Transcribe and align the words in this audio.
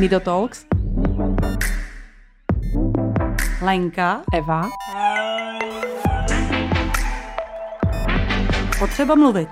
Nido 0.00 0.20
Talks. 0.20 0.64
Lenka. 3.62 4.22
Eva. 4.34 4.68
Potřeba 8.78 9.14
mluvit. 9.14 9.48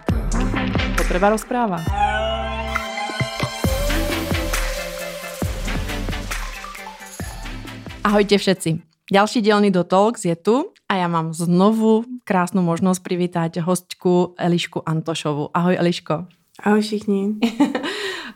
Potreba 0.96 1.28
rozpráva. 1.28 1.84
Ahojte 8.04 8.38
všetci. 8.38 8.80
Ďalší 9.12 9.44
dielny 9.44 9.68
do 9.68 9.84
Talks 9.84 10.24
je 10.24 10.36
tu 10.36 10.72
a 10.88 10.96
ja 10.96 11.12
mám 11.12 11.36
znovu 11.36 12.08
krásnu 12.24 12.64
možnosť 12.64 13.04
privítať 13.04 13.60
hostku 13.60 14.32
Elišku 14.40 14.80
Antošovu. 14.80 15.52
Ahoj 15.52 15.76
Eliško. 15.76 16.24
Ahoj 16.64 16.80
všichni. 16.80 17.36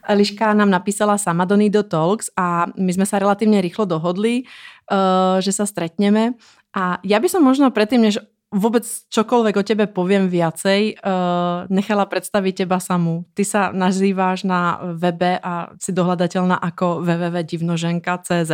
Eliška 0.08 0.54
nám 0.54 0.70
napísala 0.70 1.18
sama 1.18 1.46
do 1.46 1.54
Nido 1.54 1.86
Talks 1.86 2.30
a 2.34 2.66
my 2.74 2.90
sme 2.92 3.06
sa 3.06 3.22
relatívne 3.22 3.62
rýchlo 3.62 3.86
dohodli, 3.86 4.44
uh, 4.90 5.38
že 5.38 5.54
sa 5.54 5.66
stretneme. 5.66 6.34
A 6.74 6.98
ja 7.06 7.22
by 7.22 7.28
som 7.28 7.44
možno 7.44 7.70
predtým, 7.70 8.02
než 8.02 8.18
vôbec 8.52 8.84
čokoľvek 8.84 9.54
o 9.56 9.64
tebe 9.64 9.84
poviem 9.88 10.28
viacej, 10.28 11.00
uh, 11.00 11.64
nechala 11.72 12.04
predstaviť 12.04 12.66
teba 12.66 12.82
samú. 12.82 13.24
Ty 13.32 13.42
sa 13.48 13.60
nazýváš 13.72 14.44
na 14.44 14.92
webe 14.98 15.40
a 15.40 15.72
si 15.80 15.94
dohľadateľná 15.96 16.60
ako 16.60 17.00
www.divnoženka.cz. 17.00 18.52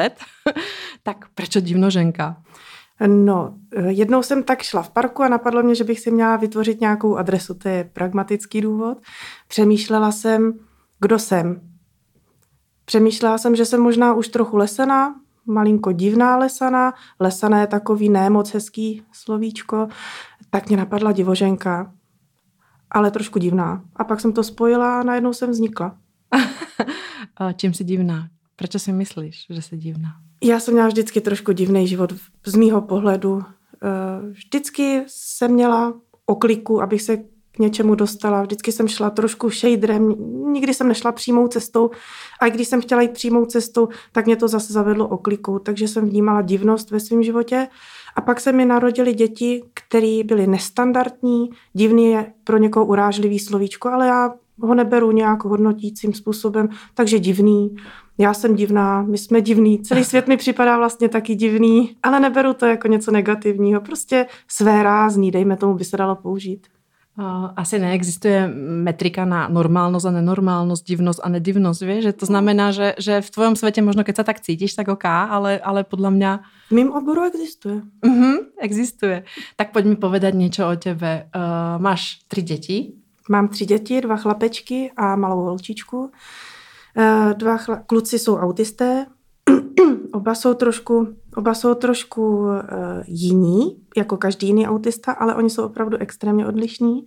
tak 1.09 1.35
prečo 1.35 1.59
divnoženka? 1.59 2.39
No, 3.07 3.55
jednou 3.89 4.23
jsem 4.23 4.43
tak 4.43 4.63
šla 4.63 4.83
v 4.83 4.91
parku 4.91 5.23
a 5.23 5.29
napadlo 5.29 5.63
mě, 5.63 5.75
že 5.75 5.85
bych 5.85 6.01
si 6.01 6.11
měla 6.11 6.37
vytvořit 6.37 6.81
nějakou 6.81 7.17
adresu. 7.17 7.55
To 7.55 7.69
je 7.69 7.91
pragmatický 7.93 8.61
důvod. 8.61 8.99
Přemýšlela 9.49 10.13
jsem, 10.13 10.53
kdo 11.01 11.19
jsem. 11.19 11.61
Přemýšlela 12.85 13.39
jsem, 13.39 13.57
že 13.57 13.65
jsem 13.65 13.81
možná 13.81 14.15
už 14.15 14.29
trochu 14.29 14.57
lesená, 14.57 15.15
malinko 15.47 15.93
divná 15.93 16.37
lesaná. 16.37 16.95
Lesané 17.21 17.61
je 17.61 17.67
takový 17.67 18.09
nemoc 18.09 18.55
hezký 18.55 19.03
slovíčko. 19.13 19.89
Tak 20.51 20.69
mě 20.69 20.77
napadla 20.77 21.13
divoženka, 21.13 21.93
ale 22.91 23.11
trošku 23.11 23.39
divná. 23.39 23.85
A 23.97 24.05
pak 24.05 24.21
jsem 24.21 24.33
to 24.33 24.45
spojila 24.45 25.01
a 25.01 25.03
najednou 25.03 25.33
jsem 25.33 25.51
vznikla. 25.51 25.97
Čím 27.57 27.75
jsi 27.75 27.85
divná? 27.85 28.29
Proč 28.57 28.71
si 28.83 28.93
myslíš, 28.93 29.47
že 29.51 29.63
jsi 29.63 29.77
divná? 29.77 30.09
Já 30.43 30.61
jsem 30.61 30.75
měla 30.75 30.89
vždycky 30.89 31.21
trošku 31.21 31.53
divný 31.53 31.89
život 31.89 32.13
z 32.47 32.55
mýho 32.55 32.83
pohledu. 32.83 33.43
Eh, 33.43 34.31
vždycky 34.31 35.05
jsem 35.07 35.53
měla 35.53 35.95
okliku, 36.27 36.83
abych 36.83 37.03
se 37.03 37.19
něčemu 37.59 37.95
dostala. 37.95 38.43
Vždycky 38.43 38.73
jsem 38.73 38.89
šla 38.89 39.11
trošku 39.11 39.51
shaderem, 39.51 40.15
nikdy 40.53 40.75
jsem 40.75 40.89
nešla 40.89 41.13
přímou 41.13 41.49
cestou. 41.49 41.91
A 42.41 42.49
když 42.49 42.69
jsem 42.69 42.81
chtěla 42.81 43.03
jít 43.03 43.11
přímou 43.11 43.45
cestou, 43.45 43.89
tak 44.13 44.27
mě 44.27 44.37
to 44.37 44.49
zase 44.49 44.73
zavedlo 44.73 45.09
oklikou. 45.09 45.59
Takže 45.59 45.89
jsem 45.89 46.09
vnímala 46.09 46.43
divnost 46.43 46.91
ve 46.91 47.01
svém 47.01 47.23
životě. 47.23 47.69
A 48.17 48.21
pak 48.21 48.41
se 48.41 48.53
mi 48.53 48.65
narodili 48.65 49.15
děti, 49.15 49.63
které 49.75 50.21
byly 50.25 50.47
nestandardní. 50.47 51.51
Divný 51.73 52.07
je 52.07 52.33
pro 52.45 52.59
někoho 52.59 52.87
urážlivý 52.87 53.39
slovíčko, 53.39 53.89
ale 53.89 54.07
já 54.07 54.35
ho 54.61 54.75
neberu 54.75 55.11
nějak 55.13 55.45
hodnotícím 55.45 56.13
způsobem, 56.13 56.69
takže 56.95 57.19
divný. 57.19 57.77
Já 58.19 58.35
jsem 58.35 58.55
divná, 58.55 59.03
my 59.03 59.19
jsme 59.19 59.41
divný, 59.41 59.83
celý 59.83 60.05
svět 60.05 60.29
mi 60.29 60.37
připadá 60.37 60.77
vlastně 60.77 61.09
taky 61.09 61.35
divný, 61.35 61.97
ale 62.03 62.21
neberu 62.21 62.55
to 62.55 62.67
jako 62.67 62.89
něco 62.89 63.11
negativního, 63.11 63.81
prostě 63.81 64.27
své 64.49 64.83
rázný, 64.83 65.31
dejme 65.31 65.57
tomu, 65.57 65.75
by 65.75 65.85
se 65.85 65.97
dalo 65.97 66.17
použít. 66.17 66.67
Asi 67.59 67.83
neexistuje 67.83 68.47
metrika 68.87 69.27
na 69.27 69.51
normálnosť 69.51 70.07
a 70.07 70.17
nenormálnosť, 70.23 70.83
divnosť 70.87 71.21
a 71.27 71.29
nedivnosť, 71.35 71.81
vieš? 71.83 72.03
Že 72.07 72.13
to 72.15 72.27
znamená, 72.31 72.71
že, 72.71 72.95
že 72.95 73.19
v 73.19 73.33
tvojom 73.35 73.59
svete 73.59 73.83
možno 73.83 74.07
keď 74.07 74.23
sa 74.23 74.25
tak 74.31 74.39
cítiš, 74.39 74.79
tak 74.79 74.87
ok, 74.87 75.03
ale, 75.03 75.59
ale 75.59 75.83
podľa 75.83 76.11
mňa... 76.15 76.31
V 76.71 76.75
mým 76.79 76.95
oboru 76.95 77.27
existuje. 77.27 77.83
Uh-huh, 78.07 78.47
existuje. 78.63 79.27
Tak 79.59 79.75
poď 79.75 79.85
mi 79.91 79.97
povedať 79.99 80.39
niečo 80.39 80.71
o 80.71 80.79
tebe. 80.79 81.27
Uh, 81.35 81.83
máš 81.83 82.23
tri 82.31 82.47
deti? 82.47 82.95
Mám 83.29 83.49
tři 83.49 83.67
děti, 83.67 84.01
dva 84.01 84.17
chlapečky 84.17 84.91
a 84.97 85.17
malou 85.17 85.43
holčičku. 85.43 85.99
Uh, 85.99 87.33
dva 87.35 87.57
chla- 87.59 87.83
kluci 87.87 88.19
jsou 88.19 88.39
autisté, 88.39 89.07
oba 90.13 90.35
jsou 90.35 90.55
trošku, 90.55 91.09
oba 91.39 91.55
jsou 91.55 91.75
trošku 91.75 92.23
uh, 92.39 92.59
jiní, 93.07 93.77
jako 93.97 94.17
každý 94.17 94.47
jiný 94.47 94.67
autista, 94.67 95.13
ale 95.13 95.35
oni 95.35 95.51
jsou 95.51 95.65
opravdu 95.65 95.97
extrémně 95.97 96.47
odlišní. 96.47 97.07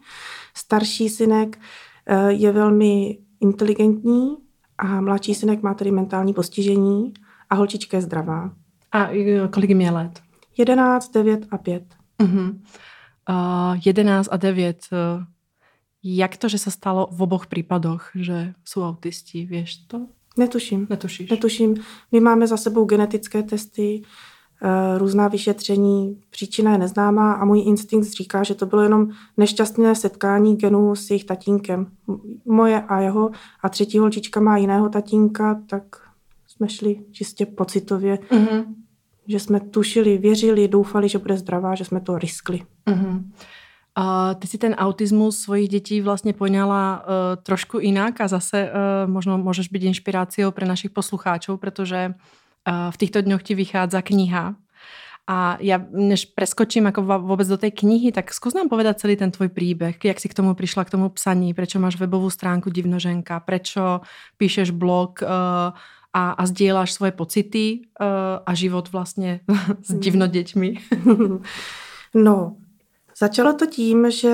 Starší 0.57 1.09
synek 1.09 1.59
uh, 1.59 2.27
je 2.27 2.51
velmi 2.51 3.19
inteligentní 3.39 4.37
a 4.77 5.01
mladší 5.01 5.35
synek 5.35 5.61
má 5.61 5.73
tedy 5.73 5.91
mentální 5.91 6.33
postižení 6.33 7.13
a 7.49 7.55
holčička 7.55 7.97
je 7.97 8.01
zdravá. 8.01 8.51
A 8.91 9.09
kolik 9.51 9.69
jim 9.69 9.81
je 9.81 9.91
let? 9.91 10.21
11, 10.57 11.11
9 11.11 11.47
a 11.51 11.57
5. 11.57 11.83
Uh-huh. 12.19 12.59
Uh, 13.29 13.79
11 13.85 14.29
a 14.31 14.37
9. 14.37 14.87
Uh, 14.91 15.23
jak 16.03 16.37
to, 16.37 16.49
že 16.49 16.57
sa 16.57 16.71
stalo 16.73 17.07
v 17.13 17.21
oboch 17.21 17.45
prípadoch, 17.45 18.09
že 18.17 18.57
sú 18.65 18.81
autisti, 18.81 19.45
vieš 19.45 19.85
to? 19.85 20.09
Netuším. 20.37 20.87
Netušíš? 20.89 21.29
Netuším. 21.29 21.75
My 22.11 22.19
máme 22.19 22.47
za 22.47 22.57
sebou 22.57 22.85
genetické 22.85 23.43
testy, 23.43 24.01
eh, 24.61 24.97
různá 24.97 25.27
vyšetření, 25.27 26.21
příčina 26.29 26.71
je 26.71 26.77
neznámá 26.77 27.33
a 27.33 27.45
můj 27.45 27.63
instinkt 27.65 28.07
říká, 28.07 28.43
že 28.43 28.55
to 28.55 28.65
bylo 28.65 28.81
jenom 28.81 29.07
nešťastné 29.37 29.95
setkání 29.95 30.55
genů 30.55 30.95
s 30.95 31.09
jejich 31.09 31.25
tatínkem. 31.25 31.87
Moje 32.45 32.81
a 32.81 32.99
jeho 32.99 33.31
a 33.63 33.69
třetí 33.69 33.99
holčička 33.99 34.39
má 34.39 34.57
jiného 34.57 34.89
tatínka, 34.89 35.61
tak 35.67 35.83
jsme 36.47 36.69
šli 36.69 36.99
čistě 37.11 37.45
pocitově, 37.45 38.15
mm-hmm. 38.15 38.65
že 39.27 39.39
jsme 39.39 39.59
tušili, 39.59 40.17
věřili, 40.17 40.67
doufali, 40.67 41.09
že 41.09 41.17
bude 41.17 41.37
zdravá, 41.37 41.75
že 41.75 41.85
jsme 41.85 42.01
to 42.01 42.17
riskli. 42.17 42.61
Mm-hmm. 42.87 43.23
Uh, 43.91 44.39
ty 44.39 44.47
si 44.47 44.57
ten 44.57 44.71
autizmus 44.77 45.39
svojich 45.39 45.69
detí 45.69 46.01
vlastně 46.01 46.33
poňala 46.33 47.03
uh, 47.03 47.43
trošku 47.43 47.79
inak 47.79 48.21
a 48.21 48.27
zase 48.27 48.71
uh, 48.71 49.03
možno 49.11 49.35
môžeš 49.35 49.67
byť 49.67 49.83
inšpiráciou 49.83 50.55
pre 50.55 50.63
našich 50.63 50.95
poslucháčov, 50.95 51.59
pretože 51.59 52.15
uh, 52.15 52.91
v 52.91 52.97
týchto 52.97 53.19
dňoch 53.19 53.43
ti 53.43 53.51
vychádza 53.51 53.99
kniha 53.99 54.55
a 55.27 55.57
ja, 55.61 55.77
než 55.91 56.33
preskočím 56.33 56.87
ako 56.87 57.03
vôbec 57.03 57.47
do 57.47 57.59
tej 57.59 57.71
knihy, 57.71 58.11
tak 58.11 58.33
skús 58.33 58.57
nám 58.57 58.67
povedať 58.67 59.05
celý 59.05 59.15
ten 59.15 59.31
tvoj 59.31 59.53
príbeh, 59.53 59.95
jak 60.01 60.19
si 60.19 60.27
k 60.27 60.37
tomu 60.39 60.55
prišla, 60.55 60.87
k 60.87 60.93
tomu 60.97 61.07
psaní, 61.13 61.53
prečo 61.53 61.79
máš 61.79 61.95
webovú 61.95 62.27
stránku 62.31 62.73
Divnoženka, 62.73 63.39
prečo 63.45 64.01
píšeš 64.41 64.71
blog 64.71 65.21
uh, 65.21 65.75
a, 66.11 66.23
a 66.35 66.43
zdieľaš 66.43 66.91
svoje 66.91 67.11
pocity 67.11 67.65
uh, 68.01 68.43
a 68.45 68.51
život 68.53 68.91
vlastně 68.91 69.39
s 69.83 69.93
divnodeťmi. 69.93 70.77
No, 72.15 72.55
Začalo 73.21 73.53
to 73.53 73.65
tím, 73.65 74.11
že 74.11 74.29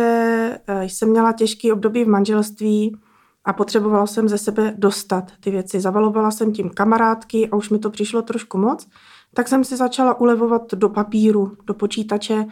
eh, 0.67 0.83
jsem 0.83 1.09
měla 1.09 1.31
těžký 1.31 1.71
období 1.71 2.03
v 2.03 2.07
manželství 2.07 2.97
a 3.45 3.53
potřebovala 3.53 4.07
jsem 4.07 4.29
ze 4.29 4.37
sebe 4.37 4.73
dostat 4.77 5.31
ty 5.39 5.51
věci. 5.51 5.79
Zavalovala 5.79 6.31
jsem 6.31 6.53
tím 6.53 6.69
kamarádky 6.69 7.49
a 7.49 7.55
už 7.55 7.69
mi 7.69 7.79
to 7.79 7.89
přišlo 7.89 8.21
trošku 8.21 8.57
moc, 8.57 8.87
tak 9.33 9.47
jsem 9.47 9.63
si 9.63 9.77
začala 9.77 10.19
ulevovat 10.19 10.73
do 10.73 10.89
papíru, 10.89 11.57
do 11.65 11.73
počítače 11.73 12.45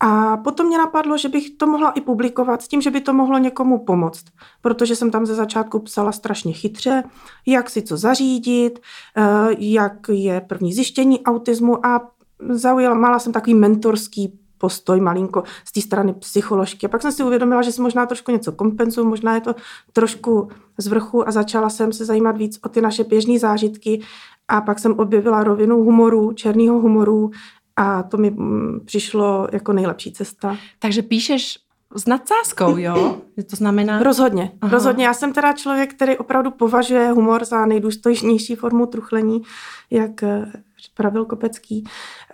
a 0.00 0.36
potom 0.36 0.66
mě 0.66 0.78
napadlo, 0.78 1.18
že 1.18 1.28
bych 1.28 1.50
to 1.50 1.66
mohla 1.66 1.90
i 1.90 2.00
publikovat 2.00 2.62
s 2.62 2.68
tím, 2.68 2.82
že 2.82 2.90
by 2.90 3.00
to 3.00 3.12
mohlo 3.12 3.38
někomu 3.38 3.84
pomoct, 3.84 4.24
protože 4.60 4.96
jsem 4.96 5.10
tam 5.10 5.26
ze 5.26 5.34
začátku 5.34 5.78
psala 5.78 6.12
strašně 6.12 6.52
chytře, 6.52 7.02
jak 7.46 7.70
si 7.70 7.82
co 7.82 7.96
zařídit, 7.96 8.78
eh, 9.16 9.22
jak 9.58 10.08
je 10.08 10.40
první 10.40 10.72
zjištění 10.72 11.24
autismu 11.24 11.86
a 11.86 12.10
zaujala, 12.48 12.94
mala 12.94 13.18
jsem 13.18 13.32
takový 13.32 13.54
mentorský 13.54 14.41
postoj 14.62 15.00
malinko 15.00 15.42
z 15.64 15.72
té 15.72 15.80
strany 15.80 16.14
psycholožky. 16.14 16.86
A 16.86 16.88
pak 16.88 17.02
jsem 17.02 17.12
si 17.12 17.22
uvědomila, 17.22 17.62
že 17.62 17.72
si 17.72 17.82
možná 17.82 18.06
trošku 18.06 18.30
něco 18.30 18.52
kompenzuju, 18.52 19.08
možná 19.08 19.34
je 19.34 19.40
to 19.40 19.54
trošku 19.92 20.48
z 20.78 20.86
vrchu 20.86 21.28
a 21.28 21.30
začala 21.30 21.70
jsem 21.70 21.92
se 21.92 22.04
zajímat 22.04 22.36
víc 22.36 22.58
o 22.62 22.68
ty 22.68 22.80
naše 22.80 23.04
běžné 23.04 23.38
zážitky 23.38 24.00
a 24.48 24.60
pak 24.60 24.78
jsem 24.78 24.92
objevila 24.92 25.44
rovinu 25.44 25.82
humoru, 25.84 26.32
černého 26.32 26.78
humoru 26.80 27.30
a 27.76 28.02
to 28.02 28.16
mi 28.16 28.30
mm, 28.30 28.80
přišlo 28.84 29.48
jako 29.52 29.72
nejlepší 29.72 30.12
cesta. 30.12 30.56
Takže 30.78 31.02
píšeš 31.02 31.58
s 31.94 32.06
nadsázkou, 32.06 32.76
jo? 32.76 33.18
To 33.50 33.56
znamená... 33.56 34.02
Rozhodně, 34.02 34.52
Aha. 34.60 34.72
rozhodně. 34.72 35.04
Já 35.04 35.14
jsem 35.14 35.32
teda 35.32 35.52
člověk, 35.52 35.94
který 35.94 36.16
opravdu 36.16 36.50
považuje 36.50 37.10
humor 37.10 37.44
za 37.44 37.66
nejdůstojnější 37.66 38.54
formu 38.54 38.86
truchlení, 38.86 39.42
jak 39.90 40.22
eh, 40.22 40.52
pravil 40.94 41.24
Kopecký. 41.24 41.84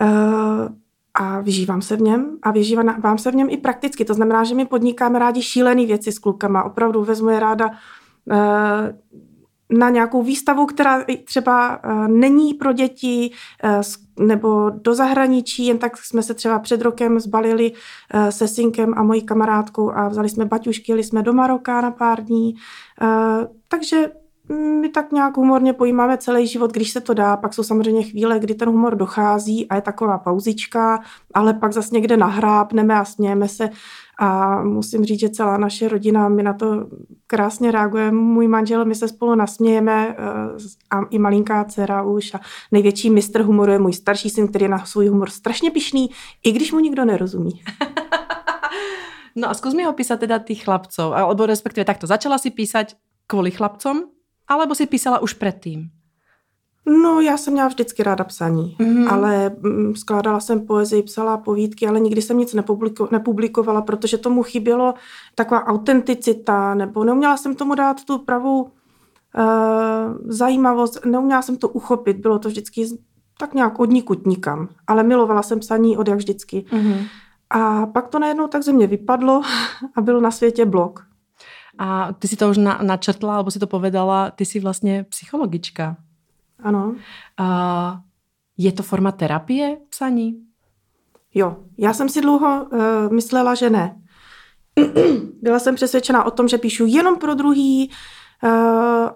Uh, 0.01 0.09
a 1.19 1.41
vyžívám 1.41 1.83
se 1.83 1.97
v 1.97 2.01
něm 2.01 2.39
a 2.43 2.51
vyžívám 2.51 3.19
se 3.19 3.31
v 3.31 3.35
něm 3.35 3.49
i 3.51 3.57
prakticky. 3.57 4.05
To 4.05 4.15
znamená, 4.15 4.45
že 4.45 4.55
my 4.55 4.67
podnikáme 4.67 5.19
rádi 5.19 5.43
šílené 5.43 5.87
věci 5.87 6.13
s 6.13 6.19
klukama. 6.19 6.63
Opravdu 6.63 7.05
vezmu 7.05 7.29
je 7.29 7.41
ráda 7.41 7.71
eh, 8.31 8.99
na 9.71 9.91
nějakou 9.91 10.23
výstavu, 10.23 10.67
která 10.67 11.05
třeba 11.25 11.81
eh, 11.83 12.09
není 12.09 12.55
pro 12.55 12.73
děti 12.73 13.31
eh, 13.65 13.81
nebo 14.21 14.71
do 14.71 14.95
zahraničí, 14.95 15.67
jen 15.67 15.79
tak 15.79 15.97
jsme 15.97 16.23
se 16.23 16.35
třeba 16.35 16.59
před 16.59 16.83
rokem 16.83 17.21
zbalili 17.21 17.73
se 18.31 18.49
synkem 18.49 18.95
a 18.97 19.03
mojí 19.03 19.23
kamarádkou 19.23 19.91
a 19.91 20.09
vzali 20.09 20.29
jsme 20.29 20.45
baťušky, 20.45 20.93
jeli 20.93 21.05
jsme 21.05 21.23
do 21.23 21.33
Maroka 21.33 21.81
na 21.81 21.91
pár 21.91 22.25
dní. 22.25 22.55
Takže 23.69 24.11
my 24.53 24.89
tak 24.89 25.13
nějak 25.13 25.37
humorně 25.37 25.73
pojímáme 25.73 26.19
celý 26.19 26.47
život, 26.47 26.73
když 26.73 26.91
se 26.91 27.01
to 27.01 27.15
dá. 27.15 27.37
Pak 27.37 27.55
jsou 27.55 27.63
samozřejmě 27.63 28.03
chvíle, 28.03 28.39
kdy 28.39 28.55
ten 28.55 28.69
humor 28.69 28.97
dochází 28.97 29.69
a 29.69 29.75
je 29.75 29.81
taková 29.81 30.19
pauzička, 30.19 31.01
ale 31.35 31.55
pak 31.55 31.73
zase 31.73 31.95
někde 31.95 32.17
nahrábneme 32.17 32.95
a 32.95 33.05
smějeme 33.05 33.49
se. 33.49 33.71
A 34.21 34.63
musím 34.63 35.05
říct, 35.05 35.21
že 35.21 35.29
celá 35.29 35.59
naše 35.59 35.89
rodina, 35.89 36.29
my 36.29 36.43
na 36.43 36.53
to 36.53 36.87
krásně 37.27 37.71
reaguje. 37.71 38.13
Můj 38.13 38.49
manžel, 38.49 38.85
my 38.85 38.95
se 38.95 39.09
spolu 39.09 39.35
nasmějeme 39.35 40.09
eh, 40.09 40.17
a 40.91 41.01
i 41.11 41.19
malinká 41.19 41.65
dcera 41.65 42.03
už. 42.03 42.35
A 42.35 42.41
největší 42.73 43.11
mistr 43.11 43.43
humoru 43.43 43.73
je 43.73 43.79
můj 43.79 43.93
starší 43.93 44.31
syn, 44.31 44.49
který 44.49 44.65
je 44.65 44.69
na 44.69 44.85
svůj 44.85 45.09
humor 45.09 45.31
strašně 45.31 45.71
pišný, 45.71 46.11
i 46.45 46.53
když 46.53 46.73
mu 46.73 46.79
nikdo 46.79 47.05
nerozumí. 47.05 47.63
no 49.37 49.51
a 49.51 49.55
zkus 49.55 49.75
mi 49.75 49.87
opísat 49.87 50.21
teda 50.21 50.39
tých 50.39 50.65
chlapcov, 50.65 51.13
alebo 51.13 51.47
respektive 51.47 51.85
takto. 51.85 52.07
Začala 52.07 52.39
si 52.39 52.51
písať 52.51 52.95
kvůli 53.27 53.51
chlapcom, 53.51 54.03
alebo 54.49 54.75
si 54.75 54.87
písala 54.87 55.19
už 55.19 55.33
předtím? 55.33 55.91
No, 57.03 57.21
já 57.21 57.37
jsem 57.37 57.53
měla 57.53 57.69
vždycky 57.69 58.03
ráda 58.03 58.25
psaní, 58.25 58.77
mm-hmm. 58.81 59.13
ale 59.13 59.51
mm, 59.61 59.97
skládala 59.97 60.41
jsem 60.41 60.67
poezii, 60.67 61.03
psala 61.03 61.37
povídky, 61.37 61.87
ale 61.87 62.01
nikdy 62.01 62.23
jsem 62.23 62.39
nic 62.39 62.55
nepubliko- 62.55 63.09
nepublikovala, 63.13 63.83
protože 63.83 64.19
tomu 64.19 64.43
chybělo 64.43 64.95
taková 65.35 65.67
autenticita, 65.67 66.75
nebo 66.75 67.05
neuměla 67.05 67.37
jsem 67.37 67.55
tomu 67.55 67.75
dát 67.75 68.05
tu 68.05 68.19
pravou 68.19 68.63
uh, 68.63 68.71
zajímavost, 70.25 71.05
neuměla 71.05 71.43
jsem 71.43 71.57
to 71.57 71.69
uchopit, 71.69 72.17
bylo 72.17 72.39
to 72.39 72.49
vždycky 72.49 72.87
tak 73.39 73.55
nějak 73.55 73.81
od 73.81 73.91
nikud 73.91 74.27
nikam, 74.27 74.69
ale 74.87 75.03
milovala 75.03 75.43
jsem 75.43 75.61
psaní 75.61 75.97
od 75.97 76.09
jak 76.09 76.19
vždycky. 76.19 76.65
Mm-hmm. 76.71 77.07
A 77.51 77.87
pak 77.87 78.09
to 78.09 78.19
najednou 78.19 78.47
tak 78.47 78.63
ze 78.63 78.73
mě 78.73 78.87
vypadlo 78.87 79.43
a 79.97 80.01
byl 80.01 80.21
na 80.21 80.31
světě 80.31 80.67
blog. 80.67 81.08
A 81.79 82.13
ty 82.13 82.29
si 82.29 82.37
to 82.37 82.51
už 82.51 82.57
na, 82.57 82.79
načrtla, 82.83 83.35
alebo 83.35 83.51
si 83.51 83.59
to 83.59 83.67
povedala, 83.67 84.31
ty 84.31 84.45
jsi 84.45 84.61
vlastně 84.61 85.05
psychologička. 85.09 85.97
Ano. 86.63 86.95
A 87.37 88.01
je 88.59 88.73
to 88.73 88.83
forma 88.83 89.13
terapie 89.13 89.77
psaní? 89.91 90.37
Jo, 91.35 91.57
já 91.79 91.93
jsem 91.93 92.09
si 92.09 92.21
dlouho 92.21 92.65
uh, 92.65 92.79
myslela, 93.13 93.55
že 93.55 93.71
ne. 93.71 94.03
Byla 95.43 95.59
jsem 95.59 95.75
přesvědčena 95.75 96.25
o 96.25 96.31
tom, 96.31 96.49
že 96.49 96.59
píšu 96.59 96.87
jenom 96.87 97.17
pro 97.17 97.35
druhý 97.35 97.91
uh, 98.45 98.51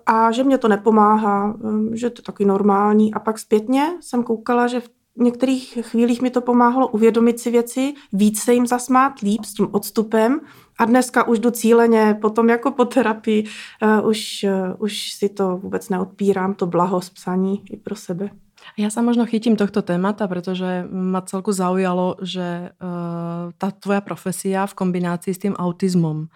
a 0.07 0.33
že 0.33 0.45
mě 0.45 0.59
to 0.59 0.69
nepomáhá, 0.69 1.55
um, 1.55 1.97
že 1.97 2.11
to 2.11 2.21
je 2.21 2.25
takový 2.25 2.47
normální. 2.47 3.15
A 3.15 3.19
pak 3.19 3.39
zpětně 3.39 3.89
jsem 4.01 4.23
koukala, 4.23 4.67
že 4.67 4.81
v 4.81 4.91
některých 5.17 5.79
chvílích 5.81 6.23
mi 6.23 6.31
to 6.31 6.41
pomáhalo 6.41 6.89
uvědomit 6.89 7.41
si 7.41 7.51
věci, 7.51 7.95
víc 8.13 8.43
se 8.43 8.55
jim 8.55 8.67
zasmát, 8.67 9.21
líp 9.21 9.45
s 9.45 9.55
tím 9.55 9.69
odstupem 9.73 10.41
a 10.83 10.85
dneska 10.85 11.29
už 11.29 11.39
jdu 11.39 11.51
cíleně, 11.51 12.19
potom 12.21 12.49
jako 12.49 12.71
po 12.71 12.85
terapii, 12.85 13.45
uh, 13.83 14.09
už, 14.09 14.47
uh, 14.49 14.83
už 14.83 15.13
si 15.13 15.29
to 15.29 15.57
vůbec 15.57 15.89
neodpírám, 15.89 16.55
to 16.55 16.67
blaho 16.67 17.01
z 17.01 17.11
psaní 17.11 17.63
i 17.71 17.77
pro 17.77 17.97
sebe. 17.97 18.31
Já 18.79 18.91
se 18.91 19.03
možno 19.03 19.27
chytím 19.27 19.57
tohto 19.57 19.83
témata, 19.83 20.29
protože 20.29 20.87
ma 20.91 21.21
celku 21.21 21.53
zaujalo, 21.53 22.17
že 22.23 22.71
uh, 22.83 23.53
ta 23.59 23.71
tvoja 23.71 24.01
profesia 24.01 24.67
v 24.67 24.75
kombinaci 24.75 25.35
s 25.35 25.39
tím 25.39 25.55
autismem. 25.55 26.27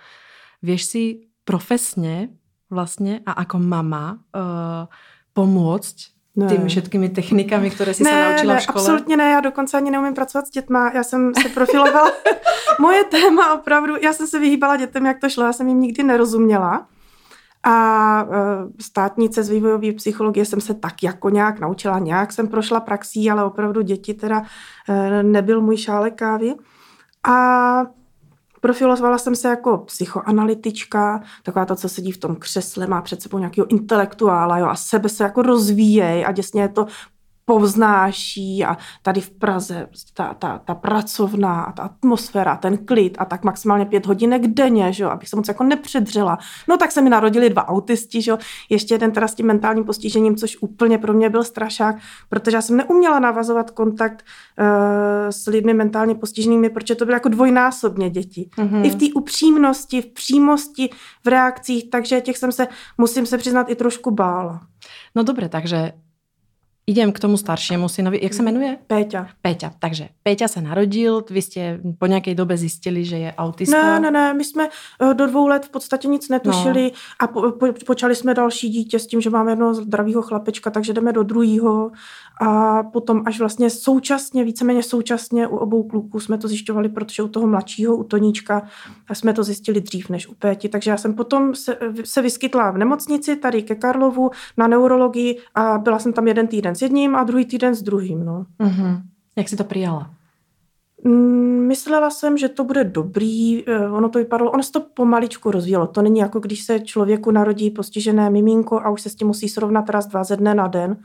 Víš 0.63 0.85
si 0.85 1.21
profesně 1.45 2.29
vlastně 2.71 3.21
a 3.27 3.41
jako 3.41 3.59
mama 3.59 4.13
uh, 4.13 4.87
pomôcť 5.35 6.16
ne. 6.37 6.47
tými 6.47 6.69
všetkými 6.69 7.09
technikami, 7.09 7.71
které 7.71 7.95
si 7.95 8.05
ne, 8.05 8.11
se 8.11 8.31
naučila 8.31 8.55
ne, 8.55 8.61
v 8.61 8.63
škole? 8.63 8.83
absolutně 8.83 9.17
ne, 9.17 9.31
já 9.31 9.41
dokonce 9.41 9.77
ani 9.77 9.91
neumím 9.91 10.15
pracovat 10.15 10.47
s 10.47 10.51
dětma, 10.51 10.91
já 10.95 11.03
jsem 11.03 11.33
se 11.43 11.49
profilovala, 11.49 12.13
moje 12.81 13.05
téma 13.05 13.55
opravdu, 13.55 13.95
já 14.03 14.13
jsem 14.13 14.27
se 14.27 14.39
vyhýbala 14.39 14.77
dětem, 14.77 15.07
jak 15.07 15.21
to 15.21 15.29
šlo, 15.29 15.45
já 15.45 15.53
jsem 15.53 15.69
jim 15.69 15.81
nikdy 15.81 16.03
nerozuměla. 16.03 16.87
A 17.69 18.21
e, 18.23 18.83
státnice 18.83 19.43
z 19.43 19.49
vývojové 19.49 19.93
psychologie 19.93 20.45
jsem 20.45 20.61
se 20.61 20.75
tak 20.75 21.03
jako 21.03 21.31
nějak 21.31 21.61
naučila, 21.61 21.99
nějak 21.99 22.33
jsem 22.33 22.49
prošla 22.49 22.81
praxí, 22.81 23.31
ale 23.31 23.45
opravdu 23.45 23.83
děti 23.83 24.15
teda 24.15 24.43
e, 24.89 25.23
nebyl 25.23 25.61
můj 25.61 25.77
šálek 25.77 26.15
kávy. 26.15 26.55
A 27.29 27.87
Profilovala 28.67 29.19
jsem 29.19 29.37
se 29.37 29.49
jako 29.49 29.79
psychoanalytička, 29.79 31.23
taková 31.43 31.65
ta, 31.65 31.77
co 31.77 31.89
sedí 31.89 32.13
v 32.13 32.19
tom 32.19 32.37
křesle, 32.37 32.87
má 32.87 33.03
před 33.03 33.23
sebou 33.23 33.39
nějakého 33.39 33.71
intelektuála 33.71 34.59
jo, 34.59 34.67
a 34.67 34.75
sebe 34.75 35.09
se 35.09 35.25
jako 35.25 35.43
rozvíjej 35.43 36.27
a 36.27 36.33
děsně 36.33 36.63
je 36.63 36.69
to 36.69 36.87
povznáší 37.49 38.65
a 38.65 38.77
tady 39.03 39.21
v 39.21 39.31
Praze 39.31 39.89
ta, 40.15 40.35
ta, 40.35 40.59
ta 40.59 40.75
pracovná, 40.75 41.73
ta 41.77 41.83
atmosféra, 41.83 42.57
ten 42.57 42.79
klid 42.79 43.17
a 43.19 43.25
tak 43.25 43.45
maximálně 43.45 43.87
pět 43.87 44.07
hodinek 44.07 44.47
denně, 44.47 44.93
že 44.93 45.03
jo, 45.03 45.11
abych 45.11 45.29
se 45.29 45.37
moc 45.37 45.49
jako 45.49 45.65
nepředřela. 45.65 46.39
No 46.69 46.77
tak 46.77 46.93
se 46.93 47.03
mi 47.03 47.11
narodili 47.11 47.51
dva 47.51 47.69
autisti, 47.69 48.23
že 48.23 48.31
jo, 48.31 48.39
ještě 48.71 48.95
jeden 48.95 49.13
teda 49.13 49.29
s 49.29 49.35
tím 49.35 49.47
mentálním 49.47 49.85
postižením, 49.85 50.37
což 50.37 50.57
úplně 50.61 50.99
pro 50.99 51.13
mě 51.13 51.31
byl 51.31 51.45
strašák, 51.45 51.97
protože 52.29 52.57
já 52.57 52.63
jsem 52.63 52.77
neuměla 52.77 53.19
navazovat 53.19 53.71
kontakt 53.71 54.25
uh, 54.59 54.67
s 55.31 55.47
lidmi 55.47 55.75
mentálně 55.75 56.15
postiženými, 56.15 56.71
protože 56.71 56.95
to 56.95 57.05
bylo 57.05 57.17
jako 57.17 57.29
dvojnásobně 57.29 58.11
děti. 58.11 58.51
Mm-hmm. 58.57 58.85
I 58.85 58.91
v 58.91 58.95
té 58.95 59.07
upřímnosti, 59.15 60.03
v 60.03 60.07
přímosti, 60.07 60.91
v 61.25 61.29
reakcích, 61.29 61.91
takže 61.91 62.21
těch 62.21 62.39
jsem 62.39 62.53
se, 62.53 62.69
musím 62.99 63.27
se 63.27 63.39
přiznat, 63.39 63.71
i 63.71 63.75
trošku 63.75 64.11
bála. 64.11 64.61
No 65.15 65.23
dobré, 65.23 65.49
takže 65.49 65.93
idem 66.87 67.13
k 67.13 67.19
tomu 67.19 67.37
staršiemu 67.37 67.89
synovi. 67.89 68.23
Jak 68.23 68.35
sa 68.35 68.47
menuje? 68.47 68.79
Péťa. 68.87 69.43
Péťa. 69.43 69.75
Takže 69.79 70.09
Péťa 70.23 70.49
se 70.49 70.61
narodil, 70.61 71.25
vy 71.31 71.43
jste 71.43 71.81
po 71.99 72.07
nějaké 72.07 72.35
době 72.35 72.57
zjistili, 72.57 73.05
že 73.05 73.17
je 73.17 73.33
autista. 73.33 73.83
Ne, 73.83 74.01
ne, 74.01 74.11
ne, 74.11 74.35
my 74.35 74.45
jsme 74.45 74.69
eh, 74.69 75.15
do 75.15 75.27
dvou 75.27 75.47
let 75.47 75.67
v 75.67 75.69
podstatě 75.69 76.09
nic 76.09 76.29
netušili 76.29 76.83
no. 76.83 76.99
a 77.19 77.27
po, 77.27 77.53
po, 77.53 77.67
počali 77.87 78.15
jsme 78.15 78.35
další 78.35 78.69
dítě 78.69 78.99
s 78.99 79.07
tím, 79.07 79.21
že 79.21 79.31
máme 79.31 79.53
jednoho 79.53 79.75
zdravého 79.75 80.23
chlapečka, 80.23 80.71
takže 80.71 80.93
jdeme 80.93 81.13
do 81.13 81.23
druhého 81.23 81.91
a 82.41 82.83
potom 82.83 83.23
až 83.27 83.39
vlastně 83.39 83.71
současně, 83.71 84.45
víceméně 84.45 84.83
současně 84.83 85.47
u 85.47 85.57
obou 85.57 85.83
kluků 85.83 86.21
jsme 86.21 86.39
to 86.39 86.49
zjišťovali, 86.49 86.89
protože 86.89 87.23
u 87.23 87.29
toho 87.29 87.47
mladšího, 87.47 87.97
u 87.97 88.05
Toníčka, 88.05 88.63
jsme 89.13 89.33
to 89.33 89.45
zjistili 89.45 89.81
dřív 89.81 90.09
než 90.09 90.29
u 90.29 90.35
Péti. 90.35 90.69
Takže 90.69 90.91
já 90.91 90.97
jsem 90.97 91.15
potom 91.15 91.55
se, 91.55 91.79
se 92.05 92.23
vyskytla 92.23 92.71
v 92.71 92.79
nemocnici 92.79 93.37
tady 93.37 93.63
ke 93.63 93.75
Karlovu 93.75 94.31
na 94.57 94.67
neurologii 94.67 95.39
a 95.55 95.79
byla 95.79 95.99
jsem 95.99 96.13
tam 96.13 96.29
jeden 96.29 96.47
týden 96.47 96.75
s 96.75 96.83
jedním 96.83 97.17
a 97.17 97.25
druhý 97.25 97.45
týden 97.45 97.75
s 97.75 97.83
druhým. 97.83 98.25
No. 98.25 98.47
Mm-hmm. 98.61 99.01
Jak 99.37 99.49
si 99.49 99.57
to 99.57 99.65
přijala? 99.65 100.11
Mm, 101.05 101.67
myslela 101.67 102.11
jsem, 102.11 102.39
že 102.39 102.49
to 102.49 102.65
bude 102.65 102.85
dobrý, 102.85 103.65
eh, 103.69 103.89
ono 103.89 104.09
to 104.09 104.19
vypadalo, 104.19 104.51
ono 104.51 104.63
se 104.63 104.73
to 104.73 104.81
pomaličku 104.81 105.51
rozvíjelo. 105.51 105.87
To 105.87 106.03
není 106.03 106.19
jako 106.19 106.41
když 106.41 106.65
se 106.65 106.81
člověku 106.81 107.31
narodí 107.31 107.71
postižené 107.71 108.31
miminko 108.31 108.81
a 108.81 108.91
už 108.91 109.03
se 109.03 109.09
s 109.09 109.15
tím 109.15 109.27
musí 109.27 109.49
srovnat 109.49 109.91
raz, 109.91 110.07
dva 110.07 110.25
ze 110.25 110.37
dne 110.37 110.55
na 110.55 110.67
den. 110.67 110.97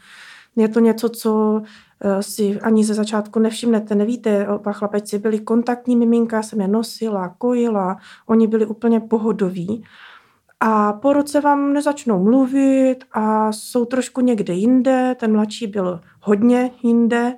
Je 0.55 0.67
to 0.67 0.79
něco, 0.79 1.09
co 1.09 1.61
eh, 2.01 2.23
si 2.23 2.59
ani 2.59 2.83
ze 2.83 2.93
začátku 2.93 3.39
nevšimnete, 3.39 3.95
nevíte, 3.95 4.47
oba 4.47 4.71
chlapečci 4.71 5.19
byli 5.19 5.39
kontaktní 5.39 5.95
miminka, 5.95 6.41
jsem 6.41 6.61
je 6.61 6.67
nosila, 6.67 7.35
kojila, 7.37 7.97
oni 8.27 8.47
byli 8.47 8.65
úplně 8.65 8.99
pohodoví. 8.99 9.83
A 10.59 10.93
po 10.93 11.13
roce 11.13 11.41
vám 11.41 11.73
nezačnou 11.73 12.23
mluvit 12.23 12.97
a 13.11 13.51
jsou 13.51 13.85
trošku 13.85 14.21
někde 14.21 14.53
jinde, 14.53 15.15
ten 15.19 15.31
mladší 15.31 15.67
byl 15.67 16.01
hodně 16.21 16.71
jinde 16.83 17.33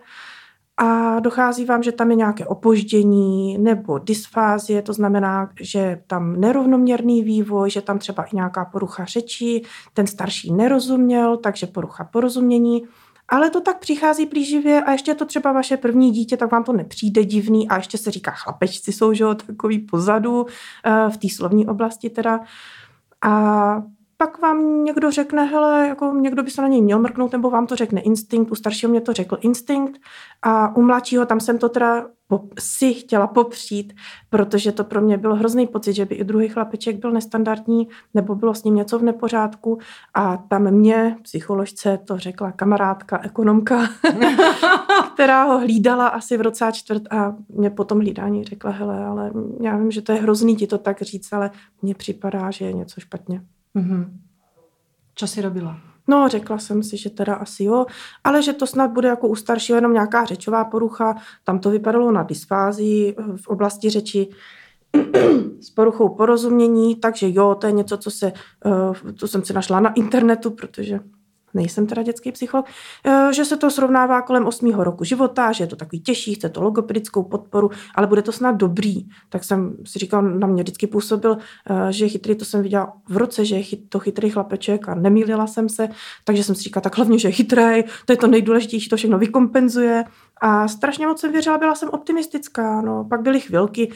a 0.77 1.19
dochází 1.19 1.65
vám, 1.65 1.83
že 1.83 1.91
tam 1.91 2.09
je 2.09 2.15
nějaké 2.15 2.45
opoždění 2.45 3.57
nebo 3.57 3.97
dysfázie, 3.97 4.81
to 4.81 4.93
znamená, 4.93 5.49
že 5.61 6.01
tam 6.07 6.39
nerovnoměrný 6.39 7.23
vývoj, 7.23 7.69
že 7.69 7.81
tam 7.81 7.99
třeba 7.99 8.23
i 8.23 8.35
nějaká 8.35 8.65
porucha 8.65 9.05
řeči, 9.05 9.61
ten 9.93 10.07
starší 10.07 10.53
nerozuměl, 10.53 11.37
takže 11.37 11.67
porucha 11.67 12.03
porozumění. 12.03 12.83
Ale 13.29 13.49
to 13.49 13.61
tak 13.61 13.79
přichází 13.79 14.25
plíživě 14.25 14.83
a 14.83 14.91
ještě 14.91 15.11
je 15.11 15.15
to 15.15 15.25
třeba 15.25 15.51
vaše 15.51 15.77
první 15.77 16.11
dítě, 16.11 16.37
tak 16.37 16.51
vám 16.51 16.63
to 16.63 16.73
nepřijde 16.73 17.25
divný 17.25 17.69
a 17.69 17.77
ještě 17.77 17.97
se 17.97 18.11
říká 18.11 18.31
chlapečci 18.31 18.91
jsou, 18.91 19.13
že 19.13 19.23
jo, 19.23 19.35
takový 19.35 19.79
pozadu 19.79 20.45
eh, 20.85 21.09
v 21.09 21.17
té 21.17 21.27
slovní 21.29 21.67
oblasti 21.67 22.09
teda. 22.09 22.39
A 23.21 23.83
pak 24.23 24.41
vám 24.41 24.83
někdo 24.83 25.11
řekne, 25.11 25.43
hele, 25.45 25.87
jako 25.87 26.13
někdo 26.19 26.43
by 26.43 26.51
se 26.51 26.61
na 26.61 26.67
něj 26.67 26.81
měl 26.81 26.99
mrknout, 26.99 27.31
nebo 27.31 27.49
vám 27.49 27.67
to 27.67 27.75
řekne 27.75 28.01
instinkt, 28.01 28.51
u 28.51 28.55
staršího 28.55 28.89
mě 28.89 29.01
to 29.01 29.13
řekl 29.13 29.37
instinkt 29.41 30.01
a 30.41 30.75
u 30.75 30.81
mladšího 30.81 31.25
tam 31.25 31.39
jsem 31.39 31.57
to 31.57 31.69
teda 31.69 32.05
si 32.59 32.93
chtěla 32.93 33.27
popřít, 33.27 33.93
protože 34.29 34.71
to 34.71 34.83
pro 34.83 35.01
mě 35.01 35.17
byl 35.17 35.35
hrozný 35.35 35.67
pocit, 35.67 35.93
že 35.93 36.05
by 36.05 36.15
i 36.15 36.23
druhý 36.23 36.49
chlapeček 36.49 36.95
byl 36.95 37.11
nestandardní, 37.11 37.87
nebo 38.13 38.35
bylo 38.35 38.55
s 38.55 38.63
ním 38.63 38.75
něco 38.75 38.99
v 38.99 39.03
nepořádku 39.03 39.79
a 40.13 40.37
tam 40.37 40.71
mě, 40.71 41.17
psycholožce, 41.21 41.99
to 42.05 42.17
řekla 42.17 42.51
kamarádka, 42.51 43.19
ekonomka, 43.23 43.89
která 45.13 45.43
ho 45.43 45.59
hlídala 45.59 46.07
asi 46.07 46.37
v 46.37 46.41
roce 46.41 46.69
čtvrt 46.73 47.03
a 47.13 47.35
mě 47.49 47.69
potom 47.69 47.99
hlídání 47.99 48.43
řekla, 48.43 48.71
hele, 48.71 49.05
ale 49.05 49.31
já 49.61 49.77
vím, 49.77 49.91
že 49.91 50.01
to 50.01 50.11
je 50.11 50.21
hrozný 50.21 50.55
ti 50.55 50.67
to 50.67 50.77
tak 50.77 51.01
říct, 51.01 51.33
ale 51.33 51.51
mně 51.81 51.95
připadá, 51.95 52.51
že 52.51 52.65
je 52.65 52.73
něco 52.73 53.01
špatně. 53.01 53.41
Mm-hmm. 53.75 54.09
Co 55.15 55.27
jsi 55.27 55.41
robila? 55.41 55.77
No, 56.07 56.27
řekla 56.29 56.57
jsem 56.57 56.83
si, 56.83 56.97
že 56.97 57.09
teda 57.09 57.35
asi 57.35 57.63
jo, 57.63 57.85
ale 58.23 58.43
že 58.43 58.53
to 58.53 58.67
snad 58.67 58.91
bude 58.91 59.07
jako 59.07 59.27
u 59.27 59.35
staršího 59.35 59.75
jenom 59.75 59.93
nějaká 59.93 60.25
řečová 60.25 60.65
porucha. 60.65 61.15
Tam 61.43 61.59
to 61.59 61.69
vypadalo 61.69 62.11
na 62.11 62.23
dysfázii 62.23 63.15
v 63.35 63.47
oblasti 63.47 63.89
řeči. 63.89 64.29
s 65.61 65.69
poruchou 65.69 66.09
porozumění, 66.09 66.95
takže 66.95 67.27
jo, 67.29 67.55
to 67.55 67.67
je 67.67 67.73
něco, 67.73 67.97
co, 67.97 68.11
se, 68.11 68.33
eh, 68.65 69.13
to 69.13 69.27
jsem 69.27 69.43
si 69.43 69.53
našla 69.53 69.79
na 69.79 69.93
internetu, 69.93 70.51
protože 70.51 70.99
nejsem 71.53 71.87
teda 71.87 72.03
dětský 72.03 72.31
psycholog, 72.31 72.65
eh, 73.05 73.33
že 73.33 73.45
se 73.45 73.57
to 73.57 73.71
srovnává 73.71 74.21
kolem 74.21 74.45
8. 74.45 74.83
roku 74.83 75.03
života, 75.03 75.51
že 75.51 75.63
je 75.63 75.67
to 75.67 75.75
takový 75.75 75.99
těžší, 75.99 76.35
chce 76.35 76.49
to 76.49 76.61
logopedickou 76.61 77.23
podporu, 77.23 77.71
ale 77.95 78.07
bude 78.07 78.21
to 78.21 78.31
snad 78.31 78.55
dobrý. 78.55 79.07
Tak 79.29 79.43
jsem 79.43 79.77
si 79.85 79.99
říkal, 79.99 80.21
na 80.21 80.47
mě 80.47 80.63
vždycky 80.63 80.87
působil, 80.87 81.37
eh, 81.69 81.93
že 81.93 82.05
je 82.05 82.09
chytrý, 82.09 82.35
to 82.35 82.45
jsem 82.45 82.63
viděla 82.63 82.93
v 83.09 83.17
roce, 83.17 83.45
že 83.45 83.55
je 83.55 83.63
to 83.89 83.99
chytrý 83.99 84.29
chlapeček 84.29 84.89
a 84.89 84.95
nemýlila 84.95 85.47
jsem 85.47 85.69
se, 85.69 85.89
takže 86.23 86.43
jsem 86.43 86.55
si 86.55 86.61
říkala, 86.63 86.81
tak 86.81 86.97
hlavně, 86.97 87.19
že 87.19 87.27
je 87.27 87.31
chytrý, 87.31 87.83
to 88.05 88.13
je 88.13 88.17
to 88.17 88.27
nejdůležitější, 88.27 88.89
to 88.89 88.97
všechno 88.97 89.17
vykompenzuje. 89.17 90.03
A 90.41 90.67
strašně 90.67 91.07
moc 91.07 91.19
jsem 91.19 91.31
věřila, 91.31 91.57
byla 91.57 91.75
jsem 91.75 91.89
optimistická. 91.89 92.81
No. 92.81 93.05
Pak 93.09 93.21
byly 93.21 93.39
chvilky, 93.39 93.91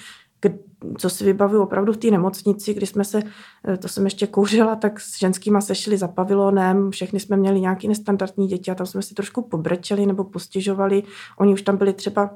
co 0.98 1.10
si 1.10 1.24
vybavuju 1.24 1.62
opravdu 1.62 1.94
v 1.94 1.98
té 1.98 2.12
nemocnici, 2.12 2.74
kdy 2.74 2.86
jsme 2.86 3.04
se, 3.04 3.24
eh, 3.68 3.78
to 3.78 3.88
jsem 3.88 4.06
ještě 4.06 4.28
kouřila, 4.28 4.76
tak 4.76 5.00
s 5.00 5.20
ženskýma 5.20 5.62
sešli 5.62 5.98
za 5.98 6.08
pavilonem, 6.08 6.92
všechny 6.92 7.20
jsme 7.20 7.38
měli 7.38 7.62
nějaký 7.62 7.88
nestandardní 7.88 8.48
děti 8.48 8.72
a 8.72 8.76
tam 8.76 8.88
jsme 8.88 9.02
si 9.02 9.14
trošku 9.14 9.42
pobrečeli 9.42 10.06
nebo 10.06 10.24
postěžovali. 10.24 11.04
Oni 11.38 11.54
už 11.54 11.62
tam 11.62 11.78
byli 11.78 11.94
třeba 11.94 12.30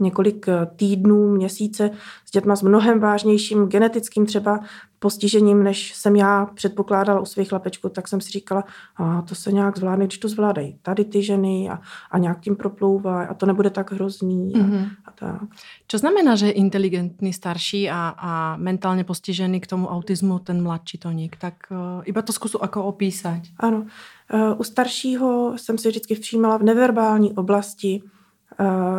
několik 0.00 0.48
eh, 0.48 0.66
týdnů, 0.76 1.30
měsíce 1.30 1.90
s 2.24 2.30
dětma 2.30 2.56
s 2.56 2.62
mnohem 2.62 3.00
vážnějším 3.00 3.66
genetickým 3.66 4.26
třeba 4.26 4.60
postižením, 5.04 5.62
než 5.62 5.94
jsem 5.94 6.16
já 6.16 6.46
předpokládala 6.54 7.20
u 7.20 7.24
svých 7.24 7.48
chlapečků, 7.48 7.88
tak 7.88 8.08
jsem 8.08 8.20
si 8.20 8.30
říkala, 8.30 8.64
a 8.96 9.22
to 9.22 9.34
se 9.34 9.52
nějak 9.52 9.78
zvládne, 9.78 10.04
když 10.04 10.18
to 10.18 10.28
zvládají 10.28 10.78
tady 10.82 11.04
ty 11.04 11.22
ženy 11.22 11.70
a, 11.70 11.78
a 12.10 12.18
nějak 12.18 12.40
tím 12.40 12.56
proplouvá 12.56 13.24
a 13.24 13.34
to 13.34 13.46
nebude 13.46 13.70
tak 13.70 13.92
hrozný. 13.92 14.52
A, 14.54 14.58
mm-hmm. 14.58 14.88
a 15.04 15.10
tak. 15.10 15.42
Čo 15.86 15.98
znamená, 15.98 16.36
že 16.36 16.46
je 16.46 16.52
inteligentný 16.52 17.32
starší 17.32 17.90
a, 17.90 18.14
a 18.16 18.56
mentálně 18.56 19.04
postižený 19.04 19.60
k 19.60 19.66
tomu 19.66 19.88
autismu 19.88 20.38
ten 20.38 20.62
mladší 20.62 20.98
toník? 20.98 21.36
Tak 21.36 21.54
uh, 21.70 22.02
iba 22.04 22.22
to 22.22 22.32
zkusu 22.32 22.58
jako 22.62 22.84
opísať. 22.84 23.40
Ano. 23.60 23.84
Uh, 24.32 24.56
u 24.56 24.64
staršího 24.64 25.52
jsem 25.56 25.78
si 25.78 25.88
vždycky 25.88 26.14
všímala 26.14 26.56
v 26.56 26.62
neverbální 26.62 27.32
oblasti, 27.32 28.02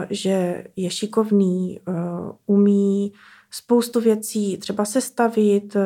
že 0.10 0.64
je 0.76 0.90
šikovný, 0.90 1.80
eh, 1.80 1.92
umí 2.46 3.14
spoustu 3.52 4.00
věcí 4.00 4.58
třeba 4.58 4.86
sestavit, 4.86 5.76
eh, 5.76 5.82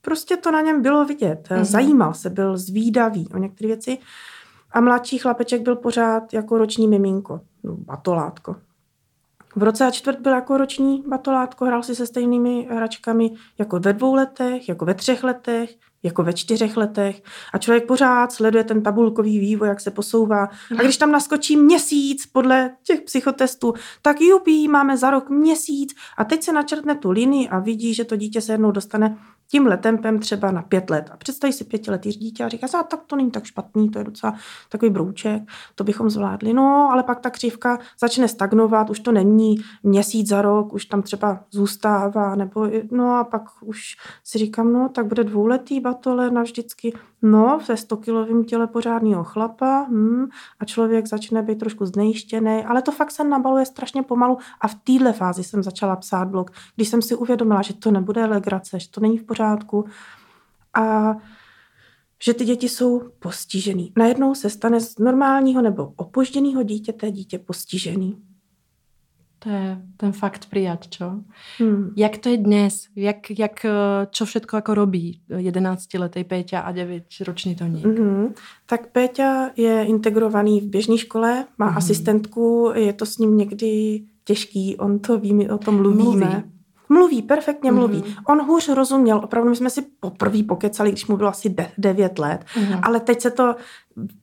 prostě 0.00 0.36
to 0.36 0.50
na 0.50 0.60
něm 0.60 0.82
bylo 0.82 1.04
vidět. 1.04 1.48
Mm-hmm. 1.50 1.64
Zajímal 1.64 2.14
se, 2.14 2.30
byl 2.30 2.56
zvídavý 2.56 3.28
o 3.34 3.38
některé 3.38 3.66
věci. 3.66 3.98
A 4.72 4.80
mladší 4.80 5.18
chlapeček 5.18 5.62
byl 5.62 5.76
pořád 5.76 6.32
jako 6.32 6.58
roční 6.58 6.88
miminko, 6.88 7.40
no, 7.62 7.76
batolátko. 7.76 8.56
V 9.56 9.62
roce 9.62 9.86
a 9.86 9.90
čtvrt 9.90 10.20
byl 10.20 10.32
jako 10.32 10.56
roční 10.56 11.02
batolátko, 11.06 11.64
hrál 11.64 11.82
si 11.82 11.94
se 11.94 12.06
stejnými 12.06 12.68
hračkami 12.70 13.30
jako 13.58 13.78
ve 13.78 13.92
dvou 13.92 14.14
letech, 14.14 14.68
jako 14.68 14.84
ve 14.84 14.94
třech 14.94 15.24
letech, 15.24 15.76
jako 16.02 16.22
ve 16.22 16.32
čtyřech 16.32 16.76
letech 16.76 17.22
a 17.52 17.58
člověk 17.58 17.86
pořád 17.86 18.32
sleduje 18.32 18.64
ten 18.64 18.82
tabulkový 18.82 19.38
vývoj, 19.38 19.68
jak 19.68 19.80
se 19.80 19.90
posouvá. 19.90 20.48
A 20.78 20.82
když 20.82 20.96
tam 20.96 21.12
naskočí 21.12 21.56
měsíc 21.56 22.26
podle 22.26 22.70
těch 22.82 23.00
psychotestů, 23.00 23.74
tak 24.02 24.20
jupí, 24.20 24.68
máme 24.68 24.96
za 24.96 25.10
rok 25.10 25.30
měsíc 25.30 25.94
a 26.16 26.24
teď 26.24 26.42
se 26.42 26.52
načrtne 26.52 26.94
tu 26.94 27.10
linii 27.10 27.48
a 27.48 27.58
vidí, 27.58 27.94
že 27.94 28.04
to 28.04 28.16
dítě 28.16 28.40
se 28.40 28.52
jednou 28.52 28.70
dostane 28.70 29.18
tímhle 29.50 29.76
tempem 29.76 30.18
třeba 30.18 30.50
na 30.50 30.62
pět 30.62 30.90
let. 30.90 31.10
A 31.12 31.16
představí 31.16 31.52
si 31.52 31.64
pětiletý 31.64 32.10
dítě 32.10 32.44
a 32.44 32.48
říká 32.48 32.68
se, 32.68 32.76
tak 32.88 33.00
to 33.06 33.16
není 33.16 33.30
tak 33.30 33.44
špatný, 33.44 33.90
to 33.90 33.98
je 33.98 34.04
docela 34.04 34.34
takový 34.68 34.90
brouček, 34.90 35.42
to 35.74 35.84
bychom 35.84 36.10
zvládli. 36.10 36.52
No, 36.52 36.88
ale 36.92 37.02
pak 37.02 37.20
ta 37.20 37.30
křivka 37.30 37.78
začne 38.00 38.28
stagnovat, 38.28 38.90
už 38.90 39.00
to 39.00 39.12
není 39.12 39.56
měsíc 39.82 40.28
za 40.28 40.42
rok, 40.42 40.72
už 40.72 40.84
tam 40.84 41.02
třeba 41.02 41.44
zůstává, 41.50 42.34
nebo 42.34 42.68
no 42.90 43.16
a 43.16 43.24
pak 43.24 43.42
už 43.64 43.96
si 44.24 44.38
říkám, 44.38 44.72
no, 44.72 44.88
tak 44.88 45.06
bude 45.06 45.24
dvouletý 45.24 45.80
batole 45.80 46.30
navždycky, 46.30 46.92
no, 47.22 47.58
ve 47.68 47.76
100 47.76 47.96
kilovém 47.96 48.44
těle 48.44 48.66
pořádného 48.66 49.24
chlapa 49.24 49.86
hm, 49.90 50.26
a 50.60 50.64
člověk 50.64 51.06
začne 51.06 51.42
být 51.42 51.58
trošku 51.58 51.86
znejištěný, 51.86 52.64
ale 52.64 52.82
to 52.82 52.92
fakt 52.92 53.10
se 53.10 53.24
nabaluje 53.24 53.66
strašně 53.66 54.02
pomalu 54.02 54.38
a 54.60 54.68
v 54.68 54.74
téhle 54.74 55.12
fázi 55.12 55.44
jsem 55.44 55.62
začala 55.62 55.96
psát 55.96 56.28
blog, 56.28 56.50
když 56.76 56.88
jsem 56.88 57.02
si 57.02 57.14
uvědomila, 57.14 57.62
že 57.62 57.74
to 57.74 57.90
nebude 57.90 58.26
legrace, 58.26 58.80
že 58.80 58.90
to 58.90 59.00
není 59.00 59.18
v 59.18 59.24
pořádku 59.24 59.84
a 60.74 61.16
že 62.24 62.34
ty 62.34 62.44
děti 62.44 62.68
jsou 62.68 63.02
postižený. 63.18 63.92
Najednou 63.96 64.34
se 64.34 64.50
stane 64.50 64.80
z 64.80 64.98
normálního 64.98 65.62
nebo 65.62 65.92
opožděného 65.96 66.62
dítěte 66.62 67.10
dítě 67.10 67.38
postižený. 67.38 68.29
To 69.42 69.48
je 69.48 69.82
ten 69.96 70.12
fakt 70.12 70.46
přijat, 70.46 70.88
čo? 70.88 71.12
Hmm. 71.58 71.92
Jak 71.96 72.18
to 72.18 72.28
je 72.28 72.36
dnes? 72.36 72.86
Jak, 72.96 73.16
jak, 73.38 73.64
eh, 73.64 74.06
čo 74.10 74.24
všetko 74.24 74.56
jako 74.56 74.74
robí 74.74 75.20
11-letý 75.28 76.24
Péťa 76.24 76.60
a 76.60 76.72
9-ročný 76.72 77.56
Toník? 77.56 77.86
Mm-hmm. 77.86 78.32
Tak 78.66 78.86
Péťa 78.92 79.50
je 79.56 79.84
integrovaný 79.84 80.60
v 80.60 80.64
běžné 80.64 80.98
škole, 80.98 81.44
má 81.58 81.70
mm-hmm. 81.70 81.76
asistentku, 81.76 82.72
je 82.74 82.92
to 82.92 83.06
s 83.06 83.18
ním 83.18 83.36
někdy 83.36 84.02
těžký, 84.24 84.76
on 84.76 84.98
to 84.98 85.18
ví, 85.18 85.32
my 85.32 85.50
o 85.50 85.58
tom 85.58 85.76
mluvíme. 85.76 86.26
Mluví. 86.26 86.42
Mluví, 86.88 87.22
perfektně 87.22 87.72
mluví. 87.72 88.02
Mm-hmm. 88.02 88.22
On 88.28 88.46
hůř 88.46 88.68
rozuměl, 88.68 89.20
opravdu 89.24 89.50
my 89.50 89.56
jsme 89.56 89.70
si 89.70 89.82
poprvé 90.00 90.42
pokecali, 90.42 90.90
když 90.90 91.06
mu 91.06 91.16
bylo 91.16 91.28
asi 91.28 91.54
9 91.78 92.18
let, 92.18 92.44
mm-hmm. 92.54 92.80
ale 92.82 93.00
teď 93.00 93.20
se 93.20 93.30
to 93.30 93.54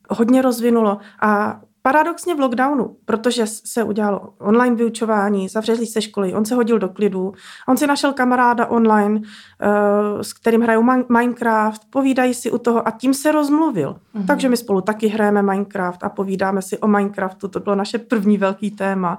hodně 0.09 0.41
rozvinulo 0.41 0.97
a 1.21 1.61
paradoxně 1.87 2.35
v 2.35 2.39
lockdownu, 2.39 2.95
protože 3.05 3.47
se 3.47 3.83
udělalo 3.83 4.33
online 4.39 4.75
vyučování, 4.75 5.49
zavřeli 5.49 5.85
se 5.85 6.01
školy, 6.01 6.33
on 6.33 6.45
se 6.45 6.55
hodil 6.55 6.79
do 6.79 6.89
klidu, 6.89 7.33
on 7.67 7.77
si 7.77 7.87
našel 7.87 8.13
kamaráda 8.13 8.65
online, 8.65 9.19
uh, 9.19 10.21
s 10.21 10.33
kterým 10.33 10.61
hrajou 10.61 10.83
Minecraft, 11.09 11.81
povídají 11.89 12.33
si 12.33 12.51
u 12.51 12.57
toho 12.57 12.87
a 12.87 12.91
tím 12.91 13.13
se 13.13 13.31
rozmluvil. 13.31 13.95
Mm-hmm. 14.15 14.25
Takže 14.25 14.49
my 14.49 14.57
spolu 14.57 14.81
taky 14.81 15.07
hrajeme 15.07 15.41
Minecraft 15.41 16.03
a 16.03 16.09
povídáme 16.09 16.61
si 16.61 16.77
o 16.77 16.87
Minecraftu, 16.87 17.47
to 17.47 17.59
bylo 17.59 17.75
naše 17.75 17.97
první 17.97 18.37
velký 18.37 18.71
téma. 18.71 19.17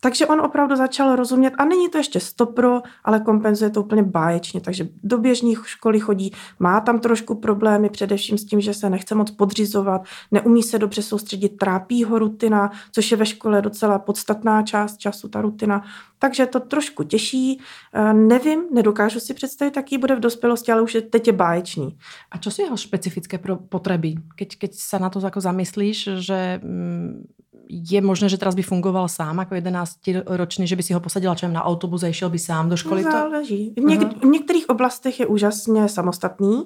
Takže 0.00 0.26
on 0.26 0.40
opravdu 0.40 0.76
začal 0.76 1.16
rozumět 1.16 1.52
a 1.58 1.64
není 1.64 1.88
to 1.88 1.98
ještě 1.98 2.20
stopro, 2.20 2.82
ale 3.04 3.20
kompenzuje 3.20 3.70
to 3.70 3.82
úplně 3.82 4.02
báječně. 4.02 4.60
Takže 4.60 4.88
do 5.02 5.18
běžných 5.18 5.62
školy 5.66 6.00
chodí, 6.00 6.32
má 6.58 6.80
tam 6.80 7.00
trošku 7.00 7.34
problémy, 7.34 7.90
především 7.90 8.38
s 8.38 8.44
tím, 8.44 8.60
že 8.60 8.74
se 8.74 8.90
nechce 8.90 9.14
moc 9.14 9.30
podřizovat, 9.30 10.02
neumí 10.30 10.62
se 10.62 10.78
dobře 10.78 11.02
soustředit, 11.02 11.48
trápí 11.48 12.04
ho 12.04 12.18
rutina, 12.18 12.70
což 12.92 13.10
je 13.10 13.16
ve 13.16 13.26
škole 13.26 13.62
docela 13.62 13.98
podstatná 13.98 14.62
část 14.62 14.96
času, 14.96 15.28
ta 15.28 15.40
rutina. 15.40 15.82
Takže 16.18 16.46
to 16.46 16.60
trošku 16.60 17.02
těší. 17.02 17.60
Eh, 17.92 18.12
nevím, 18.12 18.62
nedokážu 18.72 19.20
si 19.20 19.34
představit, 19.34 19.76
jaký 19.76 19.98
bude 19.98 20.16
v 20.16 20.20
dospělosti, 20.20 20.72
ale 20.72 20.82
už 20.82 20.94
je, 20.94 21.02
teď 21.02 21.26
je 21.26 21.32
báječný. 21.32 21.98
A 22.30 22.38
co 22.38 22.50
jsou 22.50 22.62
jeho 22.62 22.76
specifické 22.76 23.38
potřeby? 23.68 24.14
Keď 24.58 24.74
se 24.74 24.98
na 24.98 25.10
to 25.10 25.20
jako 25.20 25.40
zamyslíš, 25.40 26.08
že 26.14 26.60
mm, 26.62 27.26
je 27.68 28.00
možné, 28.00 28.28
že 28.28 28.38
teraz 28.38 28.54
by 28.54 28.62
fungoval 28.62 29.08
sám 29.08 29.38
jako 29.38 29.54
11-ročný, 29.54 30.66
že 30.66 30.76
by 30.76 30.82
si 30.82 30.92
ho 30.92 31.00
posadila 31.00 31.34
čem 31.34 31.52
na 31.52 31.62
autobus 31.64 32.02
a 32.02 32.12
šel 32.12 32.30
by 32.30 32.38
sám 32.38 32.68
do 32.68 32.76
školy? 32.76 33.04
No, 33.04 33.10
záleží. 33.12 33.74
V, 33.76 33.80
něk- 33.80 34.20
v 34.20 34.24
některých 34.24 34.68
oblastech 34.68 35.20
je 35.20 35.26
úžasně 35.26 35.88
samostatný, 35.88 36.62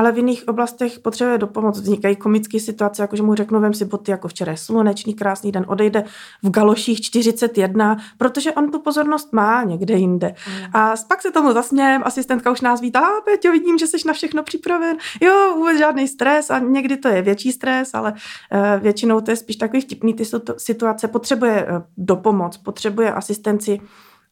ale 0.00 0.12
v 0.12 0.16
jiných 0.16 0.48
oblastech 0.48 0.98
potřebuje 0.98 1.38
dopomoc. 1.38 1.80
Vznikají 1.80 2.16
komické 2.16 2.60
situace, 2.60 3.02
jako 3.02 3.16
že 3.16 3.22
mu 3.22 3.34
řeknu, 3.34 3.60
vem 3.60 3.74
si 3.74 3.84
boty, 3.84 4.10
jako 4.10 4.28
včera 4.28 4.52
je 4.52 4.58
slunečný, 4.58 5.14
krásný 5.14 5.52
den, 5.52 5.64
odejde 5.68 6.04
v 6.42 6.50
galoších 6.50 7.00
41, 7.00 7.96
protože 8.18 8.52
on 8.52 8.70
tu 8.70 8.80
pozornost 8.80 9.32
má 9.32 9.62
někde 9.62 9.94
jinde. 9.94 10.34
Mm. 10.48 10.76
A 10.76 10.94
pak 11.08 11.22
se 11.22 11.30
tomu 11.30 11.52
zasmějem, 11.52 12.02
asistentka 12.04 12.50
už 12.50 12.60
nás 12.60 12.80
vítá, 12.80 13.00
a 13.00 13.20
Peťo, 13.24 13.52
vidím, 13.52 13.78
že 13.78 13.86
jsi 13.86 13.96
na 14.06 14.12
všechno 14.12 14.42
připraven. 14.42 14.96
Jo, 15.20 15.54
vůbec 15.56 15.78
žádný 15.78 16.08
stres 16.08 16.50
a 16.50 16.58
někdy 16.58 16.96
to 16.96 17.08
je 17.08 17.22
větší 17.22 17.52
stres, 17.52 17.94
ale 17.94 18.12
uh, 18.12 18.82
většinou 18.82 19.20
to 19.20 19.30
je 19.30 19.36
spíš 19.36 19.56
takový 19.56 19.80
vtipný 19.80 20.14
ty 20.14 20.24
situace. 20.56 21.08
Potřebuje 21.08 21.66
uh, 21.66 21.82
dopomoc, 21.96 22.56
potřebuje 22.56 23.12
asistenci, 23.12 23.80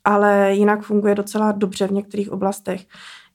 ale 0.05 0.55
jinak 0.55 0.83
funguje 0.83 1.15
docela 1.15 1.53
dobře 1.53 1.87
v 1.87 1.93
některých 1.93 2.33
oblastech. 2.33 2.87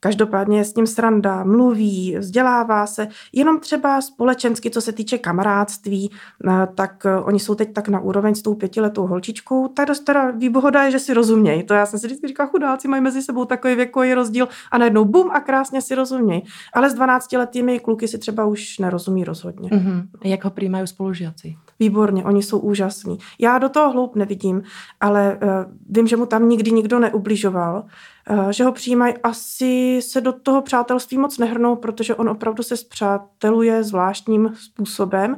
Každopádně 0.04 0.58
je 0.58 0.66
s 0.66 0.76
ním 0.76 0.88
sranda, 0.88 1.44
mluví, 1.44 2.16
vzdělává 2.20 2.88
se, 2.88 3.08
jenom 3.34 3.60
třeba 3.60 4.02
společensky, 4.02 4.70
co 4.70 4.82
se 4.82 4.92
týče 4.92 5.18
kamarádství, 5.18 6.12
eh, 6.48 6.68
tak 6.76 7.06
eh, 7.06 7.18
oni 7.18 7.40
jsou 7.40 7.56
teď 7.56 7.74
tak 7.74 7.88
na 7.88 8.00
úroveň 8.00 8.36
s 8.36 8.42
tou 8.42 8.54
pětiletou 8.54 9.08
holčičkou, 9.08 9.68
tak 9.68 9.88
dost 9.88 10.00
teda 10.00 10.32
výbohoda 10.32 10.84
je, 10.84 10.92
že 10.92 11.00
si 11.00 11.14
rozumějí. 11.14 11.64
To 11.64 11.74
já 11.74 11.86
jsem 11.86 12.00
si 12.00 12.08
vždycky 12.08 12.28
říkala, 12.28 12.50
chudáci 12.50 12.88
mají 12.88 13.02
mezi 13.02 13.22
sebou 13.22 13.46
takový 13.46 13.76
věkový 13.76 14.14
rozdíl 14.14 14.48
a 14.72 14.78
najednou 14.78 15.06
bum 15.06 15.32
a 15.32 15.40
krásně 15.40 15.82
si 15.82 15.96
rozumějí. 15.96 16.44
Ale 16.74 16.90
s 16.90 16.94
12 16.94 17.32
letými 17.32 17.80
kluky 17.80 18.08
si 18.08 18.18
třeba 18.18 18.46
už 18.46 18.80
nerozumí 18.80 19.24
rozhodně. 19.24 19.70
Mm-hmm. 19.70 20.08
Jak 20.24 20.44
ho 20.44 20.50
přijímají 20.50 20.88
spolužáci? 20.88 21.56
Výborně, 21.80 22.24
oni 22.24 22.44
jsou 22.44 22.60
úžasní. 22.60 23.18
Já 23.40 23.58
do 23.58 23.70
toho 23.70 23.92
hloub 23.92 24.16
nevidím, 24.16 24.64
ale 25.00 25.40
uh, 25.44 25.50
vím, 25.90 26.08
že 26.08 26.18
mu 26.18 26.26
tam 26.26 26.50
nikdy 26.50 26.72
nikdo 26.72 27.00
neubližoval, 27.00 27.86
uh, 28.30 28.50
že 28.50 28.64
ho 28.64 28.72
přijímají, 28.72 29.14
asi 29.24 30.02
se 30.02 30.22
do 30.22 30.34
toho 30.34 30.62
přátelství 30.62 31.18
moc 31.18 31.38
nehrnou, 31.38 31.76
protože 31.76 32.16
on 32.16 32.30
opravdu 32.30 32.64
se 32.64 32.78
zpřáteluje 32.78 33.84
zvláštním 33.84 34.54
způsobem, 34.56 35.38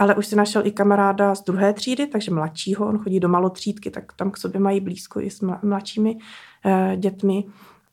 ale 0.00 0.14
už 0.14 0.26
si 0.26 0.36
našel 0.36 0.66
i 0.66 0.70
kamaráda 0.70 1.34
z 1.34 1.44
druhé 1.44 1.72
třídy, 1.72 2.06
takže 2.06 2.30
mladšího, 2.30 2.86
on 2.86 2.98
chodí 2.98 3.20
do 3.20 3.28
malotřídky, 3.28 3.90
tak 3.90 4.12
tam 4.12 4.30
k 4.30 4.36
sobě 4.36 4.60
mají 4.60 4.80
blízko 4.80 5.20
i 5.20 5.30
s 5.30 5.40
mladšími 5.62 6.14
uh, 6.14 6.96
dětmi. 6.96 7.44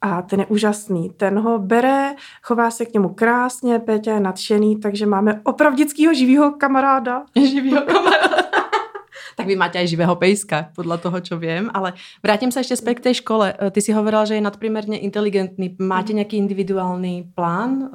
A 0.04 0.22
ten 0.22 0.44
je 0.44 0.46
úžasný. 0.46 1.16
Ten 1.16 1.40
ho 1.40 1.60
bere, 1.60 2.16
chová 2.42 2.72
se 2.72 2.86
k 2.86 2.94
němu 2.94 3.10
krásně, 3.10 3.80
Péťa 3.80 4.14
je 4.14 4.20
nadšený, 4.20 4.76
takže 4.76 5.06
máme 5.06 5.42
opravdického 5.44 6.14
živého 6.14 6.52
kamaráda. 6.52 7.24
Živého 7.36 7.82
kamaráda. 7.82 8.44
tak 9.36 9.48
vy 9.48 9.56
máte 9.56 9.80
aj 9.80 9.88
živého 9.88 10.16
pejska, 10.16 10.76
podľa 10.76 10.98
toho, 10.98 11.18
čo 11.24 11.36
viem. 11.40 11.72
Ale 11.74 11.96
vrátim 12.20 12.52
sa 12.52 12.62
ešte 12.62 12.78
späť 12.78 12.96
k 13.00 13.06
tej 13.10 13.16
škole. 13.26 13.56
Ty 13.56 13.80
si 13.80 13.96
hovorila, 13.96 14.28
že 14.28 14.38
je 14.38 14.46
nadprimerne 14.46 15.00
inteligentný. 15.00 15.80
Máte 15.80 16.14
nejaký 16.14 16.38
individuálny 16.38 17.34
plán? 17.34 17.90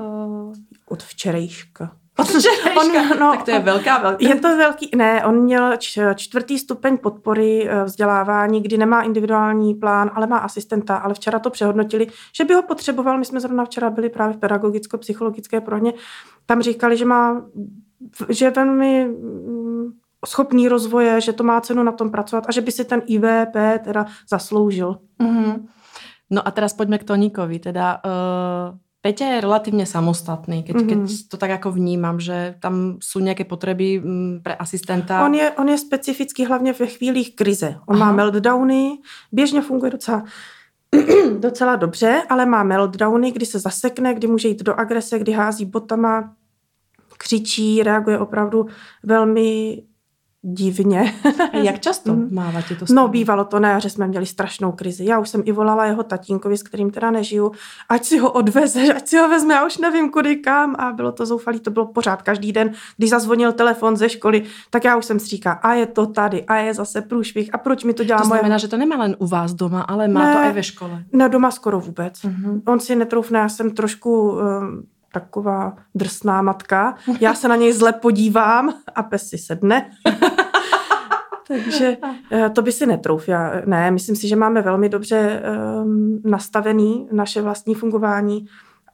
Od 0.88 1.00
včerejška. 1.04 1.92
On, 2.18 3.18
no, 3.20 3.32
tak 3.32 3.42
to 3.42 3.50
je 3.50 3.58
velká, 3.58 3.98
velká. 3.98 4.24
Je 4.24 4.34
to 4.34 4.56
velký, 4.56 4.90
ne, 4.96 5.24
on 5.24 5.40
měl 5.40 5.76
čtvrtý 6.14 6.58
stupeň 6.58 6.98
podpory 6.98 7.68
eh, 7.68 7.84
vzdělávání, 7.84 8.62
kdy 8.62 8.78
nemá 8.78 9.02
individuální 9.02 9.74
plán, 9.74 10.10
ale 10.14 10.26
má 10.26 10.38
asistenta, 10.38 10.96
ale 10.96 11.14
včera 11.14 11.38
to 11.38 11.50
přehodnotili, 11.50 12.06
že 12.36 12.44
by 12.44 12.54
ho 12.54 12.62
potřeboval, 12.62 13.18
my 13.18 13.24
jsme 13.24 13.40
zrovna 13.40 13.64
včera 13.64 13.90
byli 13.90 14.08
právě 14.08 14.36
v 14.36 14.38
pedagogicko-psychologické 14.38 15.60
prohně, 15.60 15.92
tam 16.46 16.62
říkali, 16.62 16.96
že 16.96 17.04
má, 17.04 17.42
že 18.28 18.44
je 18.44 18.50
velmi 18.50 19.04
mm, 19.04 19.92
schopný 20.26 20.68
rozvoje, 20.68 21.20
že 21.20 21.32
to 21.32 21.44
má 21.44 21.60
cenu 21.60 21.82
na 21.82 21.92
tom 21.92 22.10
pracovat 22.10 22.44
a 22.48 22.52
že 22.52 22.60
by 22.60 22.72
si 22.72 22.84
ten 22.84 23.02
IVP 23.06 23.56
teda 23.84 24.06
zasloužil. 24.30 24.98
Mm-hmm. 25.20 25.66
No 26.30 26.48
a 26.48 26.50
teraz 26.50 26.72
pojďme 26.72 26.98
k 26.98 27.04
Toníkovi, 27.04 27.58
teda 27.58 28.00
uh 28.04 28.87
Peťa 28.98 29.38
je 29.38 29.44
relatívne 29.46 29.86
samostatný, 29.86 30.66
keď, 30.66 30.74
mm-hmm. 30.74 30.90
keď 30.90 31.00
to 31.30 31.36
tak 31.38 31.50
ako 31.62 31.70
vnímam, 31.78 32.18
že 32.18 32.58
tam 32.58 32.98
sú 32.98 33.22
nejaké 33.22 33.46
potreby 33.46 34.02
mm, 34.02 34.42
pre 34.42 34.58
asistenta. 34.58 35.22
On 35.22 35.34
je, 35.34 35.46
on 35.54 35.68
je 35.68 35.78
specifický 35.78 36.44
hlavně 36.44 36.72
ve 36.72 36.86
chvílích 36.86 37.36
krize. 37.36 37.78
On 37.86 37.96
Aha. 37.96 38.04
má 38.04 38.12
meltdowny, 38.12 38.98
běžně 39.32 39.62
funguje 39.62 39.90
docela 39.90 40.24
docela 41.38 41.76
dobře, 41.76 42.22
ale 42.28 42.46
má 42.46 42.62
meltdowny, 42.62 43.32
kdy 43.32 43.46
se 43.46 43.58
zasekne, 43.58 44.14
kdy 44.14 44.26
může 44.26 44.48
jít 44.48 44.62
do 44.62 44.74
agrese, 44.74 45.18
kdy 45.18 45.32
hází 45.32 45.64
botama, 45.64 46.34
křičí, 47.18 47.82
reaguje 47.82 48.18
opravdu 48.18 48.66
velmi 49.02 49.82
divně. 50.42 51.14
Jak 51.52 51.80
často 51.80 52.12
mhm. 52.12 52.34
máváte 52.34 52.74
to 52.74 52.84
No, 52.90 53.08
bývalo 53.08 53.44
to 53.44 53.60
na 53.60 53.70
jaře, 53.70 53.90
jsme 53.90 54.06
měli 54.06 54.26
strašnou 54.26 54.72
krizi. 54.72 55.04
Já 55.04 55.18
už 55.18 55.28
jsem 55.28 55.42
i 55.44 55.52
volala 55.52 55.86
jeho 55.86 56.02
tatínkovi, 56.02 56.56
s 56.56 56.62
kterým 56.62 56.90
teda 56.90 57.10
nežiju, 57.10 57.52
ať 57.88 58.04
si 58.04 58.18
ho 58.18 58.32
odveze, 58.32 58.92
ať 58.96 59.08
si 59.08 59.16
ho 59.16 59.28
vezme, 59.28 59.54
já 59.54 59.66
už 59.66 59.78
nevím 59.78 60.10
kudy 60.10 60.36
kam. 60.36 60.76
A 60.78 60.92
bylo 60.92 61.12
to 61.12 61.26
zoufalý, 61.26 61.60
to 61.60 61.70
bylo 61.70 61.86
pořád 61.86 62.22
každý 62.22 62.52
den, 62.52 62.72
když 62.96 63.10
zazvonil 63.10 63.52
telefon 63.52 63.96
ze 63.96 64.08
školy, 64.08 64.42
tak 64.70 64.84
já 64.84 64.96
už 64.96 65.04
jsem 65.04 65.20
si 65.20 65.26
říká, 65.26 65.52
a 65.52 65.72
je 65.72 65.86
to 65.86 66.06
tady, 66.06 66.44
a 66.44 66.56
je 66.56 66.74
zase 66.74 67.02
průšvih, 67.02 67.54
a 67.54 67.58
proč 67.58 67.84
mi 67.84 67.94
to 67.94 68.04
dělá 68.04 68.20
to 68.20 68.28
moje... 68.28 68.38
znamená, 68.38 68.58
že 68.58 68.68
to 68.68 68.76
nemá 68.76 69.04
jen 69.04 69.16
u 69.18 69.26
vás 69.26 69.54
doma, 69.54 69.80
ale 69.80 70.08
má 70.08 70.24
ne, 70.24 70.34
to 70.34 70.50
i 70.50 70.52
ve 70.52 70.62
škole. 70.62 71.04
Ne, 71.12 71.28
doma 71.28 71.50
skoro 71.50 71.80
vůbec. 71.80 72.14
Uh-huh. 72.14 72.62
On 72.66 72.80
si 72.80 72.96
netroufne, 72.96 73.38
já 73.38 73.48
jsem 73.48 73.70
trošku... 73.70 74.30
Um, 74.30 74.86
taková 75.12 75.76
drsná 75.94 76.42
matka. 76.42 76.94
Já 77.20 77.34
se 77.34 77.48
na 77.48 77.56
něj 77.56 77.72
zle 77.72 77.92
podívám 77.92 78.74
a 78.94 79.02
pes 79.02 79.28
si 79.28 79.38
sedne. 79.38 79.90
Takže 81.48 81.96
eh, 82.32 82.50
to 82.50 82.62
by 82.62 82.72
si 82.72 82.86
netrouf. 82.86 83.28
Já, 83.28 83.52
ne, 83.66 83.90
myslím 83.90 84.16
si, 84.16 84.28
že 84.28 84.36
máme 84.36 84.62
velmi 84.62 84.88
dobře 84.88 85.42
um, 85.82 86.20
nastavený 86.24 87.08
naše 87.12 87.42
vlastní 87.42 87.74
fungování, 87.74 88.46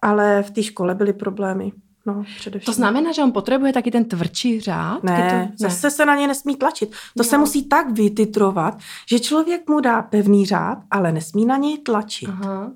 ale 0.02 0.42
v 0.42 0.50
té 0.50 0.62
škole 0.62 0.94
byly 0.94 1.12
problémy. 1.12 1.72
No, 2.06 2.24
především. 2.36 2.66
To 2.66 2.72
znamená, 2.72 3.12
že 3.12 3.22
on 3.22 3.32
potřebuje 3.32 3.72
taky 3.72 3.90
ten 3.90 4.04
tvrdší 4.04 4.60
řád? 4.60 5.04
Ne, 5.04 5.48
to, 5.50 5.64
zase 5.64 5.86
ne. 5.86 5.90
se 5.90 6.06
na 6.06 6.16
ně 6.16 6.26
nesmí 6.26 6.56
tlačit. 6.56 6.90
To 6.90 7.22
jo. 7.22 7.24
se 7.24 7.38
musí 7.38 7.68
tak 7.68 7.90
vytitrovat, 7.90 8.78
že 9.08 9.20
člověk 9.20 9.68
mu 9.68 9.80
dá 9.80 10.02
pevný 10.02 10.46
řád, 10.46 10.78
ale 10.90 11.12
nesmí 11.12 11.46
na 11.46 11.56
něj 11.56 11.78
tlačit. 11.78 12.28
Aha. 12.28 12.72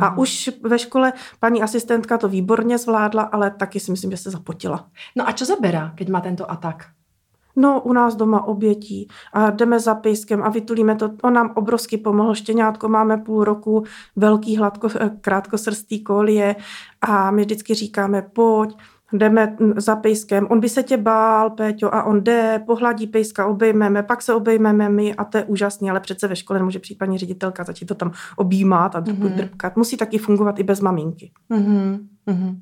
A 0.00 0.18
už 0.18 0.50
ve 0.62 0.78
škole 0.78 1.12
paní 1.40 1.62
asistentka 1.62 2.18
to 2.18 2.28
výborně 2.28 2.78
zvládla, 2.78 3.22
ale 3.22 3.50
taky 3.50 3.80
si 3.80 3.90
myslím, 3.90 4.10
že 4.10 4.16
se 4.16 4.30
zapotila. 4.30 4.88
No 5.16 5.28
a 5.28 5.32
co 5.32 5.44
zabera, 5.44 5.92
keď 5.94 6.08
má 6.08 6.20
tento 6.20 6.50
atak? 6.50 6.86
No, 7.56 7.80
u 7.80 7.92
nás 7.92 8.16
doma 8.16 8.44
obětí 8.44 9.08
a 9.32 9.50
jdeme 9.50 9.80
za 9.80 9.94
pejskem 9.94 10.42
a 10.42 10.48
vytulíme 10.48 10.96
to. 10.96 11.10
On 11.22 11.32
nám 11.32 11.52
obrovsky 11.54 11.98
pomohl. 11.98 12.34
Štěňátko 12.34 12.88
máme 12.88 13.16
půl 13.16 13.44
roku, 13.44 13.84
velký 14.16 14.56
hladko, 14.56 14.88
eh, 15.00 15.10
krátkosrstý 15.20 16.02
kolie 16.02 16.56
a 17.00 17.30
my 17.30 17.42
vždycky 17.42 17.74
říkáme, 17.74 18.22
pojď, 18.22 18.76
jdeme 19.12 19.56
za 19.76 19.96
pejskem, 19.96 20.46
on 20.50 20.60
by 20.60 20.68
se 20.68 20.82
tě 20.82 20.96
bál, 20.96 21.50
Péťo, 21.50 21.94
a 21.94 22.02
on 22.02 22.24
jde, 22.24 22.62
pohladí 22.66 23.06
pejska, 23.06 23.46
obejmeme, 23.46 24.02
pak 24.02 24.22
se 24.22 24.34
obejmeme 24.34 24.88
my 24.88 25.14
a 25.14 25.24
to 25.24 25.38
je 25.38 25.44
úžasné, 25.44 25.90
ale 25.90 26.00
přece 26.00 26.28
ve 26.28 26.36
škole 26.36 26.58
nemůže 26.58 26.78
přijít 26.78 26.98
paní 26.98 27.18
ředitelka 27.18 27.64
začít 27.64 27.86
to 27.86 27.94
tam 27.94 28.12
objímat 28.36 28.94
a 28.94 29.00
mm-hmm. 29.00 29.34
drpkat. 29.34 29.76
Musí 29.76 29.96
taky 29.96 30.18
fungovat 30.18 30.58
i 30.58 30.62
bez 30.62 30.80
maminky. 30.80 31.30
Mm-hmm. 31.50 31.98
Mm-hmm. 32.26 32.56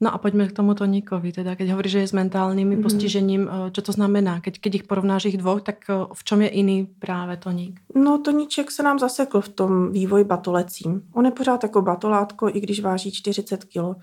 No 0.00 0.14
a 0.14 0.18
poďme 0.18 0.48
k 0.48 0.52
tomu 0.52 0.74
Toníkovi, 0.74 1.32
teda 1.32 1.56
keď 1.56 1.70
hovoríš, 1.70 1.92
že 1.92 2.00
je 2.04 2.10
s 2.10 2.18
mentálnym 2.18 2.76
mm. 2.76 2.82
postižením, 2.82 3.42
eh, 3.46 3.70
čo 3.70 3.80
to 3.82 3.92
znamená? 3.94 4.42
Keď, 4.42 4.58
keď 4.58 4.72
ich 4.74 4.86
porovnáš 4.90 5.30
ich 5.30 5.38
dvoch, 5.38 5.62
tak 5.62 5.86
eh, 5.88 6.10
v 6.12 6.22
čom 6.24 6.42
je 6.42 6.48
iný 6.48 6.86
právě 6.98 7.36
Toník? 7.36 7.80
No 7.94 8.18
Toníček 8.18 8.70
se 8.70 8.82
nám 8.82 8.98
zasekl 8.98 9.40
v 9.40 9.48
tom 9.48 9.92
vývoji 9.92 10.24
batolecím. 10.24 11.02
On 11.12 11.24
je 11.24 11.30
pořád 11.30 11.62
jako 11.62 11.82
batolátko, 11.82 12.48
i 12.48 12.60
když 12.60 12.80
váží 12.80 13.12
40 13.12 13.64
kg. 13.64 13.96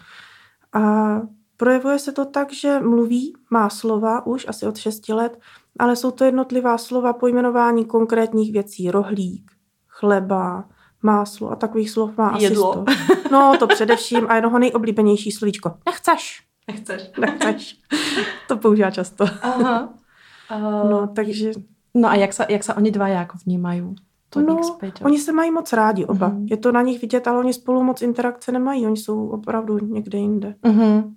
A 0.73 1.15
projevuje 1.57 1.99
se 1.99 2.12
to 2.12 2.25
tak, 2.25 2.53
že 2.53 2.79
mluví, 2.79 3.34
má 3.49 3.69
slova 3.69 4.25
už 4.25 4.45
asi 4.47 4.67
od 4.67 4.77
6 4.77 5.10
let, 5.10 5.39
ale 5.79 5.95
jsou 5.95 6.12
to 6.12 6.23
jednotlivá 6.23 6.77
slova 6.77 7.13
pojmenování 7.13 7.86
konkrétních 7.86 8.51
věcí. 8.51 8.91
Rohlík, 8.91 9.51
chleba, 9.88 10.69
máslo 11.01 11.51
a 11.51 11.55
takových 11.55 11.89
slov 11.89 12.17
má 12.17 12.38
Jedlo. 12.39 12.71
asi 12.88 12.95
sto. 12.95 13.21
No, 13.31 13.57
to 13.60 13.67
především 13.67 14.25
a 14.29 14.36
jednoho 14.36 14.60
nejoblíbenější 14.60 15.31
slovíčko. 15.31 15.73
Nechceš. 15.86 16.43
Nechceš. 16.67 17.12
Nechceš. 17.19 17.79
to 18.47 18.57
používá 18.57 18.91
často. 18.91 19.25
Aha. 19.41 19.93
Uh, 20.55 20.89
no, 20.89 21.07
takže... 21.15 21.51
No 21.93 22.10
a 22.10 22.15
jak 22.15 22.34
se, 22.34 22.45
jak 22.49 22.63
se 22.63 22.73
oni 22.73 22.91
dva 22.91 23.07
jako 23.07 23.38
vnímají? 23.45 23.95
No, 24.39 24.80
oni 25.04 25.20
se 25.20 25.32
mají 25.32 25.52
moc 25.52 25.74
rádi 25.74 26.06
oba. 26.06 26.30
Uh-huh. 26.30 26.48
Je 26.50 26.58
to 26.58 26.72
na 26.72 26.82
nich 26.82 27.02
vidět, 27.02 27.28
ale 27.28 27.39
oni 27.39 27.54
spolu 27.54 27.84
moc 27.84 28.02
interakce 28.02 28.52
nemají. 28.52 28.86
Oni 28.86 28.98
jsou 28.98 29.28
opravdu 29.28 29.80
někde 29.80 30.17
jinde. 30.17 30.56
Uh-huh. 30.63 31.13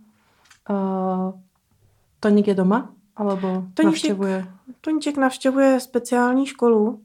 Uh, 0.71 1.33
Toník 2.21 2.49
je 2.49 2.55
doma? 2.55 2.91
Alebo 3.17 3.49
Toníček, 3.49 3.85
navštěvuje? 3.85 4.47
Toníček 4.81 5.17
navštěvuje 5.17 5.81
speciální 5.81 6.47
školu, 6.47 7.01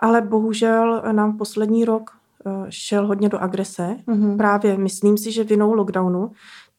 ale 0.00 0.22
bohužel 0.22 1.02
nám 1.12 1.38
poslední 1.38 1.84
rok 1.84 2.10
eh, 2.46 2.50
šel 2.68 3.06
hodně 3.06 3.28
do 3.28 3.38
agrese. 3.38 3.96
Mm-hmm. 4.06 4.36
Právě 4.36 4.78
myslím 4.78 5.18
si, 5.18 5.32
že 5.32 5.44
vinou 5.44 5.72
lockdownu 5.72 6.32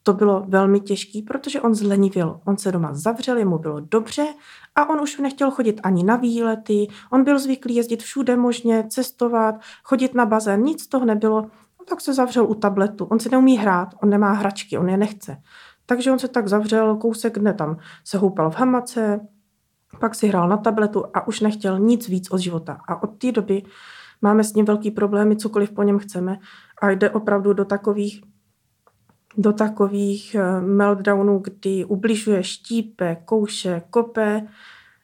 to 0.08 0.14
bylo 0.14 0.46
velmi 0.48 0.80
těžký, 0.80 1.22
protože 1.22 1.62
on 1.62 1.76
zlenivil. 1.76 2.40
On 2.46 2.58
se 2.58 2.72
doma 2.72 2.94
zavřel, 2.94 3.46
mu 3.46 3.58
bylo 3.58 3.80
dobře 3.80 4.26
a 4.76 4.90
on 4.90 5.02
už 5.02 5.18
nechtěl 5.18 5.52
chodit 5.52 5.82
ani 5.84 6.04
na 6.04 6.16
výlety. 6.16 6.88
On 7.12 7.24
byl 7.24 7.40
zvyklý 7.40 7.76
jezdit 7.76 8.04
všude 8.04 8.36
možně, 8.36 8.84
cestovat, 8.90 9.56
chodit 9.84 10.14
na 10.16 10.26
bazén, 10.26 10.62
nic 10.62 10.84
z 10.84 10.88
toho 10.88 11.06
nebylo. 11.06 11.42
No, 11.80 11.86
tak 11.90 12.02
se 12.02 12.14
zavřel 12.14 12.46
u 12.46 12.54
tabletu. 12.54 13.06
On 13.06 13.20
si 13.20 13.30
neumí 13.30 13.58
hrát, 13.58 13.90
on 14.04 14.10
nemá 14.10 14.32
hračky, 14.32 14.78
on 14.78 14.90
je 14.90 14.98
nechce. 14.98 15.38
Takže 15.86 16.12
on 16.12 16.20
se 16.20 16.28
tak 16.28 16.48
zavřel, 16.48 16.96
kousek 16.96 17.40
dne 17.40 17.54
tam 17.54 17.78
se 18.04 18.18
houpal 18.18 18.52
v 18.52 18.56
hamace, 18.56 19.20
pak 20.00 20.16
si 20.16 20.28
hrál 20.28 20.50
na 20.50 20.58
tabletu 20.58 21.04
a 21.14 21.28
už 21.28 21.40
nechtěl 21.40 21.80
nic 21.80 22.08
víc 22.08 22.32
od 22.32 22.38
života. 22.38 22.78
A 22.88 23.04
od 23.04 23.08
té 23.08 23.32
doby 23.32 23.64
máme 24.22 24.44
s 24.44 24.54
ním 24.54 24.66
velký 24.66 24.92
problémy, 24.92 25.36
cokoliv 25.36 25.72
po 25.72 25.84
něm 25.84 26.00
chceme. 26.00 26.38
A 26.82 26.90
jde 26.90 27.10
opravdu 27.10 27.54
do 27.54 27.66
takových 27.66 28.35
do 29.38 29.54
takových 29.54 30.36
eh, 30.36 30.62
meltdownů, 30.62 31.40
kdy 31.40 31.86
ubližuje 31.86 32.44
štípe, 32.44 33.18
kouše, 33.26 33.82
kope. 33.90 34.48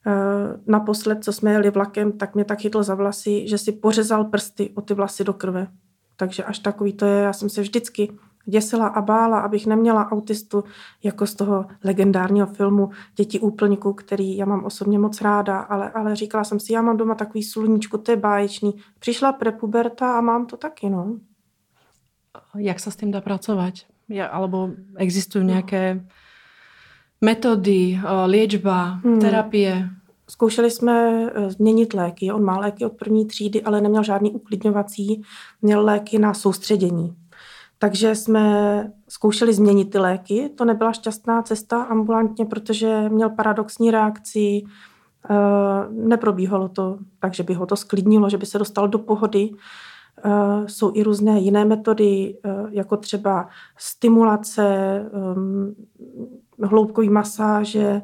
Eh, 0.07 0.59
naposled, 0.67 1.23
co 1.23 1.33
jsme 1.33 1.51
jeli 1.51 1.69
vlakem, 1.69 2.11
tak 2.11 2.35
mě 2.35 2.45
tak 2.45 2.59
chytl 2.59 2.83
za 2.83 2.95
vlasy, 2.95 3.47
že 3.47 3.57
si 3.57 3.71
pořezal 3.71 4.25
prsty 4.25 4.69
o 4.75 4.81
ty 4.81 4.93
vlasy 4.93 5.23
do 5.23 5.33
krve. 5.33 5.67
Takže 6.17 6.43
až 6.43 6.59
takový 6.59 6.93
to 6.93 7.05
je, 7.05 7.21
já 7.21 7.33
jsem 7.33 7.49
se 7.49 7.61
vždycky 7.61 8.13
děsila 8.45 8.87
a 8.87 9.01
bála, 9.01 9.39
abych 9.39 9.67
neměla 9.67 10.11
autistu 10.11 10.63
jako 11.03 11.27
z 11.27 11.35
toho 11.35 11.65
legendárního 11.83 12.47
filmu 12.47 12.89
Děti 13.15 13.39
úplníků, 13.39 13.93
který 13.93 14.37
já 14.37 14.45
mám 14.45 14.65
osobně 14.65 14.99
moc 14.99 15.21
ráda, 15.21 15.59
ale, 15.59 15.91
ale 15.91 16.15
říkala 16.15 16.43
jsem 16.43 16.59
si, 16.59 16.73
já 16.73 16.81
mám 16.81 16.97
doma 16.97 17.15
takový 17.15 17.43
sluníčko, 17.43 17.97
to 17.97 18.11
je 18.11 18.17
báječný. 18.17 18.75
Přišla 18.99 19.33
prepuberta 19.33 20.17
a 20.17 20.21
mám 20.21 20.45
to 20.45 20.57
taky, 20.57 20.89
no. 20.89 21.19
Jak 22.55 22.79
se 22.79 22.91
s 22.91 22.95
tím 22.95 23.11
dá 23.11 23.21
pracovat? 23.21 23.73
Ja, 24.12 24.28
alebo 24.28 24.69
existují 24.97 25.45
nějaké 25.45 26.04
Metody, 27.21 28.00
eh, 28.04 28.26
léčba, 28.26 28.84
hmm. 28.84 29.19
terapie. 29.19 29.89
Zkoušeli 30.30 30.71
jsme 30.71 31.28
eh, 31.34 31.50
změnit 31.52 31.93
léky. 31.93 32.32
On 32.32 32.43
má 32.43 32.58
léky 32.58 32.86
od 32.86 32.93
první 32.93 33.26
třídy, 33.26 33.62
ale 33.62 33.82
neměl 33.82 34.04
žádný 34.04 34.32
uklidňovací, 34.32 35.21
měl 35.62 35.86
léky 35.86 36.19
na 36.19 36.34
soustředění. 36.34 37.15
Takže 37.78 38.15
jsme 38.15 38.91
zkoušeli 39.10 39.54
změnit 39.54 39.86
ty 39.86 39.97
léky. 39.97 40.50
To 40.50 40.65
nebyla 40.65 40.93
šťastná 40.93 41.41
cesta 41.41 41.84
ambulantně, 41.84 42.45
protože 42.45 43.10
měl 43.10 43.30
paradoxní 43.30 43.91
reakci. 43.91 44.63
Eh, 45.30 45.86
neprobíhalo 45.89 46.69
to 46.69 46.97
tak, 47.19 47.34
že 47.34 47.43
by 47.43 47.54
ho 47.54 47.65
to 47.65 47.76
sklidnilo, 47.76 48.30
že 48.30 48.38
by 48.38 48.45
se 48.45 48.60
dostal 48.60 48.88
do 48.88 49.00
pohody. 49.00 49.50
Eh, 50.26 50.67
jsou 50.67 50.91
i 50.95 51.04
různé 51.04 51.39
jiné 51.39 51.65
metody, 51.65 52.38
jako 52.69 52.97
třeba 52.97 53.47
stimulace, 53.78 54.65
ehm, 55.13 55.76
hloubkový 56.63 57.10
masáže, 57.10 58.02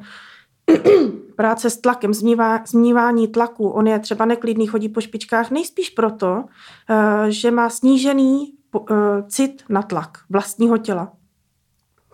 práce 1.36 1.70
s 1.70 1.78
tlakem, 1.78 2.14
zmívá, 2.14 2.60
zmívání 2.68 3.28
tlaku, 3.28 3.70
on 3.70 3.88
je 3.88 4.00
třeba 4.00 4.26
neklidný, 4.26 4.68
chodí 4.68 4.90
po 4.90 5.02
špičkách, 5.02 5.52
nejspíš 5.52 5.90
proto, 5.90 6.44
eh, 6.90 7.32
že 7.32 7.52
má 7.52 7.70
snížený 7.70 8.54
eh, 8.76 8.96
cit 9.28 9.64
na 9.70 9.82
tlak 9.82 10.18
vlastního 10.30 10.78
těla. 10.78 11.14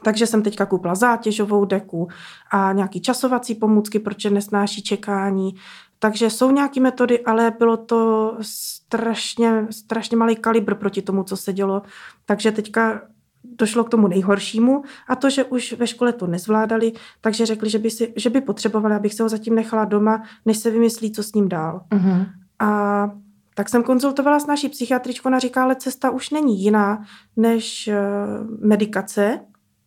Takže 0.04 0.28
jsem 0.28 0.44
teďka 0.44 0.66
koupila 0.66 0.96
zátěžovou 0.96 1.66
deku 1.66 2.08
a 2.52 2.72
nějaký 2.72 3.02
časovací 3.02 3.56
pomůcky, 3.56 4.00
protože 4.00 4.30
nesnáší 4.30 4.84
čekání. 4.84 5.56
Takže 6.04 6.30
jsou 6.30 6.52
nějaké 6.52 6.82
metody, 6.82 7.20
ale 7.20 7.54
bylo 7.60 7.78
to 7.78 8.34
strašně, 8.42 9.68
strašně 9.70 10.18
malý 10.18 10.36
kalibr 10.36 10.76
proti 10.76 11.02
tomu, 11.02 11.24
co 11.24 11.38
se 11.38 11.54
dělo. 11.54 11.82
Takže 12.26 12.52
teďka 12.52 13.02
došlo 13.44 13.84
k 13.84 13.90
tomu 13.90 14.08
nejhoršímu 14.08 14.84
a 15.10 15.16
to, 15.16 15.30
že 15.30 15.44
už 15.44 15.74
ve 15.74 15.88
škole 15.88 16.14
to 16.14 16.28
nezvládali, 16.28 16.92
takže 17.22 17.46
řekli, 17.46 17.70
že 17.70 17.80
by, 17.80 17.92
si, 17.92 18.14
že 18.16 18.30
by 18.30 18.42
potřebovali, 18.42 18.96
abych 18.96 19.14
se 19.14 19.24
ho 19.24 19.30
zatím 19.30 19.56
nechala 19.56 19.86
doma, 19.86 20.24
než 20.46 20.58
se 20.58 20.72
vymyslí, 20.72 21.12
co 21.12 21.24
s 21.24 21.34
ním 21.34 21.50
dál. 21.50 21.82
Uh-huh. 21.92 22.26
A 22.60 23.12
tak 23.56 23.70
jsem 23.70 23.84
konzultovala 23.84 24.40
s 24.40 24.48
naší 24.48 24.70
psychiatričkou, 24.70 25.30
ona 25.30 25.40
říká, 25.40 25.64
ale 25.64 25.76
cesta 25.76 26.10
už 26.10 26.30
není 26.30 26.64
jiná 26.64 27.04
než 27.36 27.90
uh, 27.90 28.68
medikace 28.68 29.40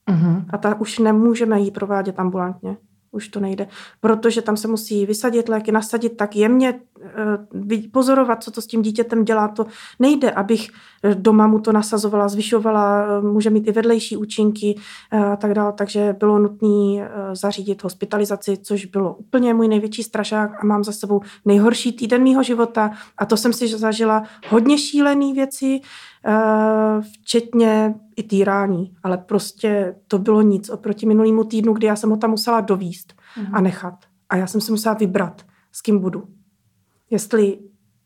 uh-huh. 0.09 0.44
a 0.50 0.59
ta 0.59 0.81
už 0.81 0.98
nemůžeme 0.98 1.61
ji 1.61 1.70
provádět 1.70 2.18
ambulantně 2.18 2.76
už 3.16 3.29
to 3.29 3.40
nejde, 3.40 3.66
protože 4.00 4.42
tam 4.42 4.57
se 4.57 4.68
musí 4.68 5.07
vysadit 5.07 5.48
léky, 5.48 5.72
nasadit 5.72 6.16
tak 6.16 6.37
jemně, 6.37 6.81
eh, 7.05 7.88
pozorovat, 7.92 8.44
co 8.44 8.50
to 8.50 8.61
s 8.61 8.66
tím 8.66 8.83
dítětem 8.83 9.24
dělá, 9.24 9.48
to 9.48 9.66
nejde, 9.98 10.31
abych 10.31 10.68
eh, 11.02 11.14
doma 11.14 11.46
mu 11.46 11.59
to 11.59 11.72
nasazovala, 11.72 12.29
zvyšovala, 12.29 13.07
eh, 13.07 13.20
může 13.20 13.50
mít 13.50 13.68
i 13.68 13.72
vedlejší 13.72 14.16
účinky 14.16 14.79
a 15.11 15.37
tak 15.37 15.55
dále, 15.55 15.72
takže 15.72 16.16
bylo 16.18 16.38
nutné 16.38 17.11
zařídit 17.33 17.85
hospitalizaci, 17.85 18.57
což 18.57 18.85
bylo 18.85 19.14
úplně 19.14 19.55
můj 19.55 19.68
největší 19.68 20.02
strašák 20.02 20.64
a 20.64 20.66
mám 20.66 20.85
za 20.85 20.92
sebou 20.92 21.20
nejhorší 21.44 21.92
týden 21.92 22.22
mýho 22.22 22.42
života. 22.42 22.90
A 23.18 23.26
to 23.26 23.37
jsem 23.37 23.52
si 23.52 23.68
zažila 23.68 24.22
hodně 24.48 24.79
šílený 24.79 25.33
věci, 25.33 25.81
včetně 27.00 27.94
i 28.16 28.22
týrání, 28.22 28.94
ale 29.02 29.18
prostě 29.18 29.94
to 30.08 30.18
bylo 30.18 30.42
nic 30.42 30.70
oproti 30.70 31.06
minulému 31.06 31.44
týdnu, 31.44 31.72
kdy 31.72 31.86
já 31.86 31.96
jsem 31.96 32.10
ho 32.10 32.16
tam 32.16 32.30
musela 32.30 32.60
dovíst 32.60 33.12
mm. 33.38 33.54
a 33.54 33.60
nechat. 33.60 33.94
A 34.28 34.36
já 34.36 34.46
jsem 34.46 34.60
si 34.60 34.72
musela 34.72 34.94
vybrat, 34.94 35.42
s 35.72 35.82
kým 35.82 35.98
budu. 35.98 36.24
Jestli 37.10 37.58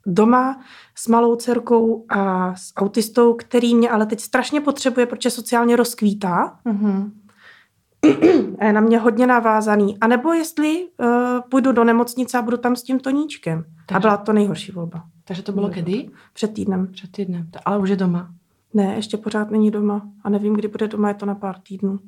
doma 0.07 0.61
s 0.95 1.09
malou 1.09 1.37
dcerkou 1.37 2.05
a 2.09 2.55
s 2.55 2.73
autistou, 2.77 3.35
který 3.35 3.75
mě 3.75 3.91
ale 3.91 4.07
teď 4.07 4.21
strašně 4.21 4.61
potřebuje, 4.61 5.07
protože 5.07 5.31
sociálně 5.31 5.77
rozkvítá. 5.77 6.59
Mm-hmm. 6.67 7.11
A 8.59 8.65
je 8.65 8.73
na 8.73 8.81
mě 8.81 8.99
hodně 8.99 9.27
navázaný. 9.27 9.99
A 10.01 10.07
nebo 10.07 10.33
jestli 10.33 10.89
uh, 10.99 11.09
půjdu 11.51 11.73
do 11.73 11.85
nemocnice 11.85 12.39
a 12.39 12.43
budu 12.43 12.57
tam 12.57 12.77
s 12.77 12.83
tím 12.83 13.01
toníčkem. 13.01 13.65
Takže, 13.87 13.97
a 13.97 14.01
byla 14.01 14.17
to 14.17 14.33
nejhorší 14.33 14.73
volba. 14.73 15.03
Takže 15.31 15.43
to 15.43 15.53
bylo 15.53 15.69
kdy? 15.69 16.09
Před 16.33 16.55
týdnem. 16.55 16.87
Před 16.87 17.13
týdnem. 17.13 17.51
Ale 17.65 17.79
už 17.79 17.91
je 17.91 17.97
doma. 17.97 18.35
Ne, 18.75 18.95
ještě 18.95 19.17
pořád 19.17 19.51
není 19.51 19.71
doma. 19.71 20.09
A 20.23 20.31
nevím, 20.31 20.55
kdy 20.55 20.69
bude 20.69 20.89
doma, 20.89 21.09
je 21.09 21.15
to 21.15 21.27
na 21.27 21.35
pár 21.35 21.59
týdnů. 21.59 21.99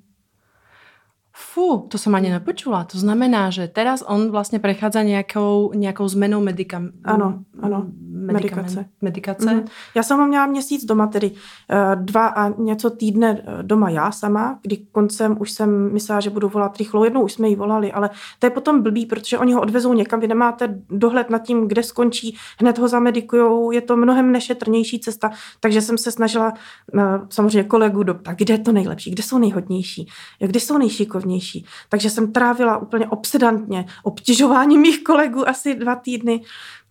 Fú, 1.33 1.89
to 1.89 1.97
som 1.97 2.13
ani 2.13 2.29
nepočula. 2.29 2.85
To 2.93 3.01
znamená, 3.01 3.49
že 3.49 3.65
teraz 3.65 4.05
on 4.05 4.29
vlastne 4.29 4.61
prechádza 4.61 5.01
nejakou, 5.01 5.73
nejakou 5.73 6.05
zmenou 6.05 6.45
medikam... 6.45 6.93
Ano, 7.09 7.49
ano, 7.57 7.89
medikace. 8.13 8.85
medikace. 9.01 9.55
Mm. 9.55 9.65
Já 9.95 10.03
jsem 10.03 10.19
ho 10.19 10.27
měla 10.27 10.47
měsíc 10.47 10.85
doma, 10.85 11.07
tedy 11.07 11.31
uh, 11.31 12.05
dva 12.05 12.27
a 12.27 12.49
něco 12.49 12.91
týdne 12.91 13.43
eh, 13.47 13.63
doma 13.63 13.91
já 13.91 14.13
sama, 14.13 14.59
kdy 14.63 14.77
koncem 14.77 15.37
už 15.41 15.51
jsem 15.51 15.93
myslela, 15.93 16.21
že 16.21 16.31
budu 16.31 16.49
volat 16.49 16.77
rychlou. 16.77 17.05
Jednou 17.05 17.23
už 17.23 17.33
jsme 17.33 17.49
ji 17.49 17.57
volali, 17.57 17.93
ale 17.93 18.11
to 18.39 18.47
je 18.47 18.51
potom 18.51 18.83
blbý, 18.83 19.07
protože 19.07 19.39
oni 19.39 19.53
ho 19.53 19.61
odvezou 19.61 19.95
někam, 19.95 20.21
vy 20.21 20.29
nemáte 20.29 20.81
dohled 20.91 21.31
nad 21.31 21.39
tím, 21.39 21.69
kde 21.69 21.83
skončí, 21.83 22.37
hned 22.61 22.79
ho 22.79 22.89
zamedikujou, 22.89 23.71
je 23.71 23.81
to 23.81 23.97
mnohem 23.97 24.33
nešetrnější 24.33 25.01
cesta, 25.01 25.31
takže 25.61 25.81
jsem 25.81 25.99
se 25.99 26.11
snažila 26.11 26.53
uh, 26.95 27.03
samozřejmě 27.29 27.65
kolegu 27.65 28.03
do, 28.03 28.15
tak 28.15 28.37
kde 28.37 28.55
je 28.55 28.59
to 28.59 28.73
nejlepší, 28.73 29.11
kde 29.11 29.23
jsou 29.23 29.39
nejhodnější, 29.39 30.09
kde 30.39 30.61
jsou 30.61 30.79
nejšikovnější 30.79 31.22
nejšikovnější. 31.27 31.67
Takže 31.89 32.11
jsem 32.11 32.33
trávila 32.33 32.79
úplně 32.79 33.09
obsedantně 33.09 33.87
obtěžování 34.03 34.79
mých 34.79 35.05
kolegů 35.05 35.49
asi 35.49 35.75
dva 35.75 35.95
týdny. 35.95 36.43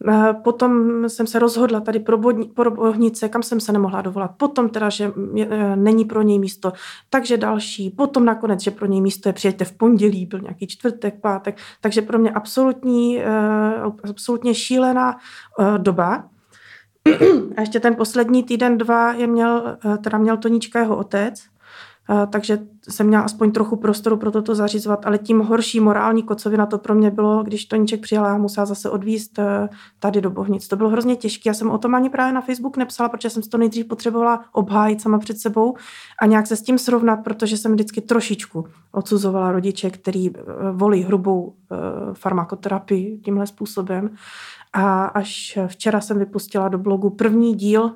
Eh, 0.07 0.33
potom 0.43 1.03
jsem 1.09 1.27
se 1.27 1.39
rozhodla 1.39 1.79
tady 1.79 1.99
pro, 1.99 2.17
bodni, 2.17 2.45
pro 2.45 2.71
Bohnice, 2.71 3.29
kam 3.29 3.43
jsem 3.43 3.59
se 3.59 3.71
nemohla 3.71 4.01
dovolat. 4.01 4.31
Potom 4.37 4.69
teda, 4.69 4.89
že 4.89 5.11
eh, 5.39 5.75
není 5.75 6.05
pro 6.05 6.21
něj 6.21 6.39
místo, 6.39 6.73
takže 7.09 7.37
další. 7.37 7.89
Potom 7.89 8.25
nakonec, 8.25 8.61
že 8.61 8.71
pro 8.71 8.85
něj 8.85 9.01
místo 9.01 9.29
je 9.29 9.33
přijďte 9.33 9.65
v 9.65 9.71
pondělí, 9.71 10.25
byl 10.25 10.39
nějaký 10.39 10.67
čtvrtek, 10.67 11.21
pátek. 11.21 11.57
Takže 11.81 12.01
pro 12.01 12.19
mě 12.19 12.31
absolutní, 12.31 13.19
eh, 13.19 13.29
absolutně 14.09 14.53
šílená 14.53 15.17
doba. 15.77 16.23
A 17.57 17.61
ještě 17.61 17.79
ten 17.79 17.95
poslední 17.95 18.43
týden, 18.43 18.77
dva 18.77 19.13
je 19.13 19.27
měl, 19.27 19.77
teda 20.03 20.17
měl 20.17 20.37
Toníčka 20.37 20.79
jeho 20.79 20.97
otec, 20.97 21.50
takže 22.29 22.59
jsem 22.89 23.07
měla 23.07 23.23
aspoň 23.23 23.51
trochu 23.51 23.75
prostoru 23.75 24.17
pro 24.17 24.31
toto 24.31 24.55
zařizovat, 24.55 25.05
ale 25.05 25.17
tím 25.17 25.39
horší 25.39 25.79
morální 25.79 26.23
kocovina 26.23 26.65
to 26.65 26.77
pro 26.77 26.95
mě 26.95 27.11
bylo, 27.11 27.43
když 27.43 27.65
Toníček 27.65 28.01
přijela 28.01 28.33
a 28.33 28.37
musela 28.37 28.65
zase 28.65 28.89
odvíst 28.89 29.39
eh, 29.39 29.69
tady 29.99 30.21
do 30.21 30.29
Bohnic. 30.29 30.67
To 30.67 30.75
bylo 30.75 30.89
hrozně 30.89 31.15
těžké. 31.15 31.49
Já 31.49 31.53
jsem 31.53 31.69
o 31.69 31.77
tom 31.77 31.95
ani 31.95 32.09
právě 32.09 32.33
na 32.33 32.41
Facebook 32.41 32.77
nepsala, 32.77 33.09
protože 33.09 33.29
jsem 33.29 33.43
to 33.43 33.57
nejdřív 33.57 33.85
potřebovala 33.85 34.45
obhájit 34.51 35.01
sama 35.01 35.19
před 35.19 35.39
sebou 35.39 35.75
a 36.21 36.25
nějak 36.25 36.47
se 36.47 36.55
s 36.55 36.61
tím 36.61 36.77
srovnat, 36.77 37.17
protože 37.17 37.57
jsem 37.57 37.71
vždycky 37.71 38.01
trošičku 38.01 38.65
odsuzovala 38.91 39.51
rodiče, 39.51 39.89
který 39.89 40.29
eh, 40.29 40.41
volí 40.71 41.03
hrubou 41.03 41.53
eh, 41.71 41.75
farmakoterapii 42.13 43.19
tímhle 43.25 43.47
způsobem. 43.47 44.09
A 44.73 45.05
až 45.05 45.59
včera 45.67 46.01
jsem 46.01 46.19
vypustila 46.19 46.67
do 46.67 46.77
blogu 46.77 47.09
první 47.09 47.55
díl 47.55 47.91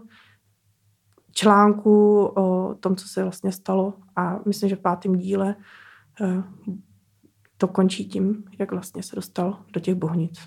článku 1.35 2.25
o 2.25 2.75
tom, 2.75 2.95
co 2.95 3.07
se 3.07 3.23
vlastně 3.23 3.51
stalo 3.51 3.93
a 4.15 4.39
myslím, 4.45 4.69
že 4.69 4.75
v 4.75 4.79
pátém 4.79 5.15
díle 5.15 5.55
eh, 6.21 6.43
to 7.57 7.67
končí 7.67 8.05
tím, 8.05 8.43
jak 8.59 8.71
vlastně 8.71 9.03
se 9.03 9.15
dostal 9.15 9.57
do 9.73 9.79
těch 9.79 9.95
bohnic. 9.95 10.39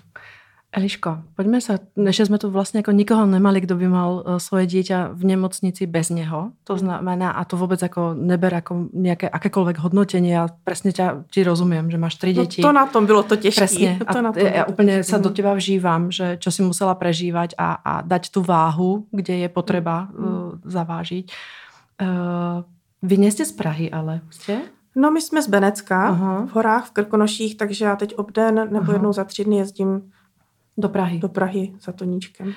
Eliško, 0.69 1.25
poďme 1.33 1.57
sa, 1.65 1.81
ešte 1.97 2.29
sme 2.29 2.37
tu 2.37 2.53
vlastne 2.53 2.85
ako 2.85 2.93
nikoho 2.93 3.25
nemali, 3.25 3.57
kto 3.65 3.73
by 3.73 3.87
mal 3.89 4.11
uh, 4.21 4.37
svoje 4.37 4.69
dieťa 4.69 5.17
v 5.17 5.23
nemocnici 5.33 5.89
bez 5.89 6.13
neho. 6.13 6.53
To 6.69 6.77
znamená, 6.77 7.33
a 7.33 7.41
to 7.41 7.57
vôbec 7.57 7.81
ako 7.81 8.13
neber 8.13 8.53
ako 8.53 8.85
nejaké 8.93 9.25
akékoľvek 9.33 9.81
hodnotenie. 9.81 10.37
Ja 10.37 10.45
presne 10.45 10.93
ťa, 10.93 11.25
ti 11.33 11.41
rozumiem, 11.41 11.89
že 11.89 11.97
máš 11.97 12.21
tri 12.21 12.37
no 12.37 12.45
deti. 12.45 12.61
No 12.61 12.69
to 12.69 12.77
na 12.77 12.85
tom 12.85 13.09
bylo 13.09 13.25
to 13.25 13.41
těžké. 13.41 13.65
Presne. 13.65 13.97
A 14.05 14.13
to 14.13 14.21
na 14.21 14.29
tom 14.29 14.45
ja 14.45 14.69
úplne 14.69 15.01
sa 15.01 15.17
do 15.17 15.33
teba 15.33 15.57
vžívam, 15.57 16.13
že 16.13 16.37
čo 16.37 16.53
si 16.53 16.61
musela 16.61 16.93
prežívať 16.93 17.57
a, 17.57 17.81
a 17.81 17.93
dať 18.05 18.29
tú 18.29 18.45
váhu, 18.45 19.09
kde 19.09 19.41
je 19.41 19.49
potreba 19.49 20.05
mm. 20.13 20.21
uh, 20.21 20.29
zavážiť. 20.69 21.25
Uh, 21.97 22.61
vy 23.01 23.17
nie 23.17 23.33
ste 23.33 23.41
z 23.41 23.57
Prahy, 23.57 23.89
ale 23.89 24.21
ste? 24.29 24.69
No 24.93 25.09
my 25.09 25.21
jsme 25.21 25.41
z 25.41 25.47
Benecka, 25.49 26.13
Aha. 26.13 26.45
v 26.45 26.51
horách, 26.53 26.85
v 26.85 26.91
Krkonoších, 26.91 27.57
takže 27.57 27.85
já 27.85 27.95
teď 27.95 28.15
obden 28.15 28.55
nebo 28.55 28.85
Aha. 28.85 28.93
jednou 28.93 29.13
za 29.13 29.23
tři 29.23 29.45
dny 29.45 29.57
jezdím 29.57 30.11
do 30.81 30.89
Prahy. 30.89 31.19
Do 31.19 31.29
Prahy 31.29 31.73
za 31.81 31.91
Toníčkem. 31.91 32.47
Uh, 32.47 32.53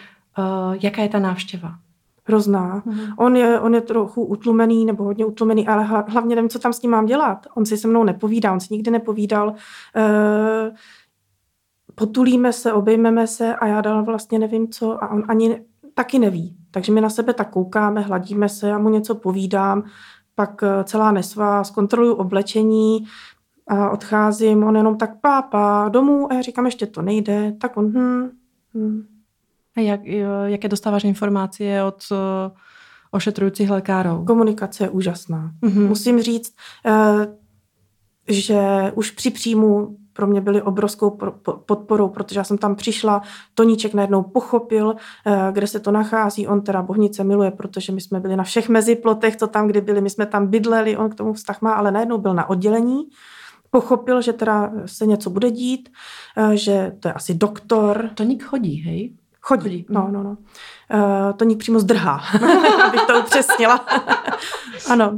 jaká 0.80 1.02
je 1.02 1.08
ta 1.08 1.18
návštěva? 1.18 1.74
Hrozná. 2.24 2.82
Uh-huh. 2.86 3.14
On, 3.16 3.36
je, 3.36 3.60
on 3.60 3.74
je 3.74 3.80
trochu 3.80 4.24
utlumený, 4.24 4.84
nebo 4.84 5.04
hodně 5.04 5.26
utlumený, 5.26 5.68
ale 5.68 5.84
hlavně 5.84 6.36
nevím, 6.36 6.48
co 6.48 6.58
tam 6.58 6.72
s 6.72 6.82
ním 6.82 6.90
mám 6.90 7.06
dělat. 7.06 7.46
On 7.54 7.66
si 7.66 7.76
se 7.76 7.88
mnou 7.88 8.04
nepovídá, 8.04 8.52
on 8.52 8.60
si 8.60 8.74
nikdy 8.74 8.90
nepovídal. 8.90 9.48
Uh, 9.48 10.76
potulíme 11.94 12.52
se, 12.52 12.72
obejmeme 12.72 13.26
se 13.26 13.54
a 13.54 13.66
já 13.66 13.80
dál 13.80 14.04
vlastně 14.04 14.38
nevím 14.38 14.68
co 14.68 15.04
a 15.04 15.10
on 15.10 15.22
ani 15.28 15.60
taky 15.94 16.18
neví. 16.18 16.56
Takže 16.70 16.92
my 16.92 17.00
na 17.00 17.10
sebe 17.10 17.34
tak 17.34 17.50
koukáme, 17.50 18.00
hladíme 18.00 18.48
se, 18.48 18.68
já 18.68 18.78
mu 18.78 18.88
něco 18.88 19.14
povídám, 19.14 19.82
pak 20.34 20.62
eh, 20.62 20.84
celá 20.84 21.12
nesvá, 21.12 21.64
zkontroluju 21.64 22.14
oblečení, 22.14 23.06
a 23.68 23.90
odcházím, 23.90 24.64
on 24.64 24.76
jenom 24.76 24.98
tak 24.98 25.20
pápa 25.20 25.88
domů 25.88 26.32
a 26.32 26.34
já 26.34 26.42
říkám, 26.42 26.66
ještě 26.66 26.86
to 26.86 27.02
nejde, 27.02 27.52
tak 27.60 27.76
on 27.76 27.86
hm, 27.86 28.30
hm. 28.74 29.06
A 29.76 29.80
jak, 29.80 30.00
jaké 30.44 30.68
dostáváš 30.68 31.04
informace 31.04 31.82
od 31.86 32.04
uh, 32.10 32.18
ošetrujících 33.10 33.70
lékárů? 33.70 34.24
Komunikace 34.24 34.84
je 34.84 34.90
úžasná. 34.90 35.52
Mm-hmm. 35.62 35.88
Musím 35.88 36.22
říct, 36.22 36.54
uh, 36.86 37.24
že 38.28 38.92
už 38.94 39.10
při 39.10 39.30
příjmu 39.30 39.96
pro 40.12 40.26
mě 40.26 40.40
byly 40.40 40.62
obrovskou 40.62 41.18
podporou, 41.66 42.08
protože 42.08 42.40
já 42.40 42.44
jsem 42.44 42.58
tam 42.58 42.74
přišla, 42.74 43.22
Toníček 43.54 43.94
najednou 43.94 44.22
pochopil, 44.22 44.94
eh, 45.26 45.48
kde 45.52 45.66
se 45.66 45.80
to 45.80 45.90
nachází, 45.90 46.46
on 46.46 46.60
teda 46.60 46.82
Bohnice 46.82 47.24
miluje, 47.24 47.50
protože 47.50 47.92
my 47.92 48.00
jsme 48.00 48.20
byli 48.20 48.36
na 48.36 48.44
všech 48.44 48.68
meziplotech, 48.68 49.36
to 49.36 49.46
tam, 49.46 49.66
kde 49.66 49.80
byli, 49.80 50.00
my 50.00 50.10
jsme 50.10 50.26
tam 50.26 50.46
bydleli, 50.46 50.96
on 50.96 51.10
k 51.10 51.14
tomu 51.14 51.32
vztah 51.32 51.62
má, 51.62 51.72
ale 51.72 51.90
najednou 51.90 52.18
byl 52.18 52.34
na 52.34 52.48
oddělení, 52.48 53.08
pochopil, 53.72 54.22
že 54.22 54.32
teda 54.32 54.70
se 54.86 55.06
něco 55.06 55.30
bude 55.30 55.50
dít, 55.50 55.92
eh, 56.36 56.56
že 56.56 56.92
to 57.00 57.08
je 57.08 57.14
asi 57.14 57.34
doktor. 57.34 58.10
Toník 58.14 58.44
chodí, 58.44 58.76
hej? 58.76 59.16
Chodí, 59.40 59.62
chodí. 59.62 59.86
no, 59.88 60.08
no, 60.10 60.22
no. 60.22 60.36
Uh, 60.94 61.32
Toník 61.32 61.58
přímo 61.58 61.80
zdrhá, 61.80 62.20
abych 62.86 63.00
to 63.06 63.20
upřesnila. 63.20 63.86
ano. 64.90 65.10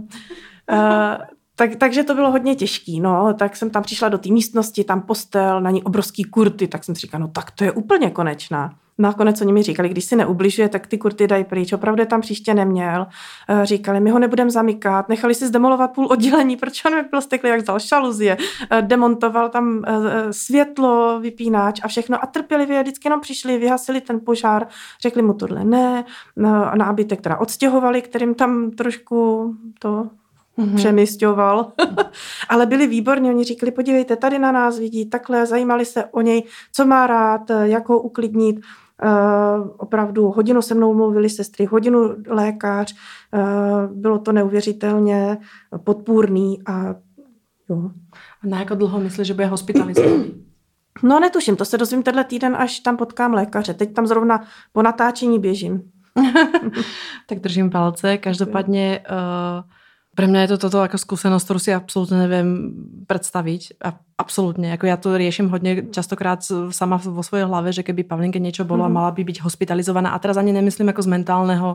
Uh, 0.72 1.16
tak, 1.56 1.76
takže 1.76 2.04
to 2.04 2.14
bylo 2.14 2.30
hodně 2.30 2.54
těžký, 2.54 3.00
no, 3.00 3.34
tak 3.34 3.56
jsem 3.56 3.70
tam 3.70 3.82
přišla 3.82 4.08
do 4.08 4.18
té 4.18 4.28
místnosti, 4.28 4.84
tam 4.84 5.00
postel, 5.00 5.60
na 5.60 5.70
ní 5.70 5.82
obrovský 5.82 6.24
kurty, 6.24 6.68
tak 6.68 6.84
jsem 6.84 6.94
si 6.94 7.00
říkala, 7.00 7.20
no 7.20 7.28
tak 7.28 7.50
to 7.50 7.64
je 7.64 7.72
úplně 7.72 8.10
konečná. 8.10 8.74
Nakonec 8.98 9.40
oni 9.40 9.52
mi 9.52 9.62
říkali, 9.62 9.88
když 9.88 10.04
si 10.04 10.16
neubližuje, 10.16 10.68
tak 10.68 10.86
ty 10.86 10.98
kurty 10.98 11.26
dají 11.26 11.44
pryč. 11.44 11.72
Opravdu 11.72 12.02
je 12.02 12.06
tam 12.06 12.20
příště 12.20 12.54
neměl. 12.54 13.06
Eh, 13.48 13.66
říkali, 13.66 14.00
my 14.00 14.10
ho 14.10 14.18
nebudeme 14.18 14.50
zamykat. 14.50 15.08
Nechali 15.08 15.34
si 15.34 15.46
zdemolovat 15.46 15.92
půl 15.92 16.06
oddělení, 16.06 16.56
protože 16.60 16.82
on 16.88 17.04
byl 17.10 17.20
steklý, 17.20 17.48
jak 17.48 17.60
vzal 17.60 17.80
šaluzie. 17.80 18.36
Eh, 18.70 18.82
demontoval 18.82 19.48
tam 19.48 19.82
eh, 19.86 20.32
světlo, 20.32 21.20
vypínač 21.20 21.80
a 21.82 21.88
všechno. 21.88 22.24
A 22.24 22.26
trpělivě 22.26 22.82
vždycky 22.82 23.06
jenom 23.06 23.20
přišli, 23.20 23.58
vyhasili 23.58 24.00
ten 24.00 24.20
požár, 24.20 24.66
řekli 25.02 25.22
mu 25.22 25.34
tohle 25.34 25.64
ne. 25.64 26.04
Nábytek 26.74 27.20
teda 27.20 27.36
odstěhovali, 27.36 28.02
kterým 28.02 28.34
tam 28.34 28.70
trošku 28.70 29.54
to 29.78 30.08
mm-hmm. 30.58 30.76
přemysťoval. 30.76 31.72
Ale 32.48 32.66
byli 32.66 32.86
výborní, 32.86 33.30
oni 33.30 33.44
říkali, 33.44 33.72
podívejte, 33.72 34.16
tady 34.16 34.38
na 34.38 34.52
nás 34.52 34.78
vidí, 34.78 35.06
takhle, 35.06 35.46
zajímali 35.46 35.84
se 35.84 36.04
o 36.04 36.20
něj, 36.20 36.42
co 36.72 36.86
má 36.86 37.06
rád, 37.06 37.40
jak 37.62 37.88
ho 37.88 38.00
uklidnit. 38.00 38.56
Uh, 39.04 39.70
opravdu 39.76 40.26
hodinu 40.30 40.62
se 40.62 40.74
mnou 40.74 40.94
mluvili 40.94 41.30
sestry, 41.30 41.64
hodinu 41.64 42.14
lékař, 42.26 42.94
uh, 42.94 43.96
bylo 43.96 44.18
to 44.18 44.32
neuvěřitelně 44.32 45.38
podpůrný 45.84 46.58
a 46.66 46.94
jo. 47.68 47.90
A 48.42 48.46
na 48.46 48.58
jak 48.58 48.68
dlouho 48.68 49.00
myslíš, 49.00 49.26
že 49.26 49.34
bude 49.34 49.46
hospitalizovaný? 49.46 50.34
No 51.02 51.20
netuším, 51.20 51.56
to 51.56 51.64
se 51.64 51.78
dozvím 51.78 52.02
tenhle 52.02 52.24
týden, 52.24 52.56
až 52.56 52.80
tam 52.80 52.96
potkám 52.96 53.34
lékaře. 53.34 53.74
Teď 53.74 53.94
tam 53.94 54.06
zrovna 54.06 54.44
po 54.72 54.82
natáčení 54.82 55.38
běžím. 55.38 55.82
tak 57.28 57.38
držím 57.38 57.70
palce. 57.70 58.18
Každopádně 58.18 59.04
uh, 59.10 59.16
pre 60.14 60.26
mňa 60.30 60.40
je 60.46 60.50
to 60.54 60.58
toto 60.66 60.80
ako 60.80 60.96
skúsenosť, 60.96 61.44
ktorú 61.44 61.60
si 61.60 61.70
absolútne 61.74 62.18
neviem 62.24 62.48
predstaviť. 63.04 63.82
A 63.82 63.98
absolútne. 64.14 64.70
Ako 64.74 64.86
ja 64.86 64.96
to 64.96 65.18
riešim 65.18 65.50
hodne 65.50 65.90
častokrát 65.90 66.40
sama 66.70 66.96
vo 67.02 67.22
svojej 67.22 67.50
hlave, 67.50 67.74
že 67.74 67.82
keby 67.82 68.06
Pavlinke 68.06 68.38
niečo 68.38 68.62
bolo 68.62 68.86
mm-hmm. 68.86 68.94
a 68.94 68.94
mhm. 68.94 68.98
mala 69.02 69.10
by 69.10 69.22
byť 69.26 69.38
hospitalizovaná. 69.42 70.14
A 70.14 70.22
teraz 70.22 70.38
ani 70.38 70.54
nemyslím 70.54 70.88
ako 70.94 71.02
z 71.02 71.10
mentálneho 71.10 71.70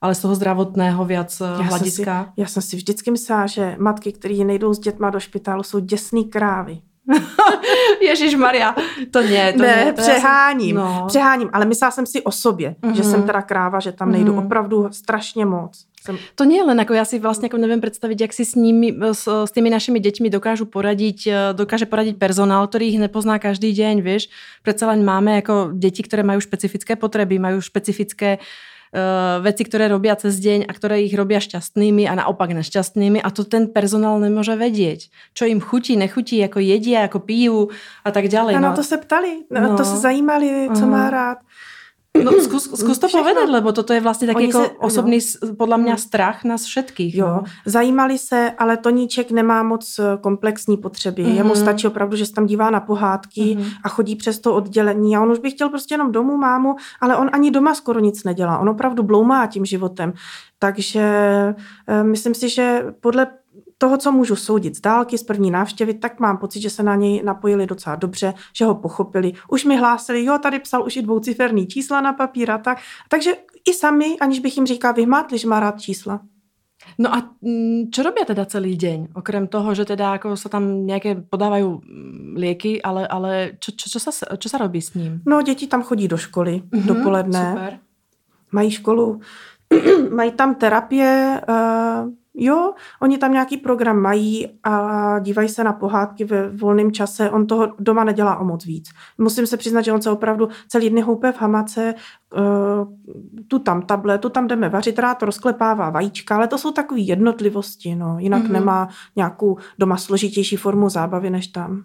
ale 0.00 0.14
z 0.14 0.20
toho 0.20 0.34
zdravotného 0.34 1.04
viac 1.04 1.40
eh, 1.40 1.44
já 1.44 1.68
hlediska. 1.68 2.24
Jsem 2.24 2.32
si, 2.34 2.40
já 2.40 2.46
jsem 2.46 2.62
si 2.62 2.76
vždycky 2.76 3.10
myslela, 3.10 3.46
že 3.46 3.76
matky, 3.78 4.12
které 4.12 4.34
nejdou 4.34 4.74
s 4.74 4.78
dětma 4.78 5.10
do 5.10 5.20
špitálu, 5.20 5.62
jsou 5.62 5.78
děsný 5.78 6.24
krávy. 6.24 6.78
Ježíš 8.02 8.34
Maria, 8.34 8.74
to 9.10 9.22
ne, 9.22 9.52
to 9.52 9.62
ne, 9.62 9.84
ne 9.84 9.92
to 9.92 10.02
přeháním, 10.02 10.76
no. 10.76 11.04
přeháním, 11.08 11.50
ale 11.52 11.66
myslela 11.66 11.90
jsem 11.90 12.06
si 12.06 12.22
o 12.22 12.32
sobě, 12.32 12.76
mm-hmm. 12.82 12.92
že 12.92 13.04
jsem 13.04 13.22
teda 13.22 13.42
kráva, 13.42 13.80
že 13.80 13.92
tam 13.92 14.12
nejdu 14.12 14.32
mm-hmm. 14.32 14.44
opravdu 14.46 14.88
strašně 14.90 15.46
moc. 15.46 15.86
Jsem... 16.00 16.16
To 16.34 16.48
nie 16.48 16.64
len, 16.64 16.80
ako 16.80 16.96
ja 16.96 17.04
si 17.04 17.20
vlastne 17.20 17.52
ako 17.52 17.60
neviem 17.60 17.84
predstaviť, 17.84 18.18
jak 18.24 18.32
si 18.32 18.44
s 18.48 18.56
nimi, 18.56 18.88
s, 19.12 19.28
s 19.28 19.50
tými 19.52 19.68
našimi 19.68 20.00
deťmi 20.00 20.32
dokážu 20.32 20.64
poradiť, 20.64 21.18
e, 21.28 21.32
dokáže 21.52 21.84
poradiť 21.84 22.16
personál, 22.16 22.64
ktorý 22.64 22.96
ich 22.96 22.98
nepozná 23.00 23.36
každý 23.36 23.68
deň, 23.76 24.00
vieš. 24.00 24.32
Predsa 24.64 24.88
len 24.96 25.04
máme 25.04 25.44
ako 25.44 25.76
deti, 25.76 26.00
ktoré 26.00 26.24
majú 26.24 26.40
špecifické 26.40 26.96
potreby, 26.96 27.36
majú 27.36 27.60
špecifické 27.60 28.40
uh, 28.40 29.38
veci, 29.44 29.62
ktoré 29.64 29.88
robia 29.88 30.16
cez 30.18 30.36
deň 30.42 30.66
a 30.66 30.72
ktoré 30.74 31.04
ich 31.06 31.14
robia 31.14 31.38
šťastnými 31.38 32.08
a 32.10 32.16
naopak 32.18 32.50
nešťastnými 32.50 33.22
a 33.22 33.28
to 33.30 33.46
ten 33.46 33.70
personál 33.70 34.18
nemôže 34.18 34.54
vedieť. 34.58 35.08
Čo 35.32 35.46
im 35.46 35.62
chutí, 35.62 35.94
nechutí, 35.94 36.42
ako 36.42 36.58
jedia, 36.60 37.06
ako 37.06 37.18
pijú 37.22 37.58
a 38.02 38.10
tak 38.10 38.28
ďalej. 38.28 38.58
A 38.58 38.60
no. 38.60 38.72
na 38.72 38.76
to 38.76 38.82
se 38.82 38.98
ptali, 38.98 39.46
no. 39.50 39.76
to 39.76 39.84
se 39.84 39.96
zajímali, 39.96 40.68
co 40.74 40.84
uh-huh. 40.84 40.90
má 40.90 41.10
rád. 41.10 41.38
No 42.18 42.32
skús, 42.42 42.66
skús 42.74 42.98
to 42.98 43.06
Všechno. 43.06 43.22
povedať, 43.22 43.48
lebo 43.48 43.72
toto 43.72 43.92
je 43.92 44.00
vlastně 44.00 44.26
taky 44.26 44.46
jako 44.46 44.64
se, 44.64 44.70
osobný, 44.78 45.18
no. 45.42 45.54
podle 45.54 45.78
mě, 45.78 45.96
strach 45.96 46.44
nás 46.44 46.64
všetkých. 46.64 47.14
Jo, 47.14 47.26
no. 47.26 47.42
zajímali 47.66 48.18
se, 48.18 48.52
ale 48.58 48.76
Toníček 48.76 49.30
nemá 49.30 49.62
moc 49.62 49.98
eh, 49.98 50.18
komplexní 50.20 50.76
potřeby. 50.76 51.24
Mm-hmm. 51.24 51.34
Jemu 51.34 51.54
stačí 51.54 51.86
opravdu, 51.86 52.16
že 52.16 52.26
se 52.26 52.32
tam 52.32 52.46
dívá 52.46 52.70
na 52.70 52.80
pohádky 52.80 53.40
mm-hmm. 53.40 53.72
a 53.84 53.88
chodí 53.88 54.16
přes 54.16 54.38
to 54.38 54.54
oddělení 54.54 55.16
a 55.16 55.22
on 55.22 55.30
už 55.30 55.38
by 55.38 55.50
chtěl 55.50 55.68
prostě 55.68 55.94
jenom 55.94 56.12
domů 56.12 56.36
mámu, 56.36 56.76
ale 57.00 57.16
on 57.16 57.30
ani 57.32 57.50
doma 57.50 57.74
skoro 57.74 58.00
nic 58.00 58.24
nedělá. 58.24 58.58
On 58.58 58.68
opravdu 58.68 59.02
bloumá 59.02 59.46
tím 59.46 59.64
životem. 59.64 60.12
Takže 60.58 61.04
uh, 61.88 62.06
myslím 62.06 62.34
si, 62.34 62.48
že 62.48 62.84
podle 63.00 63.26
toho, 63.80 63.96
co 63.96 64.12
můžu 64.12 64.36
soudit 64.36 64.76
z 64.76 64.80
dálky, 64.80 65.18
z 65.18 65.22
první 65.22 65.50
návštěvy, 65.50 65.94
tak 65.94 66.20
mám 66.20 66.38
pocit, 66.38 66.60
že 66.60 66.70
se 66.70 66.82
na 66.82 66.94
něj 66.94 67.22
napojili 67.24 67.66
docela 67.66 67.96
dobře, 67.96 68.34
že 68.52 68.64
ho 68.64 68.74
pochopili. 68.74 69.32
Už 69.48 69.64
mi 69.64 69.76
hlásili, 69.76 70.24
jo, 70.24 70.38
tady 70.42 70.58
psal 70.58 70.84
už 70.86 70.96
i 70.96 71.02
dvouciferný 71.02 71.66
čísla 71.66 72.00
na 72.00 72.12
papír 72.12 72.50
a 72.50 72.58
tak. 72.58 72.78
Takže 73.08 73.34
i 73.68 73.72
sami, 73.74 74.16
aniž 74.20 74.38
bych 74.40 74.56
jim 74.56 74.66
říkal, 74.66 74.94
vyhmátli, 74.94 75.38
že 75.38 75.48
má 75.48 75.60
rád 75.60 75.80
čísla. 75.80 76.20
No 76.98 77.12
a 77.14 77.20
čo 77.92 78.00
mm, 78.00 78.06
robia 78.08 78.24
teda 78.24 78.44
celý 78.48 78.76
deň? 78.76 79.12
Okrem 79.16 79.48
toho, 79.48 79.72
že 79.76 79.84
teda 79.84 80.16
ako 80.16 80.36
sa 80.36 80.48
tam 80.48 80.88
nejaké 80.88 81.16
podávajú 81.28 81.80
mm, 81.80 82.36
lieky, 82.40 82.80
ale, 82.80 83.04
ale 83.04 83.56
čo, 83.60 83.72
čo, 83.76 83.96
čo, 83.96 84.00
sa, 84.00 84.12
čo 84.12 84.48
sa 84.48 84.56
robí 84.60 84.80
s 84.80 84.96
ním? 84.96 85.20
No, 85.28 85.44
děti 85.44 85.68
tam 85.68 85.84
chodí 85.84 86.08
do 86.08 86.16
školy 86.16 86.64
mm-hmm, 86.64 86.84
dopoledne. 86.88 87.44
Super. 87.52 87.72
Mají 88.52 88.70
školu, 88.70 89.20
mají 90.16 90.32
tam 90.32 90.54
terapie, 90.54 91.40
uh, 91.48 92.08
Jo, 92.42 92.72
oni 93.02 93.18
tam 93.18 93.32
nějaký 93.32 93.56
program 93.56 94.00
mají 94.00 94.48
a 94.62 95.18
dívají 95.18 95.48
se 95.48 95.64
na 95.64 95.72
pohádky 95.72 96.24
ve 96.24 96.48
volném 96.48 96.92
čase. 96.92 97.30
On 97.30 97.46
toho 97.46 97.74
doma 97.78 98.04
nedělá 98.04 98.36
o 98.36 98.44
moc 98.44 98.64
víc. 98.64 98.90
Musím 99.18 99.46
se 99.46 99.56
přiznat, 99.56 99.82
že 99.82 99.92
on 99.92 100.02
se 100.02 100.10
opravdu 100.10 100.48
celý 100.68 100.90
dny 100.90 101.00
houpe 101.00 101.32
v 101.32 101.40
hamace, 101.40 101.94
uh, 102.36 102.42
tu 103.48 103.58
tam 103.58 103.82
table, 103.82 104.18
tu 104.18 104.28
tam 104.28 104.48
jdeme 104.48 104.68
vařit, 104.68 104.98
rád 104.98 105.22
rozklepává 105.22 105.90
vajíčka, 105.90 106.36
ale 106.36 106.48
to 106.48 106.58
jsou 106.58 106.72
takové 106.72 107.00
jednotlivosti, 107.00 107.94
no. 107.94 108.18
Jinak 108.18 108.42
mm-hmm. 108.42 108.52
nemá 108.52 108.88
nějakou 109.16 109.58
doma 109.78 109.96
složitější 109.96 110.56
formu 110.56 110.88
zábavy 110.88 111.30
než 111.30 111.46
tam. 111.46 111.84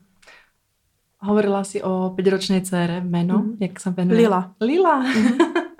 Hovorila 1.19 1.63
si 1.63 1.83
o 1.83 2.11
pětiročné 2.15 2.61
dcere, 2.61 3.01
jméno, 3.01 3.37
mm. 3.37 3.57
jak 3.59 3.79
se 3.79 3.93
jmenuje? 3.97 4.17
Lila. 4.17 4.51
Lila. 4.61 4.99
Mm. 4.99 5.27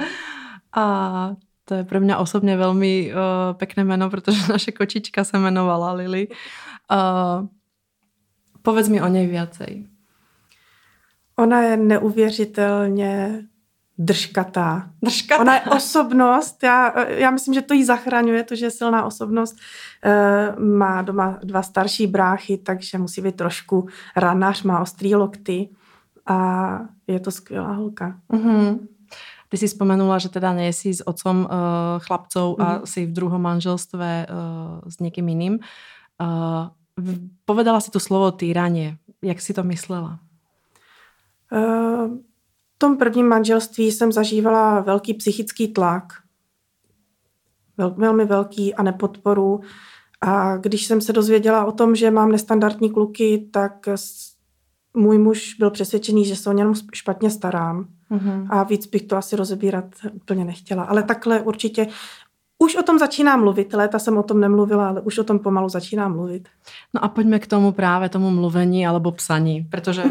a 0.75 1.35
to 1.65 1.73
je 1.73 1.83
pro 1.83 1.99
mě 1.99 2.17
osobně 2.17 2.57
velmi 2.57 3.13
uh, 3.13 3.57
pekné 3.57 3.83
jméno, 3.83 4.09
protože 4.09 4.41
naše 4.51 4.71
kočička 4.71 5.23
se 5.23 5.37
jmenovala 5.37 5.91
Lily. 5.93 6.27
Uh, 6.91 7.47
povedz 8.61 8.89
mi 8.89 9.01
o 9.01 9.07
něj 9.07 9.27
viacej. 9.27 9.87
Ona 11.35 11.61
je 11.61 11.77
neuvěřitelně 11.77 13.43
držkatá. 13.97 14.89
držkatá. 15.03 15.41
Ona 15.41 15.55
je 15.55 15.61
osobnost, 15.61 16.63
já, 16.63 17.09
já 17.09 17.31
myslím, 17.31 17.53
že 17.53 17.61
to 17.61 17.73
jí 17.73 17.83
zachraňuje, 17.83 18.43
to, 18.43 18.55
že 18.55 18.65
je 18.65 18.71
silná 18.71 19.05
osobnost. 19.05 19.55
E, 20.03 20.61
má 20.61 21.01
doma 21.01 21.39
dva 21.43 21.61
starší 21.61 22.07
bráchy, 22.07 22.57
takže 22.57 22.97
musí 22.97 23.21
být 23.21 23.35
trošku 23.35 23.87
ranař, 24.15 24.63
má 24.63 24.79
ostrý 24.79 25.15
lokty 25.15 25.69
a 26.25 26.79
je 27.07 27.19
to 27.19 27.31
skvělá 27.31 27.71
holka. 27.71 28.19
Mm-hmm. 28.33 28.79
Ty 29.55 29.63
si 29.63 29.71
spomenula, 29.71 30.19
že 30.19 30.27
teda 30.27 30.51
nie 30.51 30.75
si 30.75 30.91
s 30.91 30.99
otcom 30.99 31.47
uh, 31.47 31.49
chlapcov 32.03 32.59
mm-hmm. 32.59 32.65
a 32.67 32.67
mhm. 32.75 32.83
si 32.83 33.07
v 33.07 33.15
druhom 33.15 33.39
manželstve 33.39 34.27
uh, 34.27 34.83
s 34.83 34.99
niekým 34.99 35.31
iným. 35.31 35.63
Uh, 36.19 36.75
povedala 37.47 37.79
si 37.79 37.87
to 37.87 38.03
slovo 38.03 38.35
týranie. 38.35 38.99
Jak 39.23 39.39
si 39.39 39.55
to 39.55 39.63
myslela? 39.63 40.19
Uh, 41.47 42.19
v 42.75 42.77
tom 42.77 42.99
prvním 42.99 43.31
manželství 43.31 43.91
jsem 43.91 44.11
zažívala 44.11 44.83
velký 44.83 45.13
psychický 45.13 45.71
tlak. 45.71 46.19
Vel, 47.77 47.95
velmi 47.95 48.25
velký 48.25 48.75
a 48.75 48.83
nepodporu. 48.83 49.61
A 50.21 50.57
když 50.57 50.85
jsem 50.85 51.01
se 51.01 51.13
dozvěděla 51.13 51.65
o 51.65 51.71
tom, 51.71 51.95
že 51.95 52.11
mám 52.11 52.31
nestandardní 52.31 52.91
kluky, 52.91 53.49
tak 53.53 53.87
můj 54.93 55.17
muž 55.17 55.55
byl 55.59 55.71
přesvědčený, 55.71 56.25
že 56.25 56.35
se 56.35 56.49
o 56.49 56.53
něm 56.53 56.73
špatně 56.93 57.29
starám. 57.29 57.94
Mm-hmm. 58.11 58.47
A 58.49 58.63
víc 58.63 58.87
bych 58.87 59.01
to 59.01 59.17
asi 59.17 59.35
rozebírat 59.35 59.85
úplně 60.13 60.45
nechtěla. 60.45 60.83
Ale 60.83 61.03
takhle 61.03 61.41
určitě 61.41 61.87
už 62.59 62.75
o 62.75 62.83
tom 62.83 62.99
začínám 62.99 63.39
mluvit. 63.39 63.73
Léta 63.73 63.99
jsem 63.99 64.17
o 64.17 64.23
tom 64.23 64.39
nemluvila, 64.39 64.87
ale 64.87 65.01
už 65.01 65.17
o 65.17 65.23
tom 65.23 65.39
pomalu 65.39 65.69
začínám 65.69 66.15
mluvit. 66.15 66.49
No 66.93 67.03
a 67.03 67.07
pojďme 67.07 67.39
k 67.39 67.47
tomu 67.47 67.71
právě 67.71 68.09
tomu 68.09 68.29
mluvení 68.29 68.87
alebo 68.87 69.11
psaní, 69.11 69.67
protože 69.69 70.03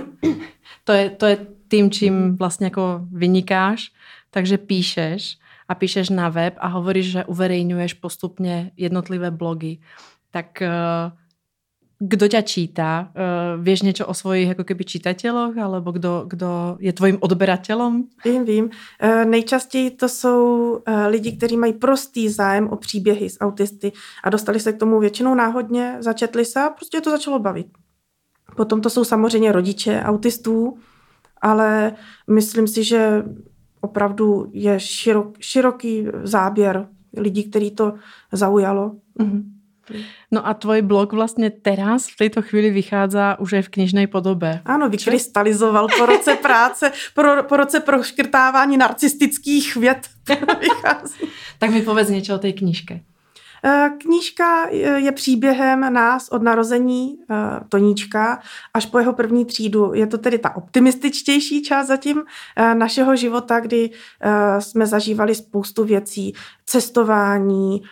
to 0.84 0.92
je, 0.92 1.10
to 1.10 1.26
je 1.26 1.46
tým, 1.68 1.90
čím 1.90 2.36
vlastně 2.36 2.66
jako 2.66 3.00
vynikáš, 3.12 3.92
takže 4.30 4.58
píšeš 4.58 5.38
a 5.68 5.74
píšeš 5.74 6.08
na 6.08 6.28
web 6.28 6.54
a 6.58 6.68
hovoríš, 6.68 7.10
že 7.10 7.24
uverejňuješ 7.24 7.94
postupně 7.94 8.70
jednotlivé 8.76 9.30
blogy. 9.30 9.78
Tak 10.30 10.62
uh, 10.62 11.18
kdo 11.98 12.28
ťa 12.28 12.42
číta? 12.42 13.12
Uh, 13.14 13.62
vieš 13.62 13.82
niečo 13.82 14.06
o 14.06 14.14
svojich 14.14 14.48
jako 14.48 14.64
keby 14.64 14.84
čitateľoch, 14.84 15.54
alebo 15.58 15.92
kdo, 15.92 16.24
kdo 16.26 16.76
je 16.80 16.92
tvojím 16.92 17.18
odberateľom? 17.20 17.92
Vím, 18.24 18.44
vím. 18.44 18.64
Uh, 18.64 19.24
nejčastěji 19.24 19.90
to 19.90 20.08
jsou 20.08 20.70
uh, 20.72 21.06
lidi, 21.06 21.36
kteří 21.36 21.56
mají 21.56 21.72
prostý 21.72 22.28
zájem 22.28 22.68
o 22.68 22.76
příběhy 22.76 23.30
z 23.30 23.36
autisty 23.40 23.92
a 24.24 24.30
dostali 24.30 24.60
se 24.60 24.72
k 24.72 24.78
tomu 24.78 25.00
většinou 25.00 25.34
náhodně, 25.34 25.96
začetli 26.00 26.44
se 26.44 26.60
a 26.60 26.70
prostě 26.70 27.00
to 27.00 27.10
začalo 27.10 27.38
bavit. 27.38 27.66
Potom 28.56 28.80
to 28.80 28.90
jsou 28.90 29.04
samozřejmě 29.04 29.52
rodiče 29.52 30.02
autistů, 30.02 30.78
ale 31.40 31.92
myslím 32.30 32.66
si, 32.66 32.84
že 32.84 33.22
opravdu 33.80 34.50
je 34.52 34.80
širok, 34.80 35.36
široký 35.40 36.06
záběr 36.22 36.88
lidí, 37.16 37.44
který 37.44 37.70
to 37.70 37.94
zaujalo. 38.32 38.92
Mm-hmm. 39.20 39.42
No 40.30 40.46
a 40.46 40.54
tvoj 40.54 40.82
blog 40.82 41.12
vlastně 41.12 41.50
teraz 41.50 42.06
v 42.06 42.16
této 42.16 42.42
chvíli 42.42 42.70
vychádza 42.70 43.36
už 43.38 43.52
je 43.52 43.62
v 43.62 43.68
knižnej 43.68 44.06
podobě. 44.06 44.60
Ano, 44.64 44.88
vykrystalizoval 44.88 45.88
po 45.98 46.06
roce 46.06 46.34
práce, 46.42 46.92
po, 47.14 47.22
po 47.48 47.56
roce 47.56 47.80
proškrtávání 47.80 48.76
narcistických 48.76 49.76
věd. 49.76 50.08
tak 51.58 51.70
mi 51.70 51.82
povedz 51.82 52.08
něco 52.08 52.34
o 52.34 52.38
té 52.38 52.52
knižke. 52.52 53.00
Eh, 53.66 53.90
knížka 53.98 54.68
je 54.96 55.12
příběhem 55.12 55.92
nás 55.92 56.28
od 56.28 56.42
narození 56.42 57.18
eh, 57.30 57.34
Toníčka 57.68 58.40
až 58.74 58.86
po 58.86 58.98
jeho 58.98 59.12
první 59.12 59.44
třídu. 59.44 59.94
Je 59.94 60.06
to 60.06 60.18
tedy 60.18 60.38
ta 60.38 60.56
optimističtější 60.56 61.62
část 61.62 61.86
zatím 61.86 62.22
eh, 62.56 62.74
našeho 62.74 63.16
života, 63.16 63.60
kdy 63.60 63.90
jsme 64.58 64.86
zažívali 64.86 65.34
spoustu 65.34 65.84
věcí, 65.84 66.34
cestování, 66.66 67.82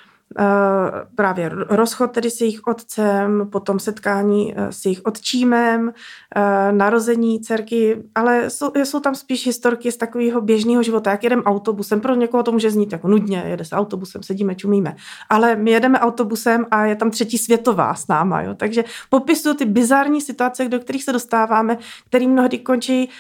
právě 1.14 1.50
rozchod 1.68 2.12
tedy 2.12 2.30
s 2.30 2.40
jejich 2.40 2.60
otcem, 2.66 3.48
potom 3.52 3.78
setkání 3.78 4.54
eh, 4.56 4.72
s 4.72 4.84
jejich 4.84 5.00
otčímem, 5.04 5.92
eh, 6.36 6.72
narození 6.72 7.40
dcerky, 7.40 8.02
ale 8.14 8.50
jsou, 8.50 8.72
jsou 8.76 9.00
tam 9.00 9.14
spíš 9.14 9.46
historky 9.46 9.92
z 9.92 9.96
takového 9.96 10.40
běžného 10.40 10.82
života, 10.82 11.10
jak 11.10 11.24
jedeme 11.24 11.42
autobusem. 11.42 12.00
Pro 12.00 12.14
někoho 12.14 12.42
to 12.42 12.52
může 12.52 12.70
znít 12.70 12.92
jako 12.92 13.08
nudně, 13.08 13.44
jede 13.46 13.64
se 13.64 13.76
autobusem, 13.76 14.22
sedíme, 14.22 14.54
čumíme. 14.54 14.96
Ale 15.30 15.56
my 15.56 15.70
jedeme 15.70 16.00
autobusem 16.00 16.66
a 16.70 16.84
je 16.84 16.96
tam 16.96 17.10
třetí 17.10 17.38
světová 17.38 17.94
s 17.94 18.08
náma. 18.08 18.42
Jo? 18.42 18.54
Takže 18.54 18.84
popisuju 19.10 19.54
ty 19.54 19.64
bizarní 19.64 20.20
situace, 20.20 20.68
do 20.68 20.80
kterých 20.80 21.04
se 21.04 21.12
dostáváme, 21.12 21.78
které 22.06 22.26
mnohdy 22.26 22.58
končí 22.58 23.10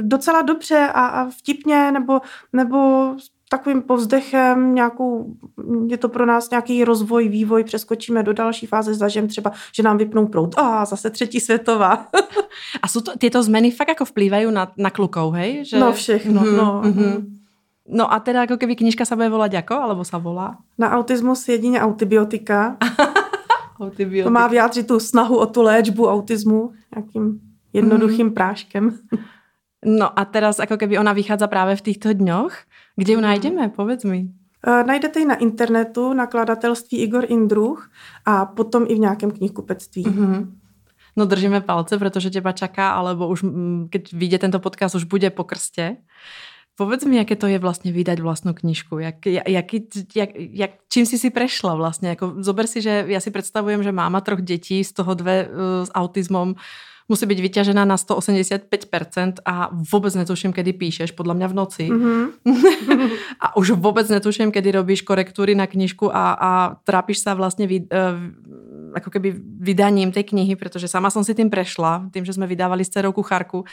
docela 0.00 0.42
dobře 0.42 0.90
a, 0.94 1.06
a 1.06 1.30
vtipně 1.30 1.92
nebo, 1.92 2.20
nebo 2.52 3.08
takovým 3.52 3.82
povzdechem, 3.82 4.74
nějakou, 4.74 5.34
je 5.86 5.96
to 5.96 6.08
pro 6.08 6.26
nás 6.26 6.50
nějaký 6.50 6.84
rozvoj, 6.84 7.28
vývoj, 7.28 7.64
přeskočíme 7.64 8.22
do 8.22 8.32
další 8.32 8.66
fáze, 8.66 8.94
zažijem 8.94 9.28
třeba, 9.28 9.52
že 9.72 9.82
nám 9.82 9.98
vypnou 9.98 10.26
proud. 10.26 10.58
A 10.58 10.84
zase 10.84 11.10
třetí 11.10 11.40
světová. 11.40 12.06
a 12.82 12.88
jsou 12.88 13.00
to, 13.00 13.12
tyto 13.18 13.42
změny 13.42 13.70
fakt 13.70 13.88
jako 13.88 14.04
vplývají 14.04 14.52
na, 14.52 14.72
na 14.76 14.90
klukou, 14.90 15.30
hej? 15.30 15.64
Že... 15.64 15.78
No 15.78 15.92
všechno, 15.92 16.42
mm-hmm, 16.42 16.56
no. 16.56 16.82
Mm-hmm. 16.84 17.24
No 17.88 18.12
a 18.12 18.20
teda 18.20 18.40
jako 18.40 18.56
keby 18.56 18.76
knižka 18.76 19.04
se 19.04 19.16
bude 19.16 19.28
volat 19.28 19.52
jako, 19.52 19.74
alebo 19.74 20.04
se 20.04 20.18
volá? 20.18 20.56
Na 20.78 20.90
autismus 20.90 21.48
jedině 21.48 21.80
antibiotika. 21.80 22.76
antibiotika. 23.80 24.24
To 24.24 24.30
má 24.30 24.46
vyjádřit 24.46 24.86
tu 24.86 25.00
snahu 25.00 25.38
o 25.38 25.46
tu 25.46 25.62
léčbu 25.62 26.08
autismu 26.08 26.72
nějakým 26.96 27.40
jednoduchým 27.72 28.26
mm. 28.26 28.34
práškem. 28.34 28.98
No 29.84 30.18
a 30.18 30.24
teraz 30.24 30.58
jako 30.58 30.76
keby 30.76 30.98
ona 30.98 31.12
vychádza 31.12 31.46
právě 31.46 31.76
v 31.76 31.80
těchto 31.80 32.12
dňoch. 32.12 32.56
Kde 32.96 33.12
ju 33.12 33.18
mhm. 33.18 33.26
najdeme? 33.28 33.68
Povedz 33.68 34.04
mi. 34.04 34.28
Uh, 34.66 34.86
najdete 34.86 35.20
ji 35.20 35.26
na 35.26 35.34
internetu, 35.34 36.12
nakladatelství 36.12 36.98
Igor 36.98 37.24
Indruch 37.28 37.90
a 38.24 38.46
potom 38.46 38.86
i 38.88 38.94
v 38.94 38.98
nějakém 38.98 39.30
knihkupectví. 39.30 40.04
Mm-hmm. 40.04 40.52
No 41.16 41.26
držíme 41.26 41.60
palce, 41.60 41.98
protože 41.98 42.30
těba 42.30 42.52
čaká, 42.52 42.90
alebo 42.90 43.28
už, 43.28 43.44
keď 43.90 44.12
vyjde 44.12 44.38
tento 44.38 44.58
podcast, 44.60 44.94
už 44.94 45.04
bude 45.04 45.30
po 45.30 45.44
krstě. 45.44 45.96
Povedz 46.76 47.04
mi, 47.04 47.16
jaké 47.16 47.36
to 47.36 47.46
je 47.46 47.58
vlastně 47.58 47.92
vydať 47.92 48.20
vlastnou 48.20 48.52
knižku. 48.52 48.98
Jak, 48.98 49.26
jak, 49.26 49.72
jak, 50.14 50.28
jak, 50.36 50.70
čím 50.88 51.06
si 51.06 51.18
si 51.18 51.30
prešla 51.30 51.74
vlastně? 51.74 52.08
Jako, 52.08 52.34
zober 52.36 52.66
si, 52.66 52.82
že 52.82 53.04
já 53.06 53.20
si 53.20 53.30
představujem, 53.30 53.82
že 53.82 53.92
máma 53.92 54.20
troch 54.20 54.42
dětí, 54.42 54.84
z 54.84 54.92
toho 54.92 55.14
dve 55.14 55.48
uh, 55.48 55.84
s 55.84 55.90
autismem, 55.94 56.54
musí 57.08 57.26
být 57.26 57.40
vyťažená 57.40 57.84
na 57.84 57.96
185% 57.96 59.32
a 59.44 59.70
vůbec 59.92 60.14
netuším, 60.14 60.52
kedy 60.52 60.72
píšeš, 60.72 61.10
podle 61.10 61.34
mě 61.34 61.48
v 61.48 61.54
noci. 61.54 61.88
Mm-hmm. 61.88 63.10
a 63.40 63.56
už 63.56 63.70
vůbec 63.70 64.08
netuším, 64.08 64.52
kedy 64.52 64.72
robíš 64.72 65.02
korektury 65.02 65.54
na 65.54 65.66
knižku 65.66 66.16
a, 66.16 66.32
a 66.32 66.74
trápíš 66.84 67.18
se 67.18 67.34
vlastně 67.34 67.66
vy, 67.66 67.80
uh, 67.80 67.86
jako 68.94 69.10
keby 69.10 69.34
vydaním 69.58 70.12
té 70.12 70.22
knihy, 70.22 70.56
protože 70.56 70.88
sama 70.88 71.10
jsem 71.10 71.24
si 71.24 71.34
tím 71.34 71.50
prešla, 71.50 72.08
tím, 72.14 72.24
že 72.24 72.32
jsme 72.32 72.46
vydávali 72.46 72.84
s 72.84 72.88
dcerou 72.88 73.12
kuchárku, 73.12 73.64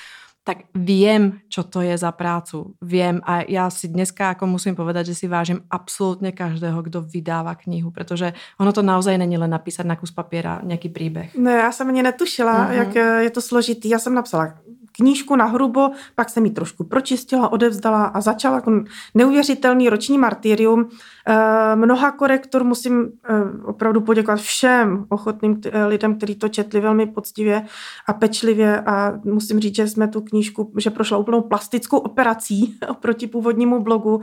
tak 0.49 0.57
vím, 0.75 1.39
čo 1.49 1.63
to 1.63 1.81
je 1.81 1.97
za 1.97 2.11
prácu. 2.11 2.73
Vím 2.81 3.21
a 3.23 3.41
já 3.47 3.69
si 3.69 3.87
dneska 3.87 4.27
jako 4.27 4.47
musím 4.47 4.75
povedať, 4.75 5.05
že 5.05 5.15
si 5.15 5.27
vážím 5.27 5.61
absolutně 5.69 6.31
každého, 6.31 6.81
kdo 6.81 7.01
vydává 7.01 7.55
knihu, 7.55 7.91
protože 7.91 8.33
ono 8.59 8.73
to 8.73 8.81
naozaj 8.81 9.17
není 9.17 9.37
len 9.37 9.49
napísat 9.49 9.85
na 9.85 9.95
kus 9.95 10.11
papíra 10.11 10.61
nějaký 10.63 10.89
příběh. 10.89 11.35
Ne, 11.35 11.51
já 11.51 11.71
jsem 11.71 11.87
ani 11.87 12.03
netušila, 12.03 12.69
uh-huh. 12.69 12.71
jak 12.71 12.95
je 13.19 13.29
to 13.29 13.41
složitý. 13.41 13.89
Já 13.89 13.99
jsem 13.99 14.13
napsala 14.13 14.53
knížku 14.99 15.35
na 15.35 15.45
hrubo, 15.45 15.89
pak 16.15 16.29
jsem 16.29 16.45
ji 16.45 16.51
trošku 16.51 16.83
pročistila, 16.83 17.51
odevzdala 17.51 18.03
a 18.03 18.21
začala 18.21 18.55
jako 18.55 18.83
neuvěřitelný 19.15 19.89
roční 19.89 20.17
martyrium. 20.17 20.89
Eh, 21.27 21.75
mnoha 21.75 22.11
korektor 22.11 22.63
musím 22.63 23.11
eh, 23.29 23.33
opravdu 23.63 24.01
poděkovat 24.01 24.39
všem 24.39 25.05
ochotným 25.09 25.61
eh, 25.65 25.85
lidem, 25.85 26.17
kteří 26.17 26.35
to 26.35 26.49
četli 26.49 26.79
velmi 26.79 27.05
poctivě 27.05 27.65
a 28.07 28.13
pečlivě 28.13 28.81
a 28.81 29.19
musím 29.23 29.59
říct, 29.59 29.75
že 29.75 29.87
jsme 29.87 30.07
tu 30.07 30.21
knížku, 30.21 30.73
že 30.77 30.89
prošla 30.89 31.17
úplnou 31.17 31.41
plastickou 31.41 31.97
operací 31.97 32.77
oproti 32.89 33.27
původnímu 33.27 33.79
blogu. 33.79 34.21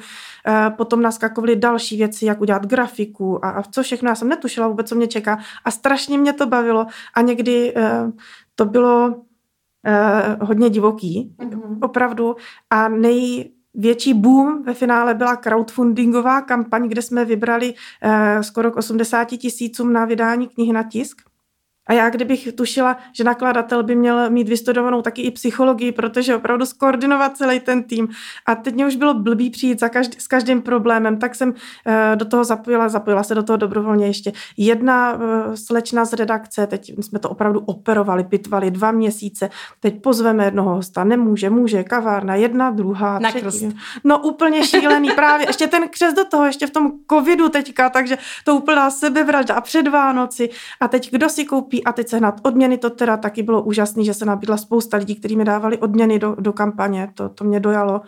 Potom 0.77 1.03
naskakovaly 1.03 1.57
další 1.57 1.97
věci, 1.97 2.27
jak 2.27 2.41
udělat 2.41 2.67
grafiku 2.67 3.45
a, 3.45 3.51
a 3.51 3.63
co 3.63 3.83
všechno. 3.83 4.09
Já 4.09 4.15
jsem 4.15 4.29
netušila 4.29 4.69
vůbec, 4.69 4.89
co 4.89 4.95
mě 4.95 5.07
čeká 5.07 5.39
a 5.65 5.71
strašně 5.71 6.19
mě 6.19 6.33
to 6.33 6.47
bavilo 6.47 6.87
a 7.15 7.21
někdy 7.21 7.75
to 8.55 8.65
bylo 8.65 9.15
uh, 9.87 10.47
hodně 10.49 10.71
divoký, 10.71 11.35
mm-hmm. 11.39 11.79
opravdu. 11.83 12.37
A 12.71 12.89
největší 12.89 14.15
boom 14.15 14.63
ve 14.63 14.75
finále 14.75 15.15
byla 15.15 15.37
crowdfundingová 15.37 16.41
kampaň, 16.41 16.89
kde 16.89 17.03
jsme 17.03 17.25
vybrali 17.25 17.75
uh, 17.75 18.41
skoro 18.41 18.71
k 18.71 18.77
80 18.77 19.25
tisícům 19.25 19.93
na 19.93 20.05
vydání 20.05 20.49
knihy 20.49 20.73
na 20.73 20.83
tisk. 20.83 21.23
A 21.87 21.93
já 21.93 22.11
kdybych 22.11 22.53
tušila, 22.53 22.97
že 23.13 23.25
nakladatel 23.25 23.83
by 23.83 23.95
měl 23.97 24.31
mít 24.31 24.49
vystudovanou 24.49 25.03
taky 25.03 25.23
i 25.23 25.31
psychologii, 25.31 25.93
protože 25.93 26.37
opravdu 26.37 26.67
skoordinovat 26.67 27.37
celý 27.37 27.61
ten 27.61 27.83
tým. 27.83 28.09
A 28.47 28.55
teď 28.55 28.75
mě 28.75 28.87
už 28.87 28.97
bylo 28.97 29.15
blbý 29.15 29.51
přijít 29.51 29.81
za 29.81 29.89
každý, 29.89 30.21
s 30.21 30.27
každým 30.27 30.63
problémem, 30.63 31.19
tak 31.19 31.35
jsem 31.35 31.49
uh, 31.49 31.55
do 32.15 32.25
toho 32.25 32.45
zapojila, 32.45 32.89
zapojila 32.89 33.23
se 33.23 33.35
do 33.35 33.43
toho 33.43 33.57
dobrovolně 33.57 34.07
ještě 34.07 34.33
jedna 34.57 35.15
uh, 35.15 35.21
slečna 35.55 36.05
z 36.05 36.13
redakce, 36.13 36.67
teď 36.67 36.93
jsme 36.99 37.19
to 37.19 37.31
opravdu 37.31 37.61
operovali, 37.61 38.25
pitvali 38.25 38.71
dva 38.71 38.91
měsíce, 38.91 39.51
teď 39.81 40.03
pozveme 40.03 40.45
jednoho 40.45 40.75
hosta, 40.75 41.05
nemůže, 41.05 41.51
může, 41.51 41.85
kavárna, 41.85 42.35
jedna, 42.35 42.71
druhá, 42.71 43.19
Na 43.19 43.31
třetí. 43.31 43.69
No 44.05 44.19
úplně 44.19 44.65
šílený, 44.67 45.11
právě 45.15 45.47
ještě 45.47 45.67
ten 45.67 45.89
křes 45.89 46.15
do 46.15 46.25
toho, 46.25 46.45
ještě 46.45 46.67
v 46.67 46.71
tom 46.71 46.93
covidu 47.11 47.49
teďka, 47.49 47.91
takže 47.91 48.19
to 48.45 48.57
úplná 48.57 48.91
sebevražda 48.91 49.55
a 49.55 49.61
před 49.61 49.89
Vánoci 49.89 50.51
a 50.81 50.89
teď 50.89 51.11
kdo 51.11 51.29
si 51.29 51.45
koupí 51.45 51.76
a 51.85 51.93
teď 51.93 52.09
sehnat 52.09 52.41
odměny, 52.43 52.79
to 52.79 52.91
teda 52.91 53.17
taky 53.17 53.43
bylo 53.43 53.63
úžasné, 53.63 54.05
že 54.05 54.15
se 54.15 54.25
nabídla 54.25 54.57
spousta 54.57 54.97
lidí, 54.97 55.15
kteří 55.15 55.37
mi 55.37 55.45
dávali 55.45 55.79
odměny 55.79 56.19
do, 56.19 56.37
do 56.39 56.53
kampaně, 56.53 57.11
to, 57.15 57.29
to 57.29 57.45
mě 57.45 57.61
dojalo 57.61 58.01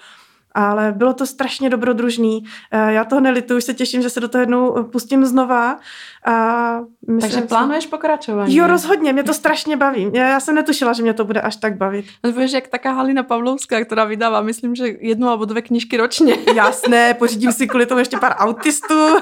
ale 0.52 0.92
bylo 0.92 1.14
to 1.14 1.26
strašně 1.26 1.70
dobrodružný. 1.70 2.44
Eh, 2.70 2.92
já 2.92 3.04
toho 3.04 3.20
nelituju, 3.20 3.58
už 3.58 3.64
se 3.64 3.74
těším, 3.74 4.02
že 4.02 4.10
se 4.10 4.20
do 4.20 4.28
toho 4.28 4.42
jednou 4.42 4.84
pustím 4.84 5.24
znova. 5.24 5.76
A 6.24 6.80
Takže 7.20 7.40
plánuješ 7.40 7.86
pokračování? 7.86 8.56
Jo, 8.56 8.66
rozhodně, 8.66 9.12
mě 9.12 9.22
to 9.22 9.34
strašně 9.34 9.76
baví. 9.76 10.10
Já, 10.14 10.40
jsem 10.40 10.54
netušila, 10.54 10.92
že 10.92 11.02
mě 11.02 11.14
to 11.14 11.24
bude 11.24 11.40
až 11.40 11.56
tak 11.56 11.76
bavit. 11.76 12.04
No, 12.24 12.32
víš, 12.32 12.52
jak 12.52 12.68
taká 12.68 12.92
Halina 12.92 13.22
Pavlovská, 13.22 13.84
která 13.84 14.04
vydává, 14.04 14.42
myslím, 14.42 14.74
že 14.74 14.86
jednu 15.00 15.30
nebo 15.30 15.44
dvě 15.44 15.62
knížky 15.62 15.96
ročně. 15.96 16.36
Jasné, 16.54 17.14
pořídím 17.14 17.52
si 17.52 17.66
kvůli 17.66 17.86
tomu 17.86 17.98
ještě 17.98 18.16
pár 18.16 18.34
autistů. 18.38 18.94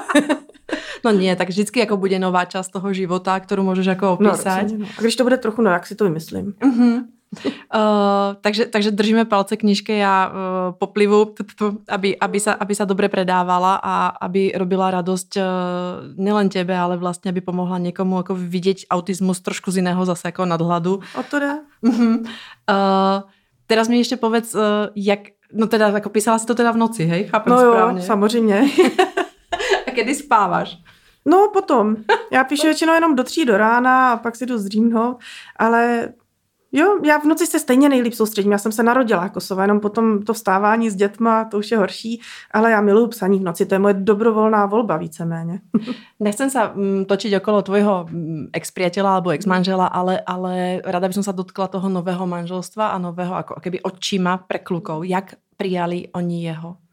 No 1.05 1.11
nie, 1.11 1.35
tak 1.35 1.49
vždycky 1.49 1.79
jako 1.79 1.97
bude 1.97 2.19
nová 2.19 2.45
část 2.45 2.69
toho 2.69 2.93
života, 2.93 3.39
kterou 3.39 3.63
můžeš 3.63 3.85
jako 3.85 4.13
opísať. 4.13 4.71
No, 4.71 4.77
no. 4.77 4.85
A 4.97 5.01
když 5.01 5.15
to 5.15 5.23
bude 5.23 5.37
trochu 5.37 5.61
no, 5.61 5.71
jak 5.71 5.87
si 5.87 5.95
to 5.95 6.03
vymyslím. 6.03 6.53
Uh-huh. 6.61 7.03
Uh, 7.35 7.81
takže, 8.41 8.65
takže 8.65 8.91
držíme 8.91 9.25
palce 9.25 9.57
knižke 9.57 9.97
já 9.97 10.27
uh, 10.27 10.33
poplivu, 10.79 11.35
aby, 11.89 12.17
aby, 12.19 12.39
sa, 12.39 12.53
aby 12.53 12.75
sa 12.75 12.85
dobre 12.85 13.09
predávala 13.09 13.75
a 13.83 14.07
aby 14.07 14.51
robila 14.55 14.91
radosť 14.91 15.37
uh, 15.37 15.43
nielen 16.17 16.49
tebe, 16.49 16.77
ale 16.77 16.97
vlastně 16.97 17.29
aby 17.29 17.41
pomohla 17.41 17.77
někomu 17.77 18.17
jako 18.17 18.35
vidět 18.35 18.77
autismus 18.89 19.39
trošku 19.39 19.71
z 19.71 19.75
jiného 19.75 20.05
zase 20.05 20.27
jako 20.27 20.45
nadhladu. 20.45 20.99
O 21.19 21.23
to. 21.23 21.37
Uh-huh. 21.83 22.19
Uh, 22.19 22.25
teraz 23.67 23.87
mi 23.87 23.97
ještě 23.97 24.17
povedz, 24.17 24.55
uh, 24.55 24.61
jak, 24.95 25.19
no 25.53 25.67
teda 25.67 25.87
jako 25.87 26.09
písala 26.09 26.39
si 26.39 26.45
to 26.45 26.55
teda 26.55 26.71
v 26.71 26.77
noci, 26.77 27.05
hej? 27.05 27.27
Chápem 27.27 27.53
no 27.53 27.59
správně. 27.59 27.99
jo, 27.99 28.05
samozřejmě. 28.05 28.61
a 29.87 29.91
kedy 29.91 30.15
spáváš? 30.15 30.77
No 31.25 31.49
potom. 31.53 31.95
Já 32.31 32.43
píšu 32.43 32.67
většinou 32.67 32.93
jenom 32.93 33.15
do 33.15 33.23
tří 33.23 33.45
do 33.45 33.57
rána 33.57 34.11
a 34.11 34.17
pak 34.17 34.35
si 34.35 34.45
jdu 34.45 34.57
zdřímnout, 34.57 35.17
ale 35.55 36.09
Jo, 36.71 36.99
já 37.03 37.19
v 37.19 37.23
noci 37.23 37.45
se 37.47 37.59
stejně 37.59 37.89
nejlíp 37.89 38.13
soustředím. 38.13 38.51
Já 38.51 38.57
jsem 38.57 38.71
se 38.71 38.83
narodila 38.83 39.23
jako 39.23 39.41
sova, 39.41 39.61
jenom 39.61 39.79
potom 39.79 40.23
to 40.23 40.33
vstávání 40.33 40.89
s 40.89 40.95
dětma, 40.95 41.45
to 41.45 41.57
už 41.57 41.71
je 41.71 41.77
horší, 41.77 42.21
ale 42.51 42.71
já 42.71 42.81
miluji 42.81 43.07
psaní 43.07 43.39
v 43.39 43.43
noci, 43.43 43.65
to 43.65 43.75
je 43.75 43.79
moje 43.79 43.93
dobrovolná 43.93 44.65
volba 44.65 44.97
víceméně. 44.97 45.61
Nechcem 46.19 46.49
sa 46.49 46.73
mm, 46.73 47.05
točiť 47.05 47.37
okolo 47.37 47.61
tvojho 47.61 48.09
mm, 48.09 48.49
ex-priateľa 48.53 49.09
alebo 49.21 49.29
ex-manžela, 49.37 49.85
ale, 49.85 50.17
ale 50.25 50.81
rada 50.81 51.07
by 51.07 51.13
sa 51.13 51.31
dotkla 51.31 51.69
toho 51.69 51.89
nového 51.89 52.25
manželstva 52.25 52.89
a 52.89 52.97
nového 52.97 53.37
ako 53.37 53.61
keby 53.61 53.85
očima 53.85 54.41
pre 54.41 54.59
klukov. 54.59 55.05
Jak 55.05 55.37
prijali 55.57 56.09
oni 56.17 56.43
jeho? 56.43 56.86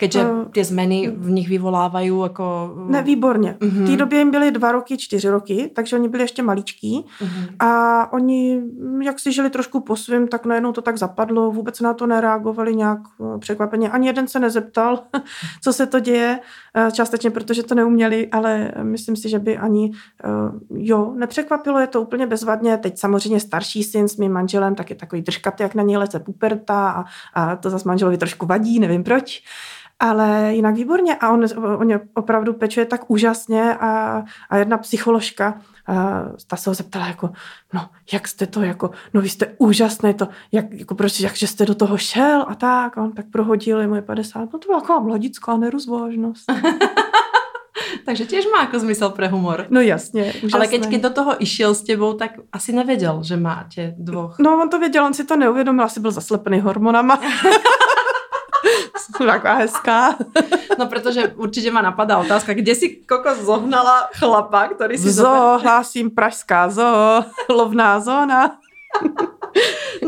Keďže 0.00 0.30
uh, 0.30 0.44
ty 0.44 0.64
zmeny 0.64 1.12
v 1.16 1.30
nich 1.30 1.48
vyvolávají 1.48 2.12
jako... 2.22 2.74
Ne, 2.88 3.02
výborně. 3.02 3.56
Uh-huh. 3.60 3.84
V 3.84 3.90
té 3.90 3.96
době 3.96 4.18
jim 4.18 4.30
byly 4.30 4.50
dva 4.50 4.72
roky, 4.72 4.96
čtyři 4.96 5.28
roky, 5.28 5.70
takže 5.74 5.96
oni 5.96 6.08
byli 6.08 6.22
ještě 6.22 6.42
maličkí 6.42 7.04
uh-huh. 7.20 7.66
a 7.66 8.12
oni, 8.12 8.62
jak 9.02 9.18
si 9.18 9.32
žili 9.32 9.50
trošku 9.50 9.80
po 9.80 9.96
svým, 9.96 10.28
tak 10.28 10.46
najednou 10.46 10.72
to 10.72 10.82
tak 10.82 10.98
zapadlo, 10.98 11.50
vůbec 11.50 11.80
na 11.80 11.94
to 11.94 12.06
nereagovali 12.06 12.76
nějak 12.76 12.98
eh, 13.20 13.38
překvapeně. 13.38 13.90
Ani 13.90 14.06
jeden 14.06 14.28
se 14.28 14.40
nezeptal, 14.40 15.02
co 15.62 15.72
se 15.72 15.86
to 15.86 16.00
děje, 16.00 16.40
eh, 16.74 16.90
částečně 16.92 17.30
protože 17.30 17.62
to 17.62 17.74
neuměli, 17.74 18.28
ale 18.28 18.72
myslím 18.82 19.16
si, 19.16 19.28
že 19.28 19.38
by 19.38 19.58
ani, 19.58 19.92
jo, 20.74 21.12
nepřekvapilo 21.16 21.78
je 21.78 21.86
to 21.86 22.02
úplně 22.02 22.26
bezvadně. 22.26 22.76
Teď 22.76 22.98
samozřejmě 22.98 23.40
starší 23.40 23.82
syn 23.82 24.08
s 24.08 24.16
mým 24.16 24.32
manželem, 24.32 24.74
tak 24.74 24.90
je 24.90 24.96
takový 24.96 25.22
držkat, 25.22 25.60
jak 25.60 25.74
na 25.74 25.82
něj 25.82 25.96
leze 25.96 26.18
puberta 26.18 26.90
a, 26.90 27.04
a 27.34 27.56
to 27.56 27.70
zase 27.70 27.88
manželovi 27.88 28.18
trošku 28.18 28.46
vadí, 28.46 28.80
nevím 28.80 29.04
proč 29.04 29.42
ale 30.00 30.54
jinak 30.54 30.74
výborně 30.74 31.16
a 31.16 31.30
on, 31.30 31.44
on 31.78 32.00
opravdu 32.14 32.52
pečuje 32.52 32.86
tak 32.86 33.10
úžasně 33.10 33.74
a, 33.74 34.22
a 34.50 34.56
jedna 34.56 34.78
psycholožka, 34.78 35.60
a 35.86 36.24
ta 36.46 36.56
se 36.56 36.70
ho 36.70 36.74
zeptala 36.74 37.06
jako, 37.06 37.30
no, 37.74 37.88
jak 38.12 38.28
jste 38.28 38.46
to 38.46 38.62
jako, 38.62 38.90
no 39.14 39.20
vy 39.20 39.28
jste 39.28 39.54
úžasný, 39.58 40.14
to, 40.14 40.28
jak, 40.52 40.72
jako 40.72 40.94
proč, 40.94 41.20
jak, 41.20 41.36
že 41.36 41.46
jste 41.46 41.66
do 41.66 41.74
toho 41.74 41.98
šel 41.98 42.44
a 42.48 42.54
tak, 42.54 42.98
a 42.98 43.02
on 43.02 43.12
tak 43.12 43.26
prohodil, 43.32 43.80
je 43.80 43.86
moje 43.86 44.02
50, 44.02 44.38
no 44.52 44.58
to 44.58 44.66
byla 44.66 44.80
taková 44.80 45.00
mladická 45.00 45.56
nerozvážnost. 45.56 46.52
Takže 48.04 48.24
těž 48.24 48.46
má 48.56 48.60
jako 48.60 48.78
zmysel 48.78 49.10
pro 49.10 49.28
humor. 49.28 49.66
No 49.70 49.80
jasně, 49.80 50.32
úžasné. 50.42 50.58
Ale 50.58 50.66
keď, 50.66 50.88
keď 50.88 51.00
do 51.02 51.10
toho 51.10 51.42
išel 51.42 51.74
s 51.74 51.82
tebou, 51.82 52.12
tak 52.12 52.30
asi 52.52 52.72
nevěděl, 52.72 53.20
že 53.22 53.36
máte 53.36 53.94
dvoch. 53.98 54.36
No 54.38 54.62
on 54.62 54.68
to 54.68 54.78
věděl, 54.78 55.04
on 55.04 55.14
si 55.14 55.24
to 55.24 55.36
neuvědomil, 55.36 55.84
asi 55.84 56.00
byl 56.00 56.10
zaslepený 56.10 56.60
hormonama. 56.60 57.20
taková 59.26 59.54
hezká. 59.54 60.16
No 60.78 60.86
protože 60.86 61.28
určitě 61.28 61.70
má 61.70 61.82
napadá 61.82 62.18
otázka, 62.18 62.54
kde 62.54 62.74
si 62.74 62.88
koko 62.88 63.34
zohnala 63.34 64.08
chlapa, 64.14 64.68
který 64.68 64.98
si... 64.98 65.12
Zo, 65.12 65.58
hlásím 65.62 66.10
pražská 66.10 66.68
zo, 66.68 67.24
lovná 67.48 68.00
zóna. 68.00 68.58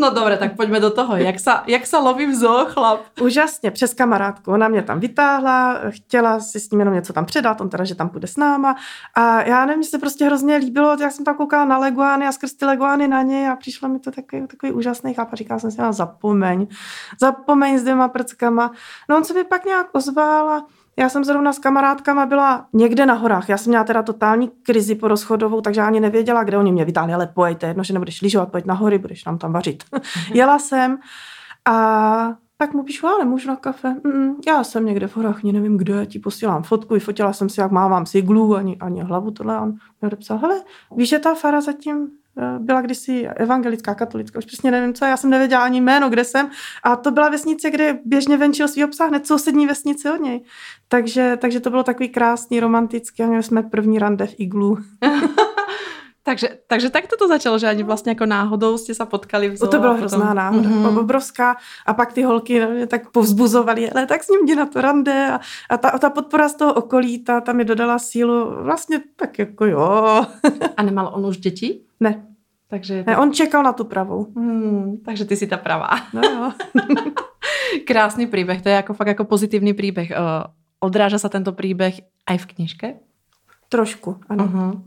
No 0.00 0.10
dobré, 0.10 0.36
tak 0.36 0.56
pojďme 0.56 0.80
do 0.80 0.90
toho. 0.90 1.16
Jak 1.16 1.40
se, 1.40 1.50
jak 1.66 1.86
se 1.86 1.98
loví 1.98 2.26
v 2.26 2.34
zoo 2.34 2.64
chlap? 2.64 3.00
Úžasně, 3.20 3.70
přes 3.70 3.94
kamarádku. 3.94 4.52
Ona 4.52 4.68
mě 4.68 4.82
tam 4.82 5.00
vytáhla, 5.00 5.80
chtěla 5.88 6.40
si 6.40 6.60
s 6.60 6.70
ním 6.70 6.80
jenom 6.80 6.94
něco 6.94 7.12
tam 7.12 7.24
předat, 7.24 7.60
on 7.60 7.68
teda, 7.68 7.84
že 7.84 7.94
tam 7.94 8.08
půjde 8.08 8.26
s 8.26 8.36
náma. 8.36 8.76
A 9.14 9.42
já 9.42 9.66
nevím, 9.66 9.84
se 9.84 9.98
prostě 9.98 10.24
hrozně 10.24 10.56
líbilo, 10.56 10.96
jak 11.00 11.12
jsem 11.12 11.24
tam 11.24 11.36
koukala 11.36 11.64
na 11.64 11.78
leguány 11.78 12.26
a 12.26 12.32
skrz 12.32 12.52
ty 12.52 12.64
leguány 12.64 13.08
na 13.08 13.22
něj 13.22 13.48
a 13.48 13.56
přišlo 13.56 13.88
mi 13.88 13.98
to 13.98 14.10
takový, 14.10 14.46
takový 14.46 14.72
úžasný 14.72 15.14
chlap 15.14 15.28
a 15.32 15.36
říkala 15.36 15.60
jsem 15.60 15.70
si, 15.70 15.80
no, 15.80 15.92
zapomeň, 15.92 16.66
zapomeň 17.20 17.78
s 17.78 17.82
dvěma 17.82 18.08
prckama. 18.08 18.72
No 19.08 19.16
on 19.16 19.24
se 19.24 19.34
mi 19.34 19.44
pak 19.44 19.64
nějak 19.64 19.86
ozval 19.92 20.50
a 20.50 20.66
já 21.00 21.08
jsem 21.08 21.24
zrovna 21.24 21.52
s 21.52 21.58
kamarádkama 21.58 22.26
byla 22.26 22.66
někde 22.72 23.06
na 23.06 23.14
horách. 23.14 23.48
Já 23.48 23.56
jsem 23.56 23.70
měla 23.70 23.84
teda 23.84 24.02
totální 24.02 24.50
krizi 24.62 24.94
po 24.94 25.08
rozchodovou, 25.08 25.60
takže 25.60 25.80
ani 25.80 26.00
nevěděla, 26.00 26.44
kde 26.44 26.58
oni 26.58 26.72
mě 26.72 26.84
vytáhli, 26.84 27.14
ale 27.14 27.26
pojďte, 27.26 27.66
jedno, 27.66 27.84
že 27.84 27.92
nebudeš 27.92 28.22
lyžovat, 28.22 28.50
pojď 28.52 28.66
na 28.66 28.74
hory, 28.74 28.98
budeš 28.98 29.24
nám 29.24 29.38
tam 29.38 29.52
vařit. 29.52 29.84
Mhm. 29.92 30.02
Jela 30.36 30.58
jsem 30.58 30.98
a 31.68 32.34
tak 32.56 32.74
mu 32.74 32.82
píšu, 32.82 33.06
ale 33.06 33.24
můžu 33.24 33.48
na 33.48 33.56
kafe. 33.56 33.96
Mm, 34.04 34.34
já 34.46 34.64
jsem 34.64 34.86
někde 34.86 35.06
v 35.06 35.16
horách, 35.16 35.42
nevím 35.42 35.76
kde, 35.76 36.06
ti 36.06 36.18
posílám 36.18 36.62
fotku, 36.62 36.98
fotila 36.98 37.32
jsem 37.32 37.48
si, 37.48 37.60
jak 37.60 37.70
mávám 37.70 38.06
si 38.06 38.18
iglu, 38.18 38.56
ani, 38.56 38.76
ani 38.80 39.02
hlavu 39.02 39.30
tohle. 39.30 39.56
A 39.56 39.60
on 39.60 39.70
mi 39.72 40.06
odepsal, 40.06 40.38
hele, 40.38 40.62
víš, 40.96 41.08
že 41.08 41.18
ta 41.18 41.34
fara 41.34 41.60
zatím 41.60 42.08
byla 42.58 42.80
kdysi 42.80 43.26
evangelická, 43.26 43.94
katolická, 43.94 44.38
už 44.38 44.44
přesně 44.44 44.70
nevím 44.70 44.94
co, 44.94 45.04
já 45.04 45.16
jsem 45.16 45.30
nevěděla 45.30 45.62
ani 45.62 45.80
jméno, 45.80 46.10
kde 46.10 46.24
jsem. 46.24 46.50
A 46.82 46.96
to 46.96 47.10
byla 47.10 47.28
vesnice, 47.28 47.70
kde 47.70 47.98
běžně 48.04 48.36
venčil 48.36 48.68
svý 48.68 48.84
obsah 48.84 49.08
hned 49.08 49.26
sousední 49.26 49.66
vesnice 49.66 50.12
od 50.12 50.20
něj. 50.20 50.44
Takže, 50.88 51.36
takže 51.40 51.60
to 51.60 51.70
bylo 51.70 51.82
takový 51.82 52.08
krásný, 52.08 52.60
romantický 52.60 53.22
a 53.22 53.26
měli 53.26 53.42
jsme 53.42 53.62
první 53.62 53.98
rande 53.98 54.26
v 54.26 54.34
iglu. 54.38 54.78
takže, 56.22 56.48
takže 56.66 56.90
tak 56.90 57.04
to 57.18 57.28
začalo, 57.28 57.58
že 57.58 57.68
ani 57.68 57.82
vlastně 57.82 58.10
jako 58.10 58.26
náhodou 58.26 58.78
jste 58.78 58.94
se 58.94 59.06
potkali 59.06 59.48
v 59.48 59.56
zoo. 59.56 59.70
To 59.70 59.80
bylo 59.80 59.94
hrozná 59.94 60.34
náhoda, 60.34 60.68
mm-hmm. 60.68 60.98
obrovská. 60.98 61.56
A 61.86 61.94
pak 61.94 62.12
ty 62.12 62.22
holky 62.22 62.66
mě 62.66 62.86
tak 62.86 63.10
povzbuzovaly, 63.10 63.90
ale 63.90 64.06
tak 64.06 64.24
s 64.24 64.28
ním 64.28 64.46
jdi 64.46 64.54
na 64.54 64.66
to 64.66 64.80
rande. 64.80 65.30
A, 65.32 65.40
a 65.70 65.76
ta, 65.76 65.98
ta 65.98 66.10
podpora 66.10 66.48
z 66.48 66.54
toho 66.54 66.74
okolí, 66.74 67.24
ta, 67.24 67.40
ta 67.40 67.52
mi 67.52 67.64
dodala 67.64 67.98
sílu. 67.98 68.62
Vlastně 68.62 69.00
tak 69.16 69.38
jako 69.38 69.66
jo. 69.66 70.26
a 70.76 70.82
nemal 70.82 71.10
on 71.14 71.26
už 71.26 71.36
děti? 71.36 71.80
Ne. 72.00 72.26
Takže 72.68 73.04
to... 73.04 73.10
ne, 73.10 73.16
on 73.16 73.32
čekal 73.32 73.62
na 73.62 73.72
tu 73.72 73.84
pravou. 73.84 74.26
Hmm, 74.36 74.96
takže 75.04 75.24
ty 75.24 75.36
si 75.36 75.46
ta 75.46 75.56
pravá. 75.56 75.90
No 76.14 76.20
jo. 76.22 76.52
Krásný 77.86 78.26
příběh, 78.26 78.62
to 78.62 78.68
je 78.68 78.74
jako 78.74 78.94
fakt 78.94 79.06
jako 79.06 79.24
pozitivní 79.24 79.74
příběh. 79.74 80.10
Uh, 80.10 80.16
odráža 80.80 81.18
se 81.18 81.28
tento 81.28 81.52
příběh 81.52 81.94
aj 82.26 82.38
v 82.38 82.46
knižke? 82.46 82.94
Trošku, 83.68 84.16
ano. 84.28 84.44
Uh-huh. 84.44 84.82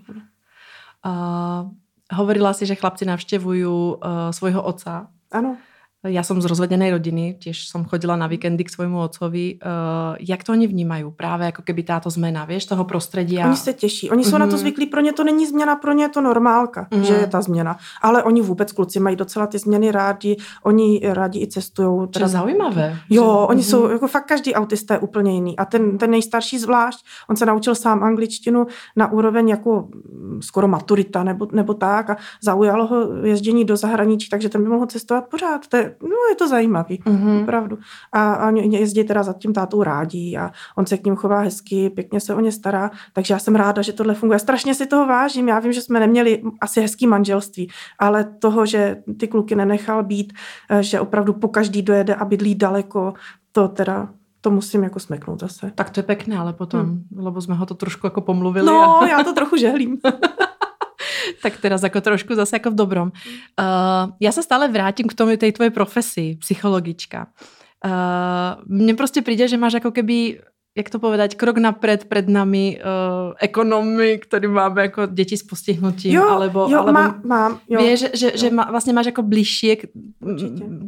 Uh, 1.06 1.72
hovorila 2.14 2.54
si, 2.54 2.66
že 2.66 2.76
chlapci 2.76 3.06
navštěvují 3.06 3.66
uh, 3.66 3.96
svojho 4.32 4.64
otca. 4.64 5.08
Ano. 5.32 5.58
Ja 6.04 6.20
som 6.20 6.44
z 6.44 6.52
rozvedenej 6.52 6.92
rodiny, 6.92 7.40
tiež 7.40 7.64
som 7.64 7.88
chodila 7.88 8.20
na 8.20 8.28
víkendy 8.28 8.68
k 8.68 8.74
svojmu 8.76 9.00
otcovi. 9.08 9.56
Uh, 9.64 10.20
jak 10.20 10.44
to 10.44 10.52
oni 10.52 10.68
vnímají? 10.68 11.04
Právě 11.16 11.46
jako 11.46 11.62
keby 11.62 11.84
táto 11.84 12.10
zmena, 12.10 12.46
vieš, 12.46 12.66
toho 12.66 12.84
prostředí. 12.84 13.40
Oni 13.40 13.56
se 13.56 13.74
těší. 13.74 14.12
Oni 14.12 14.24
jsou 14.24 14.36
mm-hmm. 14.36 14.40
na 14.40 14.46
to 14.46 14.52
mhm. 14.52 14.58
zvyklí. 14.58 14.86
Pro 14.86 15.02
ně 15.02 15.14
to 15.14 15.24
není 15.24 15.48
změna, 15.48 15.76
pro 15.76 15.94
ně 15.94 16.04
je 16.04 16.10
to 16.10 16.22
normálka, 16.22 16.88
mm-hmm. 16.92 17.02
že 17.02 17.14
je 17.14 17.28
ta 17.28 17.42
změna. 17.42 17.78
Ale 18.02 18.24
oni 18.24 18.42
vůbec, 18.42 18.72
kluci, 18.72 19.00
mají 19.00 19.16
docela 19.16 19.48
ty 19.48 19.60
změny 19.60 19.92
rádi. 19.92 20.38
Oni 20.64 21.02
rádi 21.04 21.40
i 21.40 21.48
cestují. 21.48 22.08
Teda... 22.08 22.28
zaujímavé. 22.28 23.00
Jo, 23.10 23.24
že... 23.24 23.30
oni 23.30 23.62
mm-hmm. 23.62 23.70
jsou, 23.70 23.90
jako 23.90 24.08
fakt 24.08 24.26
každý 24.26 24.54
autista 24.54 24.94
je 24.94 25.00
úplně 25.00 25.34
jiný. 25.34 25.58
A 25.58 25.66
ten, 25.66 25.98
ten 25.98 26.12
nejstarší 26.12 26.60
zvlášť, 26.60 27.06
on 27.30 27.36
se 27.36 27.46
naučil 27.46 27.76
sám 27.76 28.04
angličtinu 28.04 28.68
na 28.96 29.12
úroveň 29.12 29.50
jako 29.50 29.88
mm, 29.88 30.42
skoro 30.42 30.68
maturita 30.68 31.24
nebo, 31.24 31.48
nebo 31.52 31.74
tak 31.74 32.10
a 32.10 32.18
zaujalo 32.44 32.88
ho 32.88 33.26
jezdění 33.26 33.66
do 33.66 33.78
zahraničí, 33.78 34.30
takže 34.30 34.50
ten 34.50 34.64
by 34.64 34.70
mohl 34.70 34.86
cestovat 34.86 35.30
pořád. 35.30 35.68
To 35.68 35.78
je, 35.78 35.93
no 36.02 36.16
je 36.30 36.36
to 36.36 36.48
zajímavý, 36.48 37.00
mm-hmm. 37.06 37.42
opravdu. 37.44 37.78
A, 38.12 38.34
a 38.34 38.50
jezdí 38.50 39.04
teda 39.04 39.24
za 39.24 39.34
tím 39.34 39.54
tátou 39.54 39.84
rádí 39.84 40.38
a 40.38 40.52
on 40.78 40.86
se 40.86 40.98
k 40.98 41.06
ním 41.06 41.16
chová 41.16 41.40
hezky, 41.40 41.90
pěkně 41.90 42.20
se 42.20 42.36
o 42.36 42.40
ně 42.40 42.52
stará, 42.52 42.92
takže 43.14 43.34
já 43.34 43.40
jsem 43.40 43.56
ráda, 43.56 43.82
že 43.82 43.94
tohle 43.94 44.14
funguje. 44.14 44.40
Strašně 44.40 44.76
si 44.76 44.86
toho 44.86 45.08
vážím, 45.08 45.48
já 45.48 45.60
vím, 45.60 45.74
že 45.74 45.82
jsme 45.82 46.00
neměli 46.00 46.42
asi 46.62 46.82
hezký 46.82 47.08
manželství, 47.08 47.70
ale 48.00 48.24
toho, 48.24 48.66
že 48.66 49.04
ty 49.20 49.28
kluky 49.28 49.56
nenechal 49.56 50.04
být, 50.04 50.34
eh, 50.70 50.84
že 50.84 51.00
opravdu 51.00 51.34
po 51.34 51.48
každý 51.48 51.82
dojede 51.82 52.16
a 52.16 52.26
bydlí 52.26 52.56
daleko, 52.56 53.14
to 53.52 53.68
teda 53.68 54.10
to 54.42 54.52
musím 54.52 54.84
jako 54.84 55.00
smeknout 55.00 55.40
zase. 55.40 55.72
Tak 55.76 55.90
to 55.90 56.00
je 56.00 56.04
pěkné, 56.04 56.38
ale 56.38 56.54
potom, 56.54 56.82
hmm. 56.82 57.04
lebo 57.18 57.42
jsme 57.42 57.56
ho 57.56 57.66
to 57.66 57.74
trošku 57.74 58.08
jako 58.08 58.22
pomluvili. 58.22 58.66
No, 58.66 59.02
a... 59.02 59.08
já 59.08 59.24
to 59.24 59.34
trochu 59.34 59.58
žehlím. 59.58 59.98
tak 61.44 61.58
teraz 61.58 61.84
jako 61.84 62.02
trošku 62.02 62.36
zase 62.36 62.56
jako 62.56 62.72
v 62.72 62.76
dobrom. 62.76 63.12
Uh, 63.60 64.12
já 64.20 64.32
se 64.32 64.44
stále 64.44 64.68
vrátím 64.68 65.08
k 65.08 65.14
tomu 65.14 65.38
tej 65.38 65.52
tvojej 65.52 65.72
profesi, 65.72 66.38
psychologička. 66.40 67.28
Uh, 67.86 68.64
mne 68.68 68.94
prostě 68.94 69.22
přijde, 69.22 69.48
že 69.48 69.58
máš 69.58 69.74
jako 69.74 69.92
keby 69.92 70.40
jak 70.78 70.90
to 70.90 71.00
povedať, 71.00 71.36
krok 71.36 71.58
napred 71.58 72.06
před 72.06 72.30
nami 72.30 72.82
uh, 72.82 73.34
ekonomy, 73.38 74.18
který 74.18 74.48
máme 74.48 74.82
jako 74.82 75.06
děti 75.06 75.38
s 75.38 75.44
postihnutím, 75.44 76.14
jo, 76.14 76.30
alebo, 76.30 76.68
jo, 76.70 76.80
alebo 76.80 76.92
má, 76.92 77.22
mám, 77.24 77.60
jo. 77.70 77.80
Víš, 77.82 78.00
že, 78.00 78.10
že, 78.14 78.26
jo. 78.26 78.32
že 78.36 78.50
má, 78.50 78.68
vlastně 78.72 78.94
máš 78.94 79.06
jako 79.06 79.22
bližšie 79.22 79.76
k, 79.76 79.86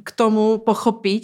k 0.04 0.12
tomu 0.12 0.58
pochopit, 0.58 1.24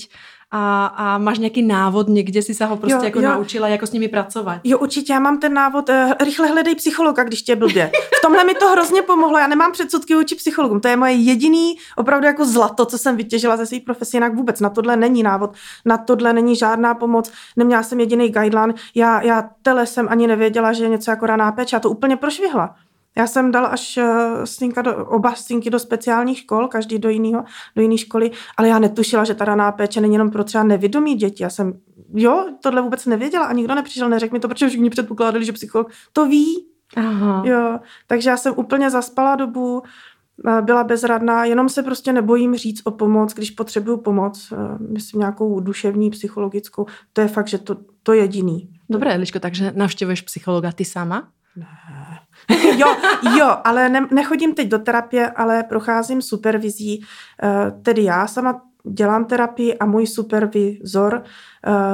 a, 0.51 0.85
a 0.85 1.17
máš 1.17 1.37
nějaký 1.37 1.61
návod 1.61 2.07
někde, 2.07 2.41
si 2.41 2.53
se 2.53 2.65
ho 2.65 2.77
prostě 2.77 2.95
jo, 2.95 3.03
jako 3.03 3.19
jo. 3.19 3.29
naučila, 3.29 3.67
jako 3.67 3.87
s 3.87 3.91
nimi 3.91 4.07
pracovat. 4.07 4.59
Jo, 4.63 4.79
určitě, 4.79 5.13
já 5.13 5.19
mám 5.19 5.39
ten 5.39 5.53
návod, 5.53 5.89
uh, 5.89 5.95
rychle 6.19 6.47
hledej 6.47 6.75
psychologa, 6.75 7.23
když 7.23 7.41
tě 7.41 7.55
blbě. 7.55 7.91
V 8.17 8.21
tomhle 8.21 8.43
mi 8.43 8.53
to 8.53 8.69
hrozně 8.69 9.01
pomohlo, 9.01 9.37
já 9.37 9.47
nemám 9.47 9.71
předsudky 9.71 10.15
vůči 10.15 10.35
psychologům, 10.35 10.79
to 10.79 10.87
je 10.87 10.97
moje 10.97 11.13
jediný 11.13 11.75
opravdu 11.95 12.27
jako 12.27 12.45
zlato, 12.45 12.85
co 12.85 12.97
jsem 12.97 13.17
vytěžila 13.17 13.57
ze 13.57 13.65
své 13.65 13.79
profese, 13.79 14.17
jinak 14.17 14.35
vůbec 14.35 14.59
na 14.59 14.69
tohle 14.69 14.97
není 14.97 15.23
návod, 15.23 15.53
na 15.85 15.97
tohle 15.97 16.33
není 16.33 16.55
žádná 16.55 16.95
pomoc, 16.95 17.31
neměla 17.55 17.83
jsem 17.83 17.99
jediný 17.99 18.29
guideline, 18.29 18.73
já, 18.95 19.21
já 19.21 19.49
tele 19.61 19.85
jsem 19.85 20.07
ani 20.09 20.27
nevěděla, 20.27 20.73
že 20.73 20.83
je 20.83 20.89
něco 20.89 21.11
jako 21.11 21.25
raná 21.25 21.51
péče, 21.51 21.75
já 21.75 21.79
to 21.79 21.89
úplně 21.89 22.17
prošvihla. 22.17 22.75
Já 23.17 23.27
jsem 23.27 23.51
dal 23.51 23.65
až 23.65 23.97
eh, 23.97 24.45
synka 24.45 24.81
do, 24.81 25.05
oba 25.05 25.35
synky 25.35 25.69
do 25.69 25.79
speciálních 25.79 26.37
škol, 26.37 26.67
každý 26.67 26.99
do 26.99 27.09
jiného, 27.09 27.43
do 27.75 27.81
jiné 27.81 27.97
školy, 27.97 28.31
ale 28.57 28.67
já 28.67 28.79
netušila, 28.79 29.23
že 29.23 29.35
ta 29.35 29.45
raná 29.45 29.71
péče 29.71 30.01
není 30.01 30.13
jenom 30.13 30.31
pro 30.31 30.43
třeba 30.43 30.63
nevědomí 30.63 31.15
děti. 31.15 31.43
Já 31.43 31.49
jsem, 31.49 31.73
jo, 32.13 32.45
tohle 32.63 32.81
vůbec 32.81 33.05
nevěděla 33.05 33.45
a 33.45 33.53
nikdo 33.53 33.75
nepřišel, 33.75 34.09
neřekl 34.09 34.33
mi 34.33 34.39
to, 34.39 34.47
protože 34.47 34.67
všichni 34.67 34.89
předpokládali, 34.89 35.45
že 35.45 35.51
psycholog 35.51 35.91
to 36.13 36.25
ví. 36.25 36.65
Aha. 36.95 37.43
Jo, 37.45 37.79
takže 38.07 38.29
já 38.29 38.37
jsem 38.37 38.53
úplně 38.57 38.89
zaspala 38.89 39.35
dobu, 39.35 39.83
eh, 40.47 40.61
byla 40.61 40.83
bezradná, 40.83 41.45
jenom 41.45 41.69
se 41.69 41.83
prostě 41.83 42.13
nebojím 42.13 42.55
říct 42.55 42.81
o 42.83 42.91
pomoc, 42.91 43.33
když 43.33 43.51
potřebuju 43.51 43.97
pomoc, 43.97 44.53
eh, 44.53 44.77
myslím 44.93 45.19
nějakou 45.19 45.59
duševní, 45.59 46.09
psychologickou, 46.09 46.85
to 47.13 47.21
je 47.21 47.27
fakt, 47.27 47.47
že 47.47 47.57
to, 47.57 47.77
to 48.03 48.13
jediný. 48.13 48.69
Dobré, 48.89 49.13
Eliško, 49.13 49.39
takže 49.39 49.73
navštěvuješ 49.75 50.21
psychologa 50.21 50.71
ty 50.71 50.85
sama? 50.85 51.27
Ne. 51.55 51.67
Jo, 52.77 52.87
jo, 53.37 53.57
ale 53.63 53.89
ne, 53.89 54.07
nechodím 54.11 54.53
teď 54.53 54.67
do 54.67 54.79
terapie, 54.79 55.29
ale 55.29 55.63
procházím 55.63 56.21
supervizí, 56.21 57.05
eh, 57.43 57.71
tedy 57.81 58.03
já 58.03 58.27
sama 58.27 58.61
dělám 58.83 59.25
terapii 59.25 59.77
a 59.77 59.85
můj 59.85 60.07
supervizor 60.07 61.23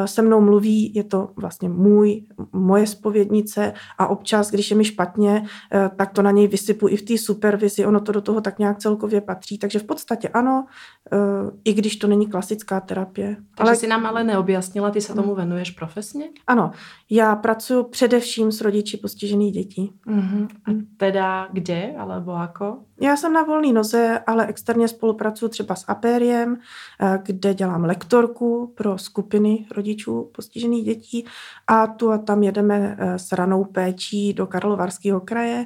se 0.06 0.22
mnou 0.22 0.42
mluví, 0.42 0.92
je 0.96 1.04
to 1.04 1.30
vlastně 1.36 1.70
můj, 1.70 2.24
moje 2.54 2.88
spovědnice 2.88 3.74
a 3.98 4.08
občas, 4.08 4.52
když 4.52 4.72
je 4.72 4.78
mi 4.78 4.86
špatně, 4.86 5.46
eh, 5.74 5.90
tak 5.96 6.12
to 6.12 6.22
na 6.22 6.32
něj 6.32 6.48
vysypu 6.48 6.88
i 6.88 6.98
v 6.98 7.02
té 7.02 7.18
supervizi, 7.18 7.86
ono 7.86 8.00
to 8.00 8.12
do 8.12 8.22
toho 8.22 8.42
tak 8.42 8.60
nějak 8.60 8.78
celkově 8.78 9.22
patří. 9.22 9.58
Takže 9.58 9.80
v 9.80 9.84
podstatě 9.84 10.30
ano, 10.30 10.66
eh, 11.12 11.18
i 11.64 11.74
když 11.74 11.96
to 11.96 12.08
není 12.08 12.28
klasická 12.28 12.80
terapie. 12.80 13.38
Takže 13.56 13.70
ale... 13.70 13.76
si 13.76 13.88
nám 13.88 14.06
ale 14.06 14.24
neobjasnila, 14.24 14.92
ty 14.92 15.02
se 15.02 15.14
tomu 15.14 15.36
venuješ 15.36 15.72
profesně? 15.72 16.26
Ano, 16.48 16.72
já 17.10 17.36
pracuji 17.36 17.84
především 17.84 18.52
s 18.52 18.62
rodiči 18.62 18.98
postižených 18.98 19.54
dětí. 19.54 19.92
Uh-huh. 20.08 20.48
A 20.66 20.72
teda 20.98 21.48
kde, 21.52 21.94
alebo 21.98 22.32
jako? 22.32 22.78
Já 23.02 23.18
jsem 23.18 23.34
na 23.34 23.44
volné 23.44 23.74
noze, 23.74 24.20
ale 24.28 24.48
externě 24.48 24.88
spolupracuji 24.88 25.50
třeba 25.50 25.76
s 25.76 25.86
Apériem, 25.88 26.58
kde 27.24 27.54
dělám 27.54 27.84
lektorku 27.84 28.74
pro 28.76 28.98
skupiny 28.98 29.57
rodičů 29.72 30.32
postižených 30.36 30.86
dětí 30.86 31.26
a 31.68 31.88
tu 31.88 32.12
a 32.12 32.18
tam 32.18 32.44
jedeme 32.44 32.98
eh, 33.00 33.20
s 33.20 33.32
ranou 33.32 33.64
péčí 33.64 34.34
do 34.34 34.48
Karlovarského 34.48 35.20
kraje, 35.20 35.66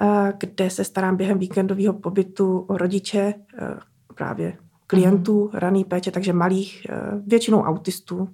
eh, 0.00 0.32
kde 0.38 0.70
se 0.70 0.84
starám 0.84 1.16
během 1.16 1.38
víkendového 1.38 1.94
pobytu 1.94 2.58
o 2.58 2.78
rodiče 2.78 3.34
eh, 3.58 3.78
právě 4.14 4.56
klientů 4.86 5.50
mm. 5.52 5.58
raný 5.58 5.84
péče, 5.84 6.10
takže 6.10 6.32
malých, 6.32 6.86
většinou 7.26 7.62
autistů. 7.62 8.28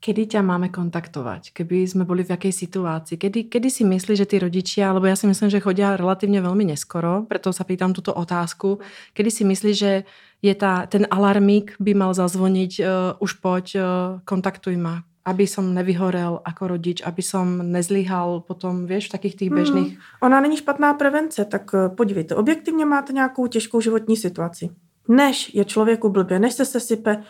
Kedy 0.00 0.32
ťa 0.32 0.40
máme 0.40 0.72
kontaktovať, 0.72 1.52
keby 1.52 1.84
sme 1.84 2.08
boli 2.08 2.24
v 2.24 2.32
jakej 2.32 2.56
situácii? 2.56 3.20
Kedy, 3.20 3.52
kedy 3.52 3.68
si 3.68 3.84
myslíš, 3.84 4.24
že 4.24 4.30
tí 4.32 4.40
rodičia, 4.40 4.88
alebo 4.88 5.04
ja 5.04 5.12
si 5.12 5.28
myslím, 5.28 5.52
že 5.52 5.60
chodia 5.60 5.92
relatívne 5.92 6.40
veľmi 6.40 6.72
neskoro, 6.72 7.28
preto 7.28 7.52
sa 7.52 7.68
pýtam 7.68 7.92
túto 7.92 8.16
otázku, 8.16 8.80
kedy 9.12 9.28
si 9.28 9.44
myslíš, 9.44 9.76
že 9.76 10.08
je 10.40 10.54
tá, 10.56 10.88
ten 10.88 11.04
alarmík 11.04 11.76
by 11.76 11.92
mal 11.92 12.16
zazvoniť, 12.16 12.72
uh, 12.80 13.20
už 13.20 13.44
poď, 13.44 13.66
uh, 13.76 13.84
kontaktuj 14.24 14.80
ma, 14.80 15.04
aby 15.28 15.44
som 15.44 15.76
nevyhorel 15.76 16.40
ako 16.48 16.80
rodič, 16.80 17.04
aby 17.04 17.20
som 17.20 17.60
nezlyhal 17.60 18.40
potom, 18.48 18.88
vieš, 18.88 19.12
v 19.12 19.14
takých 19.20 19.36
tých 19.36 19.50
běžných... 19.52 19.90
Hmm. 20.00 20.24
Ona 20.24 20.40
není 20.40 20.56
špatná 20.56 20.96
prevence, 20.96 21.44
tak 21.44 21.76
uh, 21.76 21.92
podívejte, 21.92 22.32
objektivně 22.40 22.88
máte 22.88 23.12
nějakou 23.12 23.46
těžkou 23.52 23.80
životní 23.84 24.16
situaci. 24.16 24.72
Než 25.08 25.54
je 25.54 25.64
člověku 25.64 26.08
blbě, 26.08 26.38
než 26.40 26.56
se 26.56 26.64
sesype, 26.64 27.20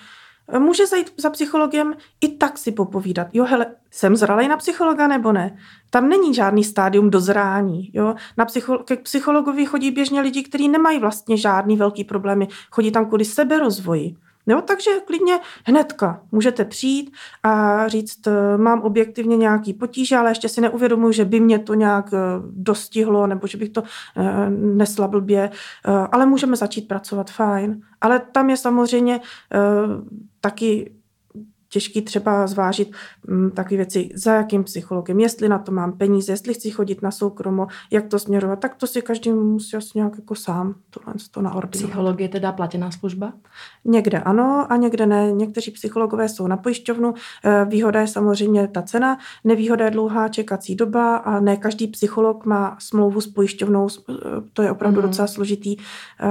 může 0.59 0.87
zajít 0.87 1.13
za 1.17 1.31
psychologem 1.31 1.95
i 2.21 2.29
tak 2.29 2.59
si 2.59 2.73
popovídat. 2.73 3.27
Jo, 3.33 3.45
hele, 3.45 3.67
jsem 3.91 4.17
zralej 4.17 4.49
na 4.49 4.57
psychologa 4.57 5.07
nebo 5.07 5.33
ne? 5.33 5.59
Tam 5.91 6.09
není 6.09 6.35
žádný 6.35 6.65
stádium 6.65 7.11
dozrání. 7.11 7.91
Jo? 7.93 8.15
Na 8.37 8.47
psycholo- 8.47 8.85
ke 8.85 8.97
psychologovi 8.97 9.67
chodí 9.67 9.91
běžně 9.91 10.21
lidi, 10.21 10.43
kteří 10.43 10.69
nemají 10.69 10.99
vlastně 10.99 11.37
žádný 11.37 11.77
velký 11.77 12.05
problémy. 12.05 12.49
Chodí 12.71 12.91
tam 12.91 13.07
kvůli 13.07 13.25
seberozvoji. 13.25 14.17
Jo, 14.47 14.61
takže 14.61 14.91
klidně 15.07 15.41
hnedka 15.65 16.23
můžete 16.33 16.65
přijít 16.65 17.13
a 17.43 17.89
říct, 17.89 18.27
eh, 18.27 18.57
mám 18.57 18.81
objektivně 18.81 19.37
nějaký 19.37 19.75
potíže, 19.75 20.17
ale 20.17 20.31
ještě 20.31 20.49
si 20.49 20.61
neuvědomuji, 20.61 21.13
že 21.13 21.25
by 21.25 21.41
mě 21.41 21.59
to 21.59 21.75
nějak 21.75 22.13
eh, 22.13 22.19
dostihlo 22.51 23.27
nebo 23.27 23.47
že 23.47 23.59
bych 23.59 23.69
to 23.69 23.83
eh, 24.17 24.51
nesla 24.51 25.09
blbě, 25.09 25.51
ale 26.13 26.27
můžeme 26.27 26.57
začít 26.57 26.89
pracovat 26.89 27.31
fajn. 27.31 27.83
Ale 28.01 28.21
tam 28.33 28.51
je 28.51 28.57
samozřejmě 28.57 29.21
taky 30.41 30.93
těžký 31.71 32.03
třeba 32.03 32.47
zvážit 32.47 32.93
m, 33.29 33.51
takové 33.51 33.77
věci, 33.77 34.09
za 34.15 34.35
jakým 34.35 34.65
psychologem, 34.65 35.21
jestli 35.21 35.49
na 35.49 35.59
to 35.59 35.73
mám 35.73 35.93
peníze, 35.93 36.33
jestli 36.33 36.55
chci 36.55 36.71
chodit 36.71 37.03
na 37.03 37.11
soukromo, 37.11 37.67
jak 37.91 38.07
to 38.07 38.19
směrovat, 38.19 38.61
tak 38.61 38.75
to 38.75 38.87
si 38.87 39.03
každý 39.03 39.33
musí 39.33 39.77
asi 39.77 39.91
nějak 39.95 40.13
jako 40.17 40.35
sám 40.35 40.75
tohle 40.91 41.15
to 41.31 41.43
naordinovat. 41.43 41.71
Psychologie 41.71 42.29
teda 42.29 42.53
platěná 42.53 42.91
služba? 42.91 43.33
Někde 43.85 44.21
ano 44.21 44.67
a 44.69 44.77
někde 44.77 45.07
ne. 45.07 45.33
Někteří 45.33 45.71
psychologové 45.71 46.29
jsou 46.29 46.47
na 46.47 46.57
pojišťovnu. 46.57 47.15
Eh, 47.45 47.65
výhoda 47.65 48.01
je 48.01 48.07
samozřejmě 48.07 48.69
ta 48.69 48.83
cena, 48.83 49.19
nevýhoda 49.45 49.85
je 49.85 49.91
dlouhá 49.91 50.29
čekací 50.29 50.75
doba 50.75 51.17
a 51.17 51.41
ne 51.41 51.57
každý 51.57 51.87
psycholog 51.87 52.47
má 52.47 52.77
smlouvu 52.81 53.21
s 53.21 53.27
pojišťovnou, 53.27 53.89
eh, 53.89 54.15
to 54.53 54.63
je 54.63 54.71
opravdu 54.71 55.01
mm. 55.01 55.07
docela 55.09 55.27
složitý 55.29 55.77
eh, 56.21 56.27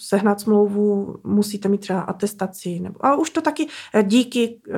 sehnat 0.00 0.40
smlouvu, 0.40 1.16
musíte 1.24 1.68
mít 1.68 1.80
třeba 1.80 2.00
atestaci. 2.00 2.80
Nebo, 2.80 3.06
a 3.06 3.16
už 3.16 3.30
to 3.30 3.40
taky 3.40 3.66
eh, 3.94 4.02
díky 4.02 4.60
eh, 4.70 4.74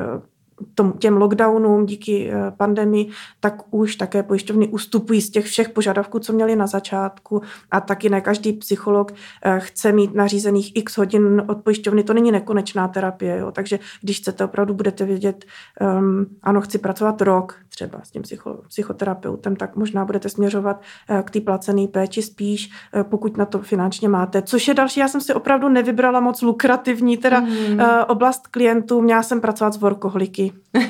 tom, 0.74 0.92
těm 0.92 1.16
lockdownům, 1.16 1.86
díky 1.86 2.30
eh, 2.32 2.50
pandemii, 2.50 3.10
tak 3.40 3.74
už 3.74 3.96
také 3.96 4.22
pojišťovny 4.22 4.68
ustupují 4.68 5.22
z 5.22 5.30
těch 5.30 5.44
všech 5.44 5.68
požadavků, 5.68 6.18
co 6.18 6.32
měli 6.32 6.56
na 6.56 6.66
začátku 6.66 7.42
a 7.70 7.80
taky 7.80 8.08
ne 8.08 8.20
každý 8.20 8.52
psycholog 8.52 9.12
chce 9.58 9.92
mít 9.92 10.14
nařízených 10.14 10.76
x 10.76 10.98
hodin 10.98 11.42
od 11.48 11.64
pojišťovny, 11.64 12.04
to 12.04 12.14
není 12.14 12.32
nekonečná 12.32 12.88
terapie, 12.88 13.38
jo? 13.38 13.52
takže 13.52 13.78
když 14.02 14.18
chcete 14.18 14.44
opravdu, 14.44 14.74
budete 14.74 15.04
vědět, 15.04 15.44
um, 15.80 16.26
ano, 16.42 16.60
chci 16.60 16.78
pracovat 16.78 17.22
rok 17.22 17.56
třeba 17.70 18.00
s 18.02 18.10
tím 18.10 18.22
psycho, 18.22 18.62
psychoterapeutem, 18.68 19.56
tak 19.56 19.76
možná 19.76 20.04
budete 20.04 20.28
směřovat 20.28 20.82
k 21.24 21.30
té 21.30 21.40
placené 21.40 21.88
péči 21.88 22.22
spíš, 22.22 22.70
pokud 23.02 23.36
na 23.36 23.44
to 23.44 23.58
finančně 23.58 24.08
máte, 24.08 24.42
což 24.42 24.68
je 24.68 24.74
další, 24.74 25.00
já 25.00 25.08
jsem 25.08 25.20
si 25.20 25.34
opravdu 25.34 25.68
nevybrala 25.68 26.20
moc 26.20 26.42
lukrativní 26.42 27.16
teda 27.16 27.40
mm. 27.40 27.80
oblast 28.08 28.46
klientů, 28.46 29.00
měla 29.00 29.22
jsem 29.22 29.40
pracovat 29.40 29.74
s 29.74 29.76
workoholiky, 29.76 30.52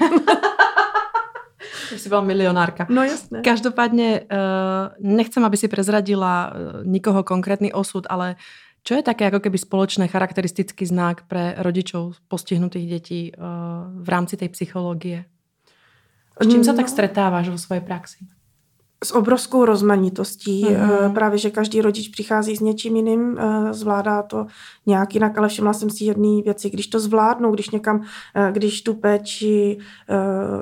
Jsi 1.97 2.09
byla 2.09 2.20
milionárka. 2.20 2.87
No 2.91 3.03
jasné. 3.03 3.43
Každopádně 3.43 4.20
nechcem, 5.01 5.45
aby 5.45 5.57
si 5.57 5.68
prezradila 5.68 6.53
nikoho 6.85 7.22
konkrétny 7.22 7.72
osud, 7.72 8.07
ale 8.11 8.37
čo 8.81 8.97
je 8.97 9.05
také 9.05 9.28
ako 9.28 9.45
keby 9.45 9.61
spoločné 9.61 10.09
charakteristický 10.09 10.89
znak 10.89 11.28
pre 11.28 11.53
rodičov 11.61 12.16
postihnutých 12.33 12.87
detí 12.89 13.22
uh, 13.28 13.93
v 13.93 14.09
rámci 14.09 14.41
tej 14.41 14.49
psychológie? 14.57 15.28
S 16.41 16.49
čím 16.49 16.64
no. 16.64 16.66
sa 16.66 16.72
tak 16.72 16.88
stretáváš 16.88 17.53
vo 17.53 17.59
svojej 17.61 17.84
praxi? 17.84 18.24
S 19.05 19.15
obrovskou 19.15 19.65
rozmanitostí. 19.65 20.65
Mm-hmm. 20.65 21.13
Právě, 21.13 21.39
že 21.39 21.51
každý 21.51 21.81
rodič 21.81 22.09
přichází 22.09 22.57
s 22.57 22.61
něčím 22.61 22.97
jiným, 22.97 23.39
eh, 23.39 23.75
zvládá 23.75 24.23
to 24.23 24.47
nějak 24.87 25.15
jinak, 25.15 25.39
ale 25.39 25.49
všimla 25.49 25.73
jsem 25.73 25.91
si 25.91 26.05
jedné 26.05 26.43
věci. 26.43 26.71
Když 26.71 26.87
to 26.87 27.01
zvládnou, 27.01 27.51
když 27.51 27.71
někam, 27.71 28.03
eh, 28.35 28.53
když 28.53 28.83
tu 28.83 28.95
péči, 28.95 29.79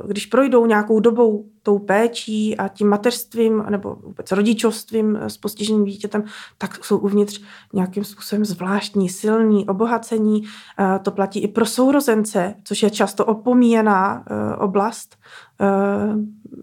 když 0.07 0.27
projdou 0.27 0.67
nějakou 0.67 1.01
dobou 1.01 1.45
tou 1.63 1.79
péčí 1.79 2.57
a 2.57 2.69
tím 2.69 2.89
mateřstvím 2.89 3.65
nebo 3.71 3.97
vůbec 4.03 4.33
rodičovstvím 4.33 5.17
s 5.17 5.37
postiženým 5.37 5.85
dítětem, 5.85 6.25
tak 6.59 6.85
jsou 6.85 6.99
uvnitř 6.99 7.41
nějakým 7.73 8.05
způsobem 8.05 8.45
zvláštní, 8.45 9.09
silní, 9.09 9.67
obohacení. 9.67 10.43
To 11.03 11.11
platí 11.11 11.41
i 11.41 11.49
pro 11.49 11.67
sourozence, 11.67 12.55
což 12.65 12.83
je 12.83 12.91
často 12.91 13.25
opomíjená 13.25 14.25
oblast 14.59 15.17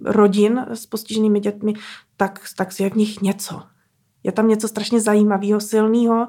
rodin 0.01 0.65
s 0.69 0.85
postiženými 0.85 1.39
dětmi, 1.39 1.73
tak, 2.17 2.39
tak 2.57 2.79
je 2.79 2.89
v 2.89 2.95
nich 2.95 3.21
něco. 3.21 3.61
Je 4.23 4.31
tam 4.31 4.47
něco 4.47 4.67
strašně 4.67 5.01
zajímavého, 5.01 5.59
silného 5.59 6.27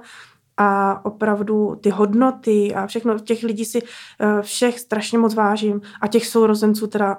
a 0.57 1.01
opravdu 1.05 1.77
ty 1.81 1.91
hodnoty 1.91 2.75
a 2.75 2.87
všechno 2.87 3.19
těch 3.19 3.43
lidí 3.43 3.65
si 3.65 3.83
eh, 3.83 4.43
všech 4.43 4.81
strašně 4.81 5.19
moc 5.19 5.35
vážím 5.35 5.81
a 6.01 6.07
těch 6.09 6.27
sourozenců 6.27 6.87
teda 6.87 7.19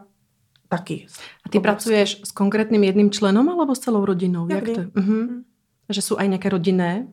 taky. 0.69 1.07
A 1.45 1.49
ty 1.49 1.59
pracuješ 1.59 2.21
s 2.23 2.31
konkrétním 2.31 2.83
jedným 2.83 3.11
členom 3.11 3.49
alebo 3.49 3.75
s 3.75 3.79
celou 3.79 4.05
rodinou? 4.05 4.47
Jak, 4.49 4.67
Jak 4.67 4.75
to? 4.75 4.81
Uh-huh. 4.81 5.43
Že 5.89 6.01
jsou 6.01 6.17
aj 6.17 6.27
nějaké 6.27 6.49
rodinné? 6.49 7.07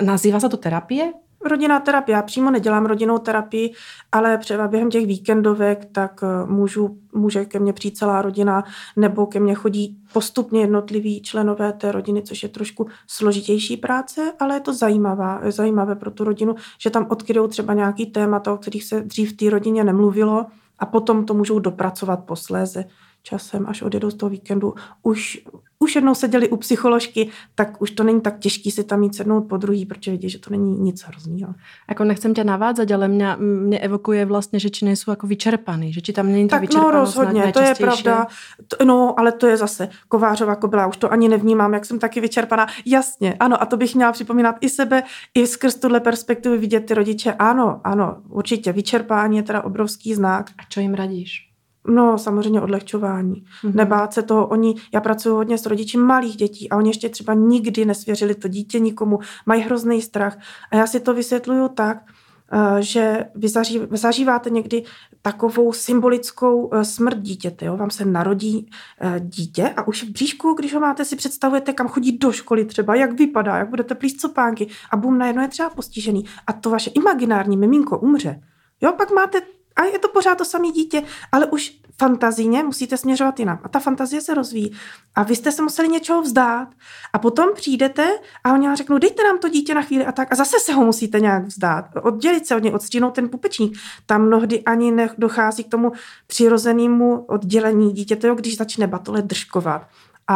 Nazývá 0.00 0.40
se 0.40 0.48
to 0.48 0.56
terapie? 0.56 1.12
Rodinná 1.44 1.80
terapie. 1.80 2.16
Já 2.16 2.22
přímo 2.22 2.50
nedělám 2.50 2.86
rodinnou 2.86 3.18
terapii, 3.18 3.72
ale 4.12 4.38
třeba 4.38 4.68
během 4.68 4.90
těch 4.90 5.06
víkendovek 5.06 5.88
tak 5.92 6.20
eh, 6.22 6.46
můžu, 6.46 6.98
může 7.14 7.44
ke 7.44 7.58
mně 7.58 7.72
přijít 7.72 7.96
celá 7.96 8.22
rodina 8.22 8.64
nebo 8.96 9.26
ke 9.26 9.40
mně 9.40 9.54
chodí 9.54 9.98
postupně 10.12 10.60
jednotliví 10.60 11.22
členové 11.22 11.72
té 11.72 11.92
rodiny, 11.92 12.22
což 12.22 12.42
je 12.42 12.48
trošku 12.48 12.86
složitější 13.06 13.76
práce, 13.76 14.32
ale 14.40 14.54
je 14.54 14.60
to 14.60 14.74
zajímavá, 14.74 15.40
zajímavé 15.50 15.94
pro 15.94 16.10
tu 16.10 16.24
rodinu, 16.24 16.54
že 16.78 16.90
tam 16.90 17.06
odkryjou 17.10 17.48
třeba 17.48 17.74
nějaký 17.74 18.06
témata, 18.06 18.52
o 18.52 18.56
kterých 18.56 18.84
se 18.84 19.00
dřív 19.00 19.32
v 19.32 19.36
té 19.36 19.50
rodině 19.50 19.84
nemluvilo 19.84 20.46
a 20.78 20.86
potom 20.86 21.24
to 21.24 21.34
můžou 21.34 21.58
dopracovat 21.58 22.24
posléze 22.24 22.84
časem, 23.22 23.66
až 23.68 23.82
odjedou 23.82 24.10
z 24.10 24.14
toho 24.14 24.30
víkendu, 24.30 24.74
už, 25.02 25.44
už 25.78 25.94
jednou 25.94 26.14
seděli 26.14 26.48
u 26.48 26.56
psycholožky, 26.56 27.28
tak 27.54 27.82
už 27.82 27.90
to 27.90 28.04
není 28.04 28.20
tak 28.20 28.38
těžký 28.38 28.70
si 28.70 28.84
tam 28.84 29.00
mít 29.00 29.14
sednout 29.14 29.40
po 29.40 29.56
druhý, 29.56 29.86
protože 29.86 30.10
vidí, 30.10 30.30
že 30.30 30.38
to 30.38 30.50
není 30.50 30.78
nic 30.78 31.02
hrozného. 31.02 31.54
Jako 31.88 32.04
nechcem 32.04 32.34
tě 32.34 32.44
navádzať, 32.44 32.90
ale 32.90 33.08
mě, 33.08 33.36
mě 33.38 33.78
evokuje 33.78 34.24
vlastně, 34.24 34.60
že 34.60 34.70
či 34.70 34.84
nejsou 34.84 35.10
jako 35.10 35.26
vyčerpaný, 35.26 35.92
že 35.92 36.00
či 36.00 36.12
tam 36.12 36.32
není 36.32 36.48
to 36.48 36.56
tak 36.56 36.74
no 36.74 36.90
rozhodně, 36.90 37.52
to 37.52 37.60
je 37.60 37.74
pravda. 37.74 38.26
To, 38.68 38.84
no, 38.84 39.20
ale 39.20 39.32
to 39.32 39.46
je 39.46 39.56
zase 39.56 39.88
Kovářová 40.08 40.56
kobila, 40.56 40.86
už 40.86 40.96
to 40.96 41.12
ani 41.12 41.28
nevnímám, 41.28 41.74
jak 41.74 41.84
jsem 41.84 41.98
taky 41.98 42.20
vyčerpaná. 42.20 42.66
Jasně, 42.86 43.34
ano, 43.40 43.62
a 43.62 43.66
to 43.66 43.76
bych 43.76 43.94
měla 43.94 44.12
připomínat 44.12 44.56
i 44.60 44.68
sebe, 44.68 45.02
i 45.34 45.46
skrz 45.46 45.74
tuhle 45.74 46.00
perspektivu 46.00 46.58
vidět 46.58 46.80
ty 46.80 46.94
rodiče. 46.94 47.32
Ano, 47.32 47.80
ano, 47.84 48.16
určitě, 48.28 48.72
vyčerpání 48.72 49.36
je 49.36 49.42
teda 49.42 49.62
obrovský 49.62 50.14
znak. 50.14 50.50
A 50.58 50.62
co 50.68 50.80
jim 50.80 50.94
radíš? 50.94 51.51
No, 51.86 52.18
samozřejmě 52.18 52.60
odlehčování. 52.60 53.34
Mm-hmm. 53.34 53.74
Nebát 53.74 54.12
se 54.12 54.22
toho. 54.22 54.46
Oni, 54.46 54.74
já 54.94 55.00
pracuji 55.00 55.34
hodně 55.34 55.58
s 55.58 55.66
rodiči 55.66 55.98
malých 55.98 56.36
dětí 56.36 56.70
a 56.70 56.76
oni 56.76 56.90
ještě 56.90 57.08
třeba 57.08 57.34
nikdy 57.34 57.84
nesvěřili 57.84 58.34
to 58.34 58.48
dítě 58.48 58.78
nikomu. 58.78 59.18
Mají 59.46 59.62
hrozný 59.62 60.02
strach. 60.02 60.38
A 60.70 60.76
já 60.76 60.86
si 60.86 61.00
to 61.00 61.14
vysvětluju 61.14 61.68
tak, 61.68 61.96
eh, 62.52 62.82
že 62.82 63.24
vy 63.34 63.48
zažíváte 63.90 64.50
někdy 64.50 64.82
takovou 65.22 65.72
symbolickou 65.72 66.70
eh, 66.72 66.84
smrt 66.84 67.18
dítěte. 67.18 67.66
Jo? 67.66 67.76
Vám 67.76 67.90
se 67.90 68.04
narodí 68.04 68.70
eh, 69.00 69.20
dítě 69.20 69.68
a 69.68 69.86
už 69.86 70.02
v 70.02 70.10
bříšku, 70.10 70.54
když 70.54 70.74
ho 70.74 70.80
máte, 70.80 71.04
si 71.04 71.16
představujete, 71.16 71.72
kam 71.72 71.88
chodí 71.88 72.18
do 72.18 72.32
školy 72.32 72.64
třeba, 72.64 72.94
jak 72.94 73.12
vypadá, 73.12 73.56
jak 73.56 73.70
budete 73.70 73.94
plíst 73.94 74.20
copánky 74.20 74.66
a 74.90 74.96
bum, 74.96 75.18
najednou 75.18 75.42
je 75.42 75.48
třeba 75.48 75.70
postižený 75.70 76.24
a 76.46 76.52
to 76.52 76.70
vaše 76.70 76.90
imaginární 76.90 77.56
miminko 77.56 77.98
umře. 77.98 78.40
Jo, 78.80 78.92
pak 78.92 79.10
máte 79.10 79.40
a 79.76 79.84
je 79.84 79.98
to 79.98 80.08
pořád 80.08 80.38
to 80.38 80.44
samé 80.44 80.70
dítě, 80.70 81.02
ale 81.32 81.46
už 81.46 81.82
fantazíně 81.98 82.62
musíte 82.62 82.96
směřovat 82.96 83.38
jinam. 83.38 83.60
A 83.62 83.68
ta 83.68 83.78
fantazie 83.78 84.20
se 84.20 84.34
rozvíjí. 84.34 84.72
A 85.14 85.22
vy 85.22 85.36
jste 85.36 85.52
se 85.52 85.62
museli 85.62 85.88
něčeho 85.88 86.22
vzdát. 86.22 86.68
A 87.12 87.18
potom 87.18 87.48
přijdete 87.54 88.18
a 88.44 88.52
oni 88.52 88.66
vám 88.66 88.76
řeknou, 88.76 88.98
dejte 88.98 89.24
nám 89.24 89.38
to 89.38 89.48
dítě 89.48 89.74
na 89.74 89.82
chvíli 89.82 90.06
a 90.06 90.12
tak. 90.12 90.32
A 90.32 90.36
zase 90.36 90.56
se 90.60 90.72
ho 90.72 90.84
musíte 90.84 91.20
nějak 91.20 91.44
vzdát. 91.44 91.84
Oddělit 92.02 92.46
se 92.46 92.56
od 92.56 92.62
něj, 92.62 92.72
odstínout 92.74 93.14
ten 93.14 93.28
pupečník. 93.28 93.78
Tam 94.06 94.26
mnohdy 94.26 94.62
ani 94.64 94.90
nedochází 94.90 95.64
k 95.64 95.70
tomu 95.70 95.92
přirozenému 96.26 97.24
oddělení 97.24 97.92
dítěte, 97.92 98.34
když 98.34 98.56
začne 98.56 98.86
batole 98.86 99.22
držkovat 99.22 99.86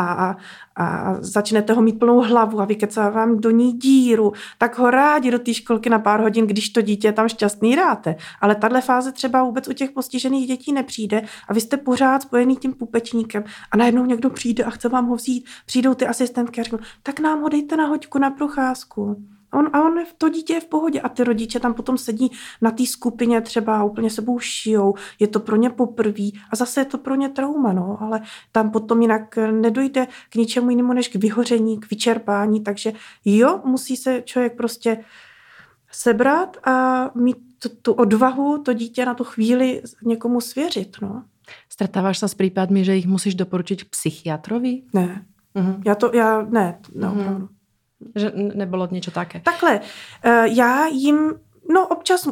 a, 0.01 0.37
a 0.77 1.17
začnete 1.21 1.73
ho 1.73 1.83
mít 1.83 1.99
plnou 1.99 2.21
hlavu 2.21 2.61
a 2.61 2.65
vykecá 2.65 3.11
vám 3.11 3.41
do 3.41 3.51
ní 3.51 3.73
díru, 3.73 4.33
tak 4.59 4.79
ho 4.79 4.91
rádi 4.91 5.31
do 5.31 5.39
té 5.39 5.55
školky 5.55 5.91
na 5.91 5.99
pár 5.99 6.21
hodin, 6.21 6.47
když 6.47 6.69
to 6.69 6.83
dítě 6.83 7.13
tam 7.13 7.29
šťastný 7.29 7.77
dáte. 7.77 8.17
Ale 8.41 8.55
tahle 8.55 8.81
fáze 8.81 9.13
třeba 9.13 9.45
vůbec 9.45 9.69
u 9.69 9.73
těch 9.73 9.91
postižených 9.91 10.47
dětí 10.47 10.73
nepřijde 10.73 11.23
a 11.49 11.53
vy 11.53 11.61
jste 11.61 11.77
pořád 11.77 12.23
spojený 12.23 12.57
tím 12.57 12.75
pupečníkem 12.75 13.45
a 13.71 13.77
najednou 13.77 14.05
někdo 14.05 14.31
přijde 14.31 14.65
a 14.65 14.71
chce 14.71 14.89
vám 14.89 15.07
ho 15.07 15.17
vzít. 15.17 15.47
Přijdou 15.67 15.95
ty 15.95 16.07
asistentky 16.07 16.61
a 16.61 16.65
řeknou, 16.65 16.79
tak 17.03 17.21
nám 17.21 17.43
ho 17.43 17.49
dejte 17.49 17.77
na 17.77 17.87
hoďku 17.87 18.19
na 18.19 18.31
procházku. 18.31 19.36
On, 19.53 19.67
a 19.73 19.83
on, 19.83 20.05
to 20.19 20.29
dítě 20.29 20.53
je 20.53 20.61
v 20.61 20.67
pohodě 20.67 21.01
a 21.01 21.09
ty 21.09 21.25
rodiče 21.25 21.61
tam 21.61 21.75
potom 21.75 21.99
sedí 21.99 22.31
na 22.63 22.71
té 22.71 22.87
skupině 22.87 23.41
třeba 23.41 23.85
úplně 23.85 24.11
sebou 24.11 24.39
šijou, 24.39 24.95
je 25.19 25.27
to 25.27 25.41
pro 25.41 25.57
ně 25.57 25.71
poprví 25.71 26.41
a 26.51 26.57
zase 26.57 26.81
je 26.81 26.85
to 26.85 26.99
pro 26.99 27.15
ně 27.15 27.29
trauma, 27.29 27.73
no, 27.73 27.99
ale 28.01 28.21
tam 28.53 28.71
potom 28.71 29.03
jinak 29.03 29.37
nedojde 29.37 30.07
k 30.31 30.35
ničemu 30.35 30.71
jinému 30.71 30.93
než 30.93 31.09
k 31.09 31.15
vyhoření, 31.15 31.81
k 31.81 31.91
vyčerpání, 31.91 32.61
takže 32.61 32.93
jo, 33.25 33.61
musí 33.65 33.97
se 33.97 34.23
člověk 34.23 34.57
prostě 34.57 35.05
sebrat 35.93 36.57
a 36.65 37.11
mít 37.15 37.37
tu, 37.59 37.69
tu 37.69 37.93
odvahu 37.93 38.63
to 38.63 38.73
dítě 38.73 39.07
na 39.07 39.15
tu 39.15 39.25
chvíli 39.25 39.83
někomu 40.03 40.41
svěřit, 40.41 40.97
no. 41.03 41.25
Stretáváš 41.69 42.19
se 42.19 42.29
s 42.29 42.35
případmi, 42.35 42.85
že 42.85 42.95
jich 42.95 43.07
musíš 43.07 43.35
doporučit 43.35 43.85
psychiatrovi? 43.85 44.83
Ne. 44.93 45.27
Uh-huh. 45.55 45.83
Já 45.87 45.95
to, 45.95 46.11
já 46.15 46.43
ne, 46.43 46.79
no, 46.95 47.15
uh-huh. 47.15 47.49
Že 48.15 48.33
nebylo 48.35 48.89
něco 48.91 49.11
také. 49.11 49.41
Takhle, 49.41 49.81
eh, 50.23 50.45
já 50.49 50.87
jim, 50.87 51.35
no 51.71 51.87
občas, 51.87 52.29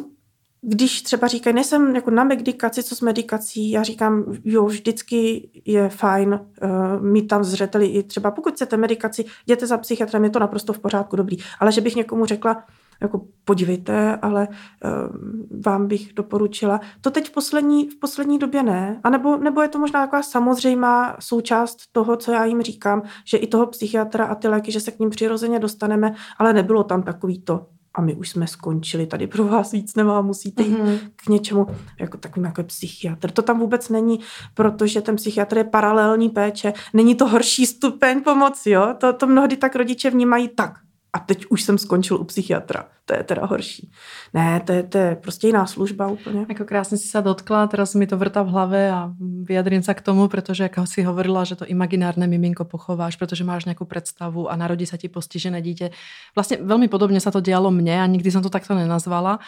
když 0.67 1.01
třeba 1.01 1.27
říkají, 1.27 1.53
nejsem 1.53 1.95
jako 1.95 2.11
na 2.11 2.23
medikaci, 2.23 2.83
co 2.83 2.95
s 2.95 3.01
medikací, 3.01 3.71
já 3.71 3.83
říkám, 3.83 4.23
jo, 4.43 4.65
vždycky 4.65 5.49
je 5.65 5.89
fajn 5.89 6.29
uh, 6.33 7.03
mít 7.03 7.27
tam 7.27 7.43
zřeteli 7.43 7.87
i 7.87 8.03
třeba, 8.03 8.31
pokud 8.31 8.53
chcete 8.53 8.77
medikaci, 8.77 9.25
jděte 9.47 9.67
za 9.67 9.77
psychiatrem, 9.77 10.23
je 10.23 10.29
to 10.29 10.39
naprosto 10.39 10.73
v 10.73 10.79
pořádku, 10.79 11.15
dobrý. 11.15 11.37
Ale 11.59 11.71
že 11.71 11.81
bych 11.81 11.95
někomu 11.95 12.25
řekla, 12.25 12.63
jako 13.01 13.21
podívejte, 13.45 14.15
ale 14.21 14.47
uh, 14.47 15.61
vám 15.65 15.87
bych 15.87 16.13
doporučila. 16.13 16.79
To 17.01 17.11
teď 17.11 17.29
v 17.29 17.31
poslední, 17.31 17.89
v 17.89 17.99
poslední 17.99 18.39
době 18.39 18.63
ne. 18.63 18.99
A 19.03 19.09
nebo, 19.09 19.37
nebo 19.37 19.61
je 19.61 19.67
to 19.67 19.79
možná 19.79 20.05
taková 20.05 20.23
samozřejmá 20.23 21.15
součást 21.19 21.77
toho, 21.91 22.17
co 22.17 22.31
já 22.31 22.45
jim 22.45 22.61
říkám, 22.61 23.01
že 23.25 23.37
i 23.37 23.47
toho 23.47 23.67
psychiatra 23.67 24.25
a 24.25 24.35
ty 24.35 24.47
léky, 24.47 24.71
že 24.71 24.79
se 24.79 24.91
k 24.91 24.99
ním 24.99 25.09
přirozeně 25.09 25.59
dostaneme, 25.59 26.15
ale 26.37 26.53
nebylo 26.53 26.83
tam 26.83 27.03
takový 27.03 27.41
to, 27.41 27.65
a 27.95 28.01
my 28.01 28.15
už 28.15 28.29
jsme 28.29 28.47
skončili, 28.47 29.07
tady 29.07 29.27
pro 29.27 29.43
vás 29.43 29.71
víc 29.71 29.95
nemá, 29.95 30.21
musíte 30.21 30.63
jít 30.63 30.77
mm-hmm. 30.77 30.99
k 31.15 31.29
něčemu, 31.29 31.67
jako 31.99 32.17
takovým 32.17 32.45
jako 32.45 32.63
psychiatr. 32.63 33.31
To 33.31 33.41
tam 33.41 33.59
vůbec 33.59 33.89
není, 33.89 34.19
protože 34.53 35.01
ten 35.01 35.15
psychiatr 35.15 35.57
je 35.57 35.63
paralelní 35.63 36.29
péče, 36.29 36.73
není 36.93 37.15
to 37.15 37.27
horší 37.27 37.65
stupeň 37.65 38.21
pomoci, 38.21 38.69
jo? 38.69 38.93
To, 38.97 39.13
to 39.13 39.27
mnohdy 39.27 39.57
tak 39.57 39.75
rodiče 39.75 40.09
vnímají 40.09 40.47
tak 40.47 40.84
a 41.15 41.19
teď 41.19 41.45
už 41.49 41.63
jsem 41.63 41.77
skončil 41.77 42.17
u 42.17 42.23
psychiatra. 42.23 42.85
To 43.05 43.15
je 43.15 43.23
teda 43.23 43.45
horší. 43.45 43.91
Ne, 44.33 44.59
to 44.65 44.71
je, 44.71 44.83
to 44.83 44.97
je 44.97 45.15
prostě 45.15 45.47
jiná 45.47 45.65
služba 45.65 46.07
úplně. 46.07 46.45
Jako 46.49 46.65
krásně 46.65 46.97
si 46.97 47.07
se 47.07 47.21
dotkla, 47.21 47.67
teraz 47.67 47.95
mi 47.95 48.07
to 48.07 48.17
vrtá 48.17 48.43
v 48.43 48.47
hlavě 48.47 48.91
a 48.91 49.13
vyjadrím 49.43 49.83
se 49.83 49.93
k 49.93 50.01
tomu, 50.01 50.27
protože 50.27 50.63
jako 50.63 50.85
si 50.85 51.03
hovorila, 51.03 51.43
že 51.43 51.55
to 51.55 51.65
imaginárne 51.65 52.27
miminko 52.27 52.65
pochováš, 52.65 53.15
protože 53.15 53.43
máš 53.43 53.65
nějakou 53.65 53.85
představu 53.85 54.51
a 54.51 54.55
narodí 54.55 54.85
se 54.85 54.97
ti 54.97 55.09
postižené 55.09 55.61
dítě. 55.61 55.89
Vlastně 56.35 56.57
velmi 56.61 56.87
podobně 56.87 57.19
se 57.19 57.31
to 57.31 57.41
dělalo 57.41 57.71
mně 57.71 58.01
a 58.01 58.05
nikdy 58.05 58.31
jsem 58.31 58.43
to 58.43 58.49
takto 58.49 58.75
nenazvala. 58.75 59.39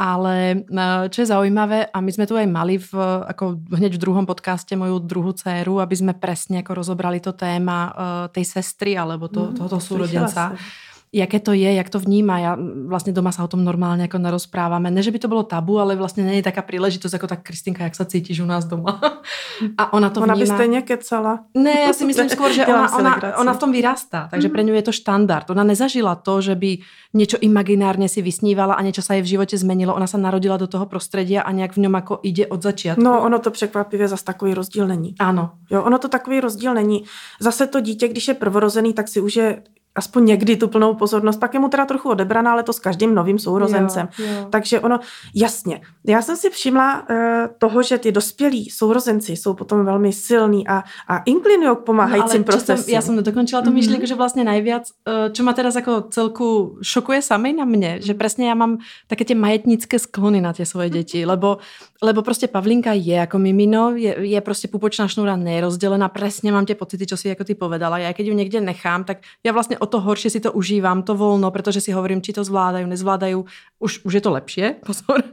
Ale 0.00 0.64
čo 1.12 1.20
je 1.20 1.28
zaujímavé, 1.28 1.84
a 1.92 2.00
my 2.00 2.08
sme 2.08 2.24
tu 2.24 2.32
aj 2.32 2.48
mali 2.48 2.80
v, 2.80 2.88
ako 3.28 3.60
hneď 3.68 4.00
v 4.00 4.02
druhom 4.08 4.24
podcaste 4.24 4.72
moju 4.72 4.96
druhú 4.96 5.36
dceru, 5.36 5.76
aby 5.76 5.92
sme 5.92 6.16
presne 6.16 6.64
ako 6.64 6.72
rozobrali 6.72 7.20
to 7.20 7.36
téma 7.36 7.78
uh, 7.84 7.92
tej 8.32 8.48
sestry 8.48 8.96
alebo 8.96 9.28
to, 9.28 9.52
mm, 9.52 9.60
tohoto 9.60 9.76
súrodenca. 9.76 10.56
Se 10.56 10.89
jaké 11.12 11.40
to 11.40 11.52
je, 11.52 11.74
jak 11.74 11.90
to 11.90 11.98
vníma. 11.98 12.38
Já 12.38 12.56
vlastně 12.86 13.12
doma 13.12 13.32
se 13.32 13.42
o 13.42 13.48
tom 13.48 13.64
normálně 13.64 14.02
jako 14.02 14.18
nerozpráváme. 14.18 14.90
Ne, 14.90 15.02
že 15.02 15.10
by 15.10 15.18
to 15.18 15.28
bylo 15.28 15.42
tabu, 15.42 15.78
ale 15.78 15.96
vlastně 15.96 16.24
není 16.24 16.42
taká 16.42 16.62
příležitost 16.62 17.12
jako 17.12 17.26
tak 17.26 17.42
Kristinka, 17.42 17.84
jak 17.84 17.94
se 17.94 18.04
cítíš 18.04 18.40
u 18.40 18.44
nás 18.44 18.64
doma. 18.64 19.00
A 19.78 19.92
ona 19.92 20.10
to 20.10 20.20
ona 20.20 20.34
vníma. 20.34 20.46
Ona 20.46 20.56
by 20.56 20.62
stejně 20.62 20.82
kecala. 20.82 21.44
Ne, 21.54 21.80
já 21.80 21.92
si 21.92 22.04
myslím 22.04 22.28
skôr, 22.34 22.52
že 22.52 22.66
ona, 22.66 22.98
ona, 22.98 23.38
ona 23.38 23.52
v 23.52 23.58
tom 23.58 23.72
vyrastá, 23.72 24.28
takže 24.30 24.48
mm. 24.48 24.52
pre 24.52 24.62
ňu 24.62 24.74
je 24.74 24.82
to 24.82 24.92
štandard. 24.92 25.50
Ona 25.50 25.64
nezažila 25.64 26.14
to, 26.14 26.40
že 26.40 26.54
by 26.54 26.78
něco 27.14 27.36
imaginárně 27.40 28.08
si 28.08 28.22
vysnívala 28.22 28.74
a 28.74 28.82
něco 28.82 29.02
se 29.02 29.14
jej 29.14 29.22
v 29.22 29.24
životě 29.24 29.58
zmenilo. 29.58 29.94
Ona 29.94 30.06
se 30.06 30.18
narodila 30.18 30.56
do 30.56 30.66
toho 30.66 30.86
prostředí 30.86 31.38
a 31.38 31.52
nějak 31.52 31.72
v 31.72 31.76
něm 31.76 31.94
jako 31.94 32.18
ide 32.22 32.46
od 32.46 32.62
začátku. 32.62 33.02
No, 33.02 33.20
ono 33.22 33.38
to 33.38 33.50
překvapivě 33.50 34.08
zase 34.08 34.24
takový 34.24 34.54
rozdíl 34.54 34.86
není. 34.86 35.14
Ano. 35.18 35.50
Jo, 35.70 35.82
ono 35.82 35.98
to 35.98 36.08
takový 36.08 36.40
rozdíl 36.40 36.74
není. 36.74 37.04
Zase 37.40 37.66
to 37.66 37.80
dítě, 37.80 38.08
když 38.08 38.28
je 38.28 38.34
prvorozený, 38.34 38.92
tak 38.94 39.08
si 39.08 39.20
už 39.20 39.36
je 39.36 39.62
aspoň 39.94 40.24
někdy 40.24 40.56
tu 40.56 40.68
plnou 40.68 40.94
pozornost, 40.94 41.36
pak 41.36 41.54
je 41.54 41.60
mu 41.60 41.68
teda 41.68 41.86
trochu 41.86 42.08
odebraná, 42.08 42.52
ale 42.52 42.62
to 42.62 42.72
s 42.72 42.78
každým 42.78 43.14
novým 43.14 43.38
sourozencem. 43.38 44.08
Jo, 44.18 44.26
jo. 44.26 44.46
Takže 44.50 44.80
ono, 44.80 45.00
jasně. 45.34 45.80
Já 46.06 46.22
jsem 46.22 46.36
si 46.36 46.50
všimla 46.50 47.00
uh, 47.00 47.16
toho, 47.58 47.82
že 47.82 47.98
ty 47.98 48.12
dospělí 48.12 48.70
sourozenci 48.70 49.32
jsou 49.32 49.54
potom 49.54 49.84
velmi 49.84 50.12
silní 50.12 50.68
a, 50.68 50.84
a 51.08 51.18
inklinují 51.18 51.76
k 51.76 51.80
pomáhajícím 51.80 52.40
no, 52.40 52.44
procesům. 52.44 52.94
Já 52.94 53.00
jsem 53.00 53.16
nedokončila 53.16 53.62
tu 53.62 53.70
myšlenku, 53.70 54.02
mm-hmm. 54.02 54.08
že 54.08 54.14
vlastně 54.14 54.44
nejvíc, 54.44 54.92
uh, 55.08 55.32
čo 55.32 55.42
ma 55.42 55.52
teraz 55.52 55.74
jako 55.74 56.00
celku 56.10 56.78
šokuje 56.82 57.22
sami 57.22 57.52
na 57.52 57.64
mě, 57.64 57.98
že 58.02 58.14
přesně 58.14 58.48
já 58.48 58.54
mám 58.54 58.78
také 59.06 59.24
ty 59.24 59.34
majetnické 59.34 59.98
sklony 59.98 60.40
na 60.40 60.52
ty 60.52 60.66
svoje 60.66 60.90
děti, 60.90 61.26
lebo, 61.26 61.58
lebo 62.02 62.22
prostě 62.22 62.48
Pavlinka 62.48 62.92
je 62.92 63.14
jako 63.14 63.38
mimino, 63.38 63.90
je, 63.90 64.16
je 64.20 64.40
prostě 64.40 64.68
pupočná 64.68 65.08
šnura 65.08 65.36
nerozdělená, 65.36 66.08
přesně 66.08 66.52
mám 66.52 66.66
tě 66.66 66.74
pocity, 66.74 67.06
čo 67.06 67.16
si 67.16 67.28
jako 67.28 67.44
ty 67.44 67.54
povedala. 67.54 67.98
Já 67.98 68.12
když 68.12 68.28
ju 68.28 68.34
někde 68.34 68.60
nechám, 68.60 69.04
tak 69.04 69.18
já 69.46 69.52
vlastně 69.52 69.79
o 69.80 69.86
to 69.86 70.00
horšie 70.00 70.30
si 70.30 70.40
to 70.40 70.52
užívám, 70.52 71.02
to 71.02 71.16
volno, 71.16 71.50
protože 71.50 71.80
si 71.80 71.92
hovorím, 71.92 72.22
či 72.22 72.32
to 72.36 72.44
zvládajú, 72.44 72.86
nezvládajú. 72.86 73.44
Už, 73.80 74.04
už 74.04 74.12
je 74.12 74.20
to 74.20 74.30
lepšie, 74.30 74.66
pozor. 74.86 75.24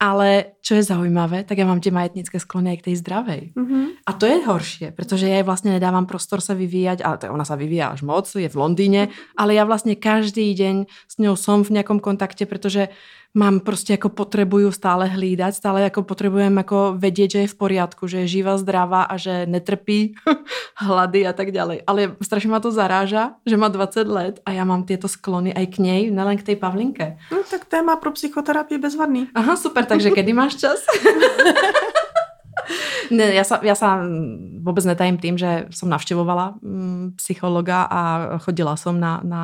Ale 0.00 0.56
čo 0.64 0.74
je 0.74 0.82
zaujímavé, 0.82 1.44
tak 1.44 1.58
já 1.58 1.66
mám 1.66 1.80
tie 1.80 1.92
majetnické 1.92 2.40
sklony 2.40 2.76
k 2.76 2.84
tej 2.88 2.96
zdravej. 2.96 3.52
Mm-hmm. 3.56 3.84
A 4.06 4.12
to 4.12 4.26
je 4.26 4.46
horšie, 4.46 4.92
protože 4.92 5.28
já 5.28 5.42
vlastně 5.42 5.70
nedávám 5.70 6.06
prostor 6.06 6.40
se 6.40 6.54
vyvíjať, 6.54 7.04
ale 7.04 7.18
to 7.18 7.32
ona 7.32 7.44
sa 7.44 7.54
vyvíja 7.54 7.88
až 7.88 8.02
moc, 8.02 8.34
je 8.34 8.48
v 8.48 8.56
Londýně, 8.56 9.08
ale 9.36 9.54
já 9.54 9.64
vlastně 9.64 9.96
každý 9.96 10.54
deň 10.54 10.86
s 11.08 11.18
ňou 11.18 11.36
som 11.36 11.64
v 11.64 11.70
nějakom 11.70 12.00
kontakte, 12.00 12.46
protože 12.46 12.88
mám 13.34 13.60
prostě 13.60 13.92
jako 13.92 14.08
potřebuju 14.08 14.72
stále 14.72 15.06
hlídat, 15.06 15.54
stále 15.54 15.82
jako 15.82 16.02
potřebujem 16.02 16.56
jako 16.56 16.94
vědět, 16.96 17.30
že 17.30 17.38
je 17.38 17.48
v 17.48 17.54
poriadku, 17.54 18.06
že 18.06 18.18
je 18.18 18.26
živa, 18.26 18.58
zdravá 18.58 19.02
a 19.02 19.16
že 19.16 19.46
netrpí 19.46 20.14
hlady 20.76 21.26
a 21.26 21.32
tak 21.32 21.50
dále. 21.50 21.78
Ale 21.86 22.16
strašně 22.22 22.50
ma 22.50 22.60
to 22.60 22.72
zaráža, 22.72 23.32
že 23.46 23.56
má 23.56 23.68
20 23.68 24.08
let 24.08 24.40
a 24.46 24.50
já 24.50 24.64
mám 24.64 24.82
tyto 24.82 25.08
sklony 25.08 25.54
aj 25.54 25.66
k 25.66 25.78
něj, 25.78 26.10
nelen 26.10 26.36
k 26.36 26.42
té 26.42 26.56
Pavlinke. 26.56 27.18
No, 27.32 27.38
tak 27.50 27.64
téma 27.64 27.96
pro 27.96 28.12
psychoterapii 28.12 28.78
bezvadný. 28.78 29.28
Aha, 29.34 29.56
super, 29.56 29.84
takže 29.84 30.10
kdy 30.10 30.32
máš 30.32 30.54
čas? 30.54 30.80
ne, 33.14 33.34
ja 33.34 33.44
sa, 33.44 33.60
ja 33.60 33.76
sa 33.76 34.00
vôbec 34.60 34.84
netajím 34.84 35.18
tým, 35.20 35.34
že 35.36 35.68
som 35.74 35.90
navštevovala 35.92 36.60
mm, 36.60 37.20
psychologa 37.20 37.86
a 37.88 38.00
chodila 38.42 38.74
som 38.74 38.96
na, 38.96 39.20
na 39.24 39.42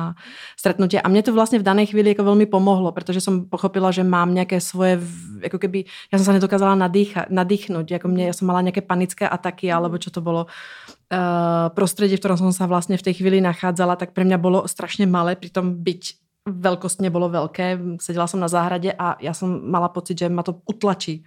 stretnutie 0.57 0.97
a 0.97 1.07
mne 1.07 1.25
to 1.25 1.35
vlastne 1.35 1.61
v 1.61 1.67
danej 1.67 1.93
chvíli 1.93 2.13
ako 2.13 2.33
veľmi 2.33 2.47
pomohlo, 2.49 2.89
pretože 2.95 3.21
som 3.21 3.45
pochopila, 3.45 3.93
že 3.93 4.01
mám 4.01 4.33
nejaké 4.33 4.57
svoje, 4.57 4.99
ako 5.45 5.57
keby, 5.61 5.85
ja 6.09 6.15
som 6.21 6.31
sa 6.31 6.35
nedokázala 6.37 6.73
nadýcha, 6.77 7.29
nadýchnuť, 7.29 8.01
ako 8.01 8.07
mne, 8.09 8.29
ja 8.29 8.35
som 8.35 8.49
mala 8.49 8.65
nejaké 8.65 8.81
panické 8.85 9.25
ataky, 9.27 9.69
alebo 9.69 10.01
čo 10.01 10.09
to 10.09 10.23
bolo 10.23 10.47
uh, 10.47 11.67
prostredie, 11.73 12.17
v 12.17 12.21
ktorom 12.23 12.39
som 12.39 12.51
sa 12.55 12.65
vlastne 12.65 12.95
v 12.97 13.05
tej 13.05 13.21
chvíli 13.21 13.43
nachádzala, 13.43 13.99
tak 13.99 14.15
pre 14.17 14.23
mňa 14.25 14.37
bolo 14.39 14.65
strašne 14.65 15.05
malé, 15.05 15.37
pritom 15.37 15.81
byť 15.81 16.21
veľkostne 16.47 17.13
bolo 17.13 17.29
veľké. 17.29 17.97
Sedela 18.01 18.25
som 18.25 18.41
na 18.41 18.49
záhrade 18.49 18.89
a 18.97 19.17
ja 19.21 19.33
som 19.33 19.61
mala 19.61 19.93
pocit, 19.93 20.17
že 20.17 20.27
ma 20.29 20.41
to 20.41 20.61
utlačí. 20.65 21.21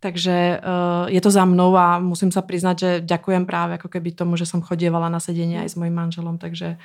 Takže 0.00 0.60
uh, 0.60 1.12
je 1.12 1.20
to 1.20 1.30
za 1.30 1.44
mnou 1.44 1.76
a 1.76 2.00
musím 2.00 2.32
sa 2.32 2.40
priznať, 2.40 2.76
že 2.80 2.90
ďakujem 3.04 3.44
práve 3.44 3.76
ako 3.76 3.88
keby 3.92 4.16
tomu, 4.16 4.40
že 4.40 4.48
som 4.48 4.64
chodievala 4.64 5.12
na 5.12 5.20
sedenie 5.20 5.60
aj 5.60 5.68
s 5.68 5.76
mojím 5.76 5.92
manželom, 5.92 6.40
takže 6.40 6.80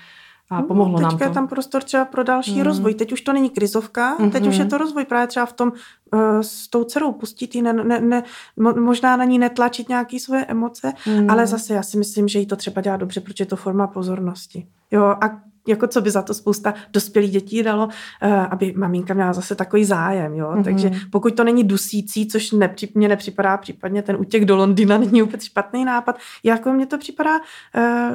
a 0.49 0.61
no, 0.61 0.68
pomohlo 0.68 0.99
no, 0.99 1.01
nám 1.01 1.18
to. 1.18 1.24
je 1.24 1.30
tam 1.30 1.47
prostor 1.47 1.84
třeba 1.84 2.05
pro 2.05 2.24
další 2.24 2.55
mm. 2.55 2.61
rozvoj. 2.61 2.93
Teď 2.93 3.11
už 3.11 3.22
to 3.22 3.34
není 3.34 3.49
krizovka, 3.49 4.18
mm-hmm. 4.18 4.32
teď 4.32 4.47
už 4.47 4.55
je 4.55 4.63
mhm. 4.63 4.70
to 4.70 4.78
rozvoj 4.78 5.05
právě 5.05 5.28
třeba 5.28 5.45
v 5.45 5.53
tom 5.53 5.72
uh, 6.13 6.39
s 6.41 6.68
tou 6.68 6.84
dcerou 6.84 7.11
pustit 7.11 7.55
jí, 7.55 7.61
ne, 7.61 7.74
ne, 7.74 8.01
ne, 8.01 8.24
možná 8.76 9.18
na 9.18 9.24
ní 9.26 9.39
netlačit 9.39 9.89
nějaké 9.89 10.20
svoje 10.20 10.45
emoce, 10.45 10.93
mm. 11.07 11.30
ale 11.30 11.47
zase 11.47 11.74
já 11.74 11.84
si 11.84 11.97
myslím, 11.97 12.28
že 12.28 12.39
jí 12.39 12.45
to 12.45 12.55
třeba 12.55 12.82
dělá 12.82 12.97
dobře, 12.97 13.22
protože 13.22 13.41
je 13.41 13.45
to 13.45 13.55
forma 13.55 13.88
pozornosti. 13.88 14.68
Jo, 14.91 15.03
a 15.03 15.39
jako 15.68 15.88
co 15.88 16.01
by 16.01 16.11
za 16.11 16.22
to 16.22 16.34
spousta 16.34 16.74
dospělých 16.93 17.32
dětí 17.32 17.63
dalo, 17.63 17.86
uh, 17.86 17.91
aby 18.49 18.74
maminka 18.78 19.13
měla 19.13 19.34
zase 19.34 19.55
takový 19.55 19.86
zájem, 19.86 20.34
jo. 20.34 20.51
Mm-hmm. 20.51 20.63
Takže 20.63 20.91
pokud 21.11 21.36
to 21.36 21.43
není 21.43 21.63
dusící, 21.63 22.28
což 22.28 22.51
nepři, 22.51 22.89
mně 22.95 23.07
nepřipadá, 23.07 23.57
případně 23.57 24.01
ten 24.01 24.16
útěk 24.20 24.45
do 24.45 24.55
Londýna 24.55 24.97
není 25.05 25.24
úplně 25.24 25.43
špatný 25.43 25.86
nápad, 25.86 26.18
jako 26.43 26.74
mně 26.74 26.86
to 26.86 26.97
připadá 26.97 27.39
uh, 27.39 27.43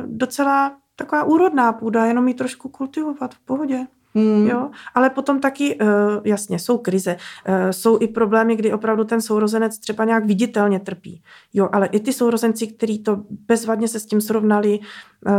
docela 0.06 0.76
taková 0.96 1.24
úrodná 1.24 1.72
půda, 1.72 2.04
jenom 2.04 2.28
ji 2.28 2.34
trošku 2.34 2.68
kultivovat 2.68 3.34
v 3.34 3.40
pohodě. 3.40 3.86
Hmm. 4.14 4.48
Jo? 4.48 4.70
Ale 4.94 5.10
potom 5.10 5.40
taky, 5.40 5.78
uh, 5.80 5.88
jasně, 6.24 6.58
jsou 6.58 6.78
krize, 6.78 7.16
uh, 7.48 7.70
jsou 7.70 7.98
i 8.00 8.08
problémy, 8.08 8.56
kdy 8.56 8.72
opravdu 8.72 9.04
ten 9.04 9.20
sourozenec 9.20 9.78
třeba 9.78 10.04
nějak 10.04 10.24
viditelně 10.24 10.80
trpí. 10.80 11.22
Jo, 11.54 11.68
ale 11.72 11.86
i 11.86 12.00
ty 12.00 12.12
sourozenci, 12.12 12.66
kteří 12.66 12.98
to 12.98 13.22
bezvadně 13.48 13.88
se 13.88 14.00
s 14.00 14.06
tím 14.06 14.20
srovnali, 14.20 14.78
uh, 15.26 15.32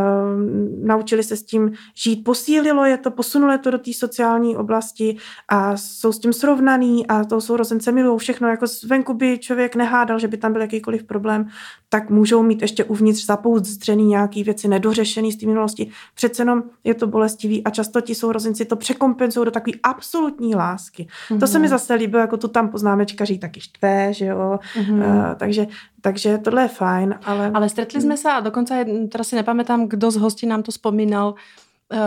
naučili 0.86 1.24
se 1.24 1.36
s 1.36 1.44
tím 1.44 1.72
žít, 1.96 2.24
posílilo 2.24 2.86
je 2.86 2.98
to, 2.98 3.12
posunulo 3.12 3.52
je 3.52 3.58
to 3.58 3.72
do 3.72 3.78
té 3.78 3.94
sociální 3.94 4.58
oblasti 4.58 5.18
a 5.48 5.78
jsou 5.78 6.12
s 6.12 6.20
tím 6.20 6.34
srovnaný 6.34 7.08
a 7.08 7.24
toho 7.24 7.42
sourozence 7.42 7.92
milují 7.92 8.20
všechno. 8.20 8.48
Jako 8.48 8.68
zvenku 8.68 9.14
by 9.14 9.38
člověk 9.38 9.76
nehádal, 9.76 10.20
že 10.20 10.28
by 10.28 10.38
tam 10.38 10.52
byl 10.52 10.62
jakýkoliv 10.62 11.04
problém, 11.04 11.48
tak 11.90 12.10
můžou 12.10 12.44
mít 12.44 12.62
ještě 12.62 12.84
uvnitř 12.84 13.26
zapouzdřený 13.26 14.06
nějaký 14.06 14.44
věci 14.44 14.68
nedořešený 14.68 15.32
z 15.32 15.38
té 15.38 15.46
minulosti. 15.46 15.92
Přece 16.16 16.42
jenom 16.42 16.64
je 16.84 16.94
to 16.94 17.08
bolestivý 17.08 17.64
a 17.64 17.70
často 17.70 18.02
ti 18.02 18.16
sourozenci 18.16 18.61
to 18.66 18.76
překompenzují 18.76 19.46
do 19.46 19.52
takové 19.52 19.78
absolutní 19.84 20.56
lásky. 20.56 21.08
Mm-hmm. 21.08 21.40
To 21.40 21.48
se 21.48 21.60
mi 21.60 21.68
mhm. 21.68 21.70
zase 21.70 21.94
líbilo, 21.94 22.22
jako 22.22 22.38
to 22.38 22.48
tam 22.48 22.70
poznámečkaří 22.70 23.40
taky 23.40 23.62
štve, 23.62 24.14
že 24.14 24.26
jo. 24.26 24.60
Mm-hmm. 24.76 25.00
Uh, 25.00 25.36
takže 25.36 25.68
takže 26.02 26.38
tohle 26.38 26.62
je 26.62 26.68
fajn, 26.68 27.20
ale... 27.24 27.52
Ale 27.54 27.70
stretli 27.70 28.02
jsme 28.02 28.18
se 28.18 28.32
a 28.32 28.40
dokonce, 28.40 28.86
teraz 29.12 29.28
si 29.28 29.36
nepamätám, 29.36 29.88
kdo 29.88 30.12
z 30.12 30.16
hostí 30.16 30.46
nám 30.46 30.64
to 30.64 30.72
spomínal, 30.72 31.34
uh, 31.34 31.98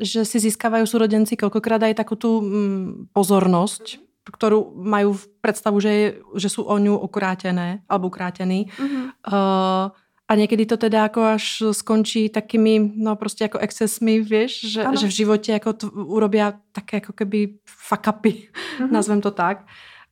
že 0.00 0.24
si 0.24 0.40
získávají 0.40 0.86
súrodenci 0.86 1.36
kolikrát 1.36 1.82
aj 1.82 1.94
takú 1.94 2.16
tú 2.18 2.38
um, 2.38 3.08
pozornosť, 3.12 3.98
ktorú 4.32 4.74
majú 4.76 5.16
v 5.16 5.24
predstavu, 5.40 5.80
že, 5.80 5.92
je, 5.92 6.08
že 6.36 6.48
sú 6.50 6.66
o 6.66 6.76
ňu 6.78 6.98
ukrátené 6.98 7.80
alebo 7.88 8.10
ukrátení. 8.10 8.66
Mm-hmm. 8.74 9.04
Uh, 9.24 9.94
a 10.28 10.34
někdy 10.34 10.66
to 10.66 10.76
teda 10.76 11.02
jako 11.02 11.22
až 11.22 11.62
skončí 11.72 12.28
takými, 12.28 12.92
no 12.96 13.16
prostě 13.16 13.44
jako 13.44 13.58
excesmi, 13.58 14.20
víš, 14.20 14.72
že, 14.72 14.84
že 15.00 15.06
v 15.06 15.10
životě 15.10 15.52
jako 15.52 15.72
to 15.72 15.90
urobia 15.90 16.52
také 16.72 16.96
jako 16.96 17.12
keby 17.12 17.48
fuck 17.66 18.02
upy, 18.08 18.48
mm-hmm. 18.78 18.90
nazvem 18.90 19.20
to 19.20 19.30
tak. 19.30 19.66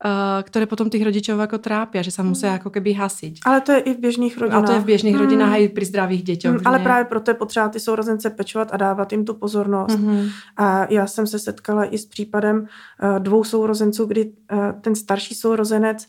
Uh, 0.04 0.42
které 0.42 0.66
potom 0.66 0.90
těch 0.90 1.02
rodičů 1.02 1.38
jako 1.38 1.58
trápí, 1.58 1.98
že 2.02 2.10
se 2.10 2.22
musí 2.22 2.46
jako 2.46 2.70
keby 2.70 2.92
hasit. 2.92 3.34
Ale 3.46 3.60
to 3.60 3.72
je 3.72 3.78
i 3.78 3.94
v 3.94 3.98
běžných 3.98 4.38
rodinách. 4.38 4.62
A 4.62 4.66
to 4.66 4.72
je 4.72 4.78
v 4.78 4.84
běžných 4.84 5.14
mm. 5.14 5.20
rodinách 5.20 5.58
i 5.58 5.68
při 5.68 5.84
zdravých 5.84 6.22
dětech. 6.22 6.50
Mm, 6.50 6.58
ale 6.64 6.78
právě 6.78 7.04
proto 7.04 7.30
je 7.30 7.34
potřeba 7.34 7.68
ty 7.68 7.80
sourozence 7.80 8.30
pečovat 8.30 8.68
a 8.72 8.76
dávat 8.76 9.12
jim 9.12 9.24
tu 9.24 9.34
pozornost. 9.34 9.98
Mm-hmm. 9.98 10.30
A 10.56 10.92
já 10.92 11.06
jsem 11.06 11.26
se 11.26 11.38
setkala 11.38 11.84
i 11.84 11.98
s 11.98 12.06
případem 12.06 12.58
uh, 12.58 13.18
dvou 13.18 13.44
sourozenců, 13.44 14.06
kdy 14.06 14.32
uh, 14.52 14.72
ten 14.80 14.94
starší 14.94 15.34
sourozenec 15.34 16.06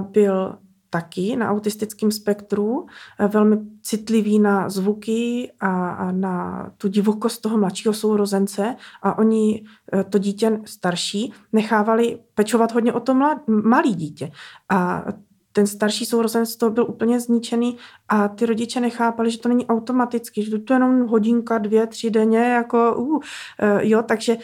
byl 0.00 0.58
taky 0.90 1.36
na 1.36 1.50
autistickém 1.50 2.10
spektru, 2.10 2.86
eh, 3.18 3.28
velmi 3.28 3.56
citlivý 3.82 4.38
na 4.38 4.68
zvuky 4.68 5.52
a, 5.60 5.90
a 5.90 6.12
na 6.12 6.66
tu 6.78 6.88
divokost 6.88 7.42
toho 7.42 7.58
mladšího 7.58 7.94
sourozence 7.94 8.76
a 9.02 9.18
oni 9.18 9.64
eh, 9.92 10.04
to 10.04 10.18
dítě 10.18 10.60
starší 10.64 11.32
nechávali 11.52 12.18
pečovat 12.34 12.72
hodně 12.72 12.92
o 12.92 13.00
to 13.00 13.14
mlad, 13.14 13.38
malý 13.48 13.94
dítě. 13.94 14.30
A 14.68 15.04
ten 15.52 15.66
starší 15.66 16.06
sourozenec 16.06 16.56
to 16.56 16.70
byl 16.70 16.86
úplně 16.88 17.20
zničený 17.20 17.76
a 18.08 18.28
ty 18.28 18.46
rodiče 18.46 18.80
nechápali, 18.80 19.30
že 19.30 19.38
to 19.38 19.48
není 19.48 19.66
automaticky, 19.66 20.42
že 20.42 20.58
to 20.58 20.72
je 20.72 20.76
jenom 20.76 21.06
hodinka, 21.06 21.58
dvě, 21.58 21.86
tři 21.86 22.10
denně, 22.10 22.38
jako 22.38 22.94
uh, 22.96 23.20
jo, 23.78 24.02
takže 24.02 24.34
uh, 24.34 24.40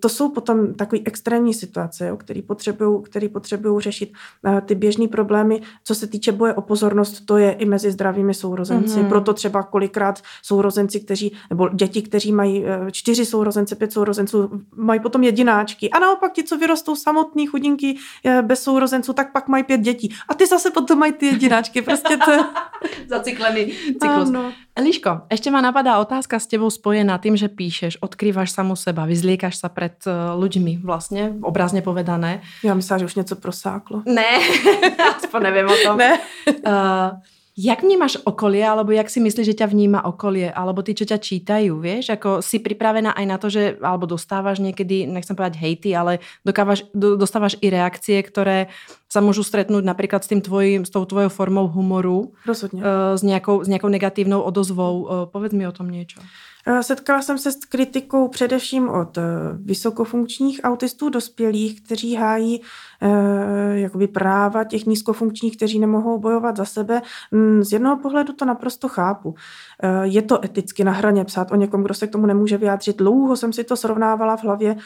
to 0.00 0.08
jsou 0.08 0.30
potom 0.30 0.74
takové 0.74 1.02
extrémní 1.04 1.54
situace, 1.54 2.06
jo, 2.06 2.16
který 2.16 2.42
potřebují 2.42 3.02
který 3.02 3.28
potřebují 3.28 3.80
řešit. 3.80 4.12
Uh, 4.42 4.60
ty 4.60 4.74
běžné 4.74 5.08
problémy, 5.08 5.62
co 5.84 5.94
se 5.94 6.06
týče 6.06 6.32
boje 6.32 6.54
o 6.54 6.60
pozornost, 6.60 7.20
to 7.26 7.36
je 7.36 7.52
i 7.52 7.64
mezi 7.64 7.90
zdravými 7.90 8.34
sourozenci. 8.34 8.98
Mm-hmm. 8.98 9.08
Proto 9.08 9.34
třeba 9.34 9.62
kolikrát 9.62 10.22
sourozenci, 10.42 11.00
kteří, 11.00 11.32
nebo 11.50 11.68
děti, 11.68 12.02
kteří 12.02 12.32
mají 12.32 12.64
uh, 12.64 12.90
čtyři 12.90 13.26
sourozence, 13.26 13.76
pět 13.76 13.92
sourozenců, 13.92 14.50
mají 14.76 15.00
potom 15.00 15.22
jedináčky. 15.22 15.90
A 15.90 15.98
naopak 15.98 16.32
ti, 16.32 16.44
co 16.44 16.58
vyrostou 16.58 16.96
samotný 16.96 17.46
chudinky 17.46 17.96
bez 18.42 18.62
sourozenců, 18.62 19.12
tak 19.12 19.32
pak 19.32 19.48
mají 19.48 19.64
pět 19.64 19.80
dětí. 19.80 20.14
A 20.28 20.34
ty 20.34 20.46
zase 20.46 20.70
potom 20.70 20.98
mají 20.98 21.12
ty 21.12 21.26
jedináčky. 21.26 21.82
Prostě 21.82 22.16
to 22.16 22.32
Zacyklený 23.12 23.62
cyklus. 24.00 24.28
Ano. 24.28 24.52
Eliško, 24.76 25.30
ešte 25.32 25.48
ma 25.48 25.64
napadá 25.64 25.96
otázka 26.02 26.36
s 26.36 26.46
tebou 26.50 26.68
spojená 26.68 27.16
tým, 27.16 27.32
že 27.32 27.48
píšeš, 27.48 28.04
odkrývaš 28.04 28.52
samu 28.52 28.76
seba, 28.76 29.08
vyzliekaš 29.08 29.56
sa 29.56 29.72
pred 29.72 29.96
ľuďmi 30.36 30.84
vlastne, 30.84 31.40
obrazne 31.40 31.80
povedané. 31.80 32.44
Já 32.62 32.74
myslím, 32.74 32.98
že 32.98 33.04
už 33.04 33.14
něco 33.14 33.36
prosáklo. 33.36 34.02
Ne, 34.04 34.40
aspoň 35.16 35.42
nevím 35.42 35.66
o 35.66 35.76
tom. 35.84 35.96
Ne. 35.96 36.20
Uh, 36.66 37.16
Jak 37.56 37.80
vnímaš 37.80 38.20
okolie, 38.20 38.60
alebo 38.60 38.92
jak 38.92 39.08
si 39.08 39.16
myslíš, 39.16 39.48
že 39.48 39.58
ťa 39.64 39.72
vníma 39.72 40.04
okolie, 40.04 40.52
alebo 40.52 40.84
ty, 40.84 40.92
čo 40.92 41.08
ťa 41.08 41.16
čítajú, 41.16 41.80
vieš? 41.80 42.12
Ako 42.12 42.44
si 42.44 42.60
pripravená 42.60 43.16
aj 43.16 43.24
na 43.24 43.36
to, 43.40 43.48
že 43.48 43.80
alebo 43.80 44.04
dostávaš 44.04 44.60
niekedy, 44.60 45.08
nechcem 45.08 45.32
povedať 45.32 45.64
hejty, 45.64 45.96
ale 45.96 46.20
dokávaš, 46.44 46.84
do, 46.92 47.16
dostávaš 47.16 47.56
i 47.64 47.72
reakcie, 47.72 48.20
ktoré 48.20 48.68
sa 49.08 49.24
môžu 49.24 49.40
stretnúť 49.40 49.88
napríklad 49.88 50.20
s, 50.20 50.28
tým 50.28 50.44
tvojím, 50.44 50.84
s 50.84 50.92
tou 50.92 51.08
tvojou 51.08 51.32
formou 51.32 51.64
humoru. 51.72 52.36
Rozhodně. 52.44 52.84
Uh, 52.84 53.16
s, 53.16 53.24
nejakou, 53.24 53.64
s 53.64 53.68
nejakou 53.72 53.88
negatívnou 53.88 54.44
odozvou. 54.44 54.94
Uh, 55.00 55.24
povedz 55.24 55.56
mi 55.56 55.64
o 55.64 55.72
tom 55.72 55.88
niečo. 55.88 56.20
Eh, 56.68 56.82
setkala 56.82 57.22
jsem 57.22 57.38
se 57.38 57.52
s 57.52 57.56
kritikou 57.56 58.28
především 58.28 58.88
od 58.88 59.18
vysokofunkčních 59.52 60.60
autistů 60.64 61.08
dospělých, 61.08 61.82
kteří 61.82 62.14
hájí 62.14 62.62
eh, 63.02 63.78
jakoby 63.78 64.08
práva 64.08 64.64
těch 64.64 64.86
nízkofunkčních, 64.86 65.56
kteří 65.56 65.78
nemohou 65.78 66.18
bojovat 66.18 66.56
za 66.56 66.64
sebe. 66.64 67.02
Mm, 67.30 67.64
z 67.64 67.72
jednoho 67.72 67.96
pohledu 67.96 68.32
to 68.32 68.44
naprosto 68.44 68.88
chápu. 68.88 69.34
Eh, 69.82 70.06
je 70.06 70.22
to 70.22 70.44
eticky 70.44 70.84
na 70.84 70.92
hraně 70.92 71.24
psát 71.24 71.52
o 71.52 71.56
někom, 71.56 71.82
kdo 71.82 71.94
se 71.94 72.06
k 72.06 72.12
tomu 72.12 72.26
nemůže 72.26 72.56
vyjádřit. 72.56 72.98
Dlouho 72.98 73.36
jsem 73.36 73.52
si 73.52 73.64
to 73.64 73.76
srovnávala 73.76 74.36
v 74.36 74.42
hlavě, 74.42 74.76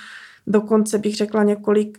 dokonce 0.47 0.99
bych 0.99 1.17
řekla 1.17 1.43
několik 1.43 1.99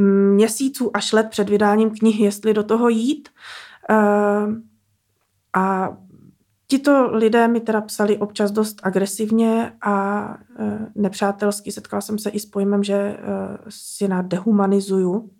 mm, 0.00 0.34
měsíců 0.34 0.90
až 0.94 1.12
let 1.12 1.26
před 1.30 1.48
vydáním 1.48 1.90
knihy, 1.90 2.24
jestli 2.24 2.54
do 2.54 2.62
toho 2.62 2.88
jít. 2.88 3.28
A 5.54 5.88
Tito 6.74 7.10
lidé 7.12 7.48
mi 7.48 7.60
teda 7.60 7.80
psali 7.80 8.18
občas 8.18 8.50
dost 8.50 8.80
agresivně 8.82 9.72
a 9.82 10.24
e, 10.58 10.78
nepřátelsky. 10.94 11.72
Setkala 11.72 12.00
jsem 12.00 12.18
se 12.18 12.30
i 12.30 12.38
s 12.38 12.46
pojmem, 12.46 12.84
že 12.84 12.94
e, 12.94 13.18
si 13.68 14.08
na 14.08 14.22
dehumanizuju. 14.22 15.30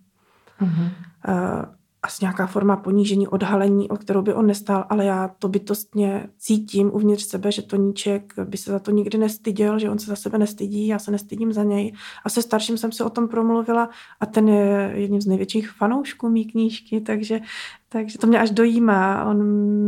Mm-hmm. 0.60 0.88
E, 1.28 1.66
asi 2.02 2.24
nějaká 2.24 2.46
forma 2.46 2.76
ponížení, 2.76 3.28
odhalení, 3.28 3.90
o 3.90 3.96
kterou 3.96 4.22
by 4.22 4.34
on 4.34 4.46
nestál, 4.46 4.86
ale 4.88 5.04
já 5.04 5.28
to 5.38 5.48
bytostně 5.48 6.28
cítím 6.38 6.90
uvnitř 6.94 7.22
sebe, 7.22 7.52
že 7.52 7.62
to 7.62 7.76
níček 7.76 8.34
by 8.44 8.56
se 8.56 8.70
za 8.70 8.78
to 8.78 8.90
nikdy 8.90 9.18
nestyděl, 9.18 9.78
že 9.78 9.90
on 9.90 9.98
se 9.98 10.06
za 10.06 10.16
sebe 10.16 10.38
nestydí, 10.38 10.86
já 10.86 10.98
se 10.98 11.10
nestydím 11.10 11.52
za 11.52 11.62
něj. 11.62 11.92
A 12.24 12.28
se 12.28 12.42
starším 12.42 12.78
jsem 12.78 12.92
se 12.92 13.04
o 13.04 13.10
tom 13.10 13.28
promluvila 13.28 13.90
a 14.20 14.26
ten 14.26 14.48
je 14.48 14.92
jedním 14.94 15.20
z 15.20 15.26
největších 15.26 15.70
fanoušků 15.70 16.28
mý 16.28 16.44
knížky, 16.44 17.00
takže 17.00 17.40
Takže 17.94 18.18
to 18.18 18.26
mě 18.26 18.38
až 18.38 18.50
dojímá. 18.50 19.24
On 19.24 19.38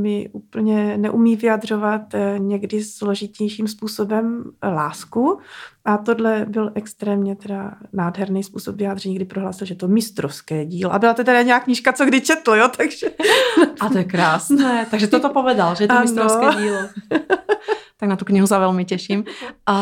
mi 0.00 0.28
úplně 0.32 0.98
neumí 0.98 1.36
vyjadřovat 1.36 2.14
eh, 2.14 2.38
někdy 2.38 2.84
složitějším 2.84 3.68
způsobem 3.68 4.44
lásku. 4.62 5.38
A 5.84 5.98
tohle 5.98 6.46
byl 6.48 6.70
extrémně 6.74 7.36
teda 7.36 7.74
nádherný 7.92 8.42
způsob 8.42 8.76
vyjádření, 8.76 9.14
kdy 9.14 9.24
prohlásil, 9.24 9.66
že 9.66 9.74
to 9.74 9.88
mistrovské 9.88 10.66
dílo. 10.66 10.94
A 10.94 10.98
byla 10.98 11.14
to 11.14 11.24
teda 11.24 11.42
nějaká 11.42 11.64
knížka, 11.64 11.92
co 11.92 12.04
kdy 12.04 12.20
četl, 12.20 12.54
jo, 12.54 12.68
takže... 12.76 13.10
A 13.80 13.88
to 13.88 13.98
je 13.98 14.04
krásné. 14.04 14.86
Takže 14.90 15.06
toto 15.06 15.30
povedal, 15.30 15.74
že 15.74 15.84
je 15.84 15.88
to 15.88 15.94
ano. 15.94 16.02
mistrovské 16.02 16.46
dílo. 16.62 16.78
tak 17.98 18.08
na 18.08 18.16
tu 18.16 18.24
knihu 18.24 18.46
sa 18.46 18.62
veľmi 18.62 18.86
teším. 18.86 19.26
A, 19.66 19.76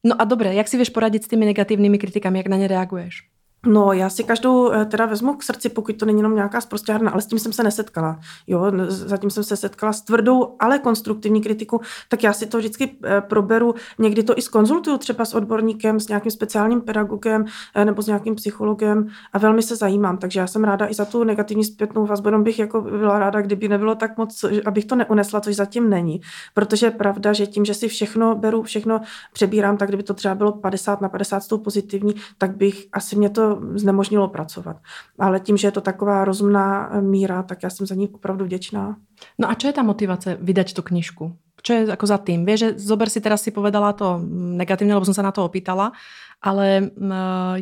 no 0.00 0.14
a 0.16 0.24
dobre, 0.24 0.56
jak 0.56 0.68
si 0.72 0.80
vieš 0.80 0.88
poradiť 0.88 1.28
s 1.28 1.30
tými 1.36 1.44
negatívnymi 1.52 2.00
kritikami, 2.00 2.40
jak 2.40 2.48
na 2.48 2.56
ne 2.56 2.64
reaguješ? 2.64 3.35
No, 3.66 3.92
já 3.92 4.10
si 4.10 4.24
každou 4.24 4.72
eh, 4.72 4.84
teda 4.84 5.06
vezmu 5.06 5.34
k 5.34 5.42
srdci, 5.42 5.68
pokud 5.68 5.96
to 5.96 6.06
není 6.06 6.18
jenom 6.18 6.34
nějaká 6.34 6.60
zprostěrna, 6.60 7.10
ale 7.10 7.22
s 7.22 7.26
tím 7.26 7.38
jsem 7.38 7.52
se 7.52 7.62
nesetkala. 7.62 8.20
Jo, 8.46 8.72
zatím 8.88 9.30
jsem 9.30 9.44
se 9.44 9.56
setkala 9.56 9.92
s 9.92 10.00
tvrdou, 10.00 10.56
ale 10.58 10.78
konstruktivní 10.78 11.40
kritiku, 11.42 11.80
tak 12.08 12.22
já 12.22 12.32
si 12.32 12.46
to 12.46 12.58
vždycky 12.58 12.96
eh, 13.04 13.20
proberu, 13.20 13.74
někdy 13.98 14.22
to 14.22 14.38
i 14.38 14.42
skonzultuju 14.42 14.98
třeba 14.98 15.24
s 15.24 15.34
odborníkem, 15.34 16.00
s 16.00 16.08
nějakým 16.08 16.30
speciálním 16.30 16.80
pedagogem 16.80 17.44
eh, 17.74 17.84
nebo 17.84 18.02
s 18.02 18.06
nějakým 18.06 18.34
psychologem 18.34 19.08
a 19.32 19.38
velmi 19.38 19.62
se 19.62 19.76
zajímám, 19.76 20.18
takže 20.18 20.40
já 20.40 20.46
jsem 20.46 20.64
ráda 20.64 20.88
i 20.88 20.94
za 20.94 21.04
tu 21.04 21.24
negativní 21.24 21.64
zpětnou 21.64 22.06
vazbu, 22.06 22.28
jenom 22.28 22.42
bych 22.42 22.58
jako 22.58 22.80
byla 22.80 23.18
ráda, 23.18 23.40
kdyby 23.40 23.68
nebylo 23.68 23.94
tak 23.94 24.16
moc, 24.16 24.44
abych 24.66 24.84
to 24.84 24.96
neunesla, 24.96 25.40
což 25.40 25.56
zatím 25.56 25.90
není, 25.90 26.20
protože 26.54 26.86
je 26.86 26.90
pravda, 26.90 27.32
že 27.32 27.46
tím, 27.46 27.64
že 27.64 27.74
si 27.74 27.88
všechno 27.88 28.34
beru, 28.34 28.62
všechno 28.62 29.00
přebírám, 29.32 29.76
tak 29.76 29.88
kdyby 29.88 30.02
to 30.02 30.14
třeba 30.14 30.34
bylo 30.34 30.52
50 30.52 31.00
na 31.00 31.08
50 31.08 31.40
s 31.40 31.46
tou 31.46 31.58
pozitivní, 31.58 32.14
tak 32.38 32.56
bych 32.56 32.86
asi 32.92 33.16
mě 33.16 33.30
to 33.30 33.55
znemožnilo 33.74 34.28
pracovat. 34.28 34.76
Ale 35.18 35.40
tím, 35.40 35.56
že 35.56 35.66
je 35.66 35.72
to 35.72 35.80
taková 35.80 36.24
rozumná 36.24 36.90
míra, 37.00 37.42
tak 37.42 37.62
já 37.62 37.70
jsem 37.70 37.86
za 37.86 37.94
ní 37.94 38.08
opravdu 38.08 38.44
vděčná. 38.44 38.96
No 39.38 39.50
a 39.50 39.54
čo 39.54 39.66
je 39.66 39.72
ta 39.72 39.82
motivace 39.82 40.38
vydať 40.40 40.74
tu 40.74 40.82
knižku? 40.82 41.32
Čo 41.62 41.72
je 41.72 41.82
ako 41.90 42.06
za 42.06 42.18
tým? 42.18 42.44
Vieš, 42.46 42.60
že 42.60 42.70
zober 42.78 43.10
si 43.10 43.18
teraz 43.18 43.42
si 43.42 43.50
povedala 43.50 43.92
to 43.92 44.20
negatívne, 44.54 44.94
lebo 44.94 45.08
som 45.08 45.16
sa 45.16 45.24
na 45.26 45.32
to 45.32 45.42
opýtala, 45.42 45.90
ale 46.38 46.92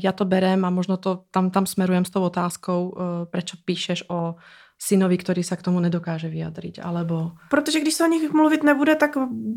ja 0.02 0.12
to 0.12 0.28
berem 0.28 0.60
a 0.66 0.70
možno 0.70 0.98
to 0.98 1.24
tam, 1.30 1.48
tam 1.48 1.64
smerujem 1.64 2.04
s 2.04 2.10
tou 2.10 2.26
otázkou, 2.26 2.80
e, 2.84 2.92
prečo 3.30 3.56
píšeš 3.64 4.10
o 4.10 4.34
synovi, 4.78 5.18
který 5.18 5.42
se 5.42 5.56
k 5.56 5.62
tomu 5.62 5.80
nedokáže 5.80 6.28
vyjadřit, 6.28 6.78
alebo... 6.82 7.30
Protože 7.50 7.80
když 7.80 7.94
se 7.94 8.04
o 8.04 8.08
nich 8.08 8.32
mluvit 8.32 8.62
nebude, 8.62 8.94
tak 8.94 9.10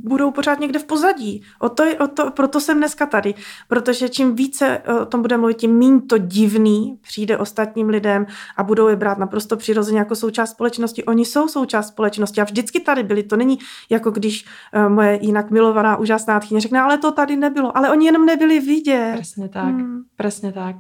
budou 0.04 0.32
pořád 0.32 0.60
někde 0.60 0.80
v 0.80 0.86
pozadí. 0.86 1.44
O 1.60 1.70
to, 1.70 1.84
o 2.00 2.08
to, 2.08 2.32
proto 2.32 2.60
jsem 2.60 2.78
dneska 2.78 3.06
tady. 3.06 3.34
Protože 3.68 4.10
čím 4.10 4.36
více 4.36 4.82
o 5.02 5.06
tom 5.06 5.22
bude 5.22 5.38
mluvit, 5.38 5.58
tím 5.58 5.80
méně 5.80 6.02
to 6.02 6.18
divný 6.18 7.00
přijde 7.02 7.38
ostatním 7.38 7.90
lidem 7.90 8.26
a 8.58 8.64
budou 8.64 8.88
je 8.88 8.96
brát 8.96 9.18
naprosto 9.18 9.58
přirozeně 9.58 10.00
jako 10.00 10.16
součást 10.16 10.52
společnosti. 10.52 11.04
Oni 11.04 11.26
jsou 11.26 11.48
součást 11.48 11.88
společnosti 11.88 12.42
a 12.42 12.44
vždycky 12.44 12.80
tady 12.80 13.04
byli. 13.04 13.24
To 13.24 13.36
není 13.36 13.60
jako 13.90 14.12
když 14.12 14.46
uh, 14.76 14.90
moje 14.90 15.20
jinak 15.22 15.52
milovaná 15.52 15.98
úžasná 15.98 16.40
tchyně 16.40 16.62
řekne, 16.62 16.80
ale 16.82 16.98
to 16.98 17.12
tady 17.12 17.36
nebylo. 17.36 17.78
Ale 17.78 17.90
oni 17.90 18.06
jenom 18.06 18.26
nebyli 18.26 18.60
vidět. 18.60 19.12
Přesně 19.16 19.50
tak, 19.50 19.76
hmm. 19.76 20.04
přesně 20.18 20.52
tak. 20.52 20.76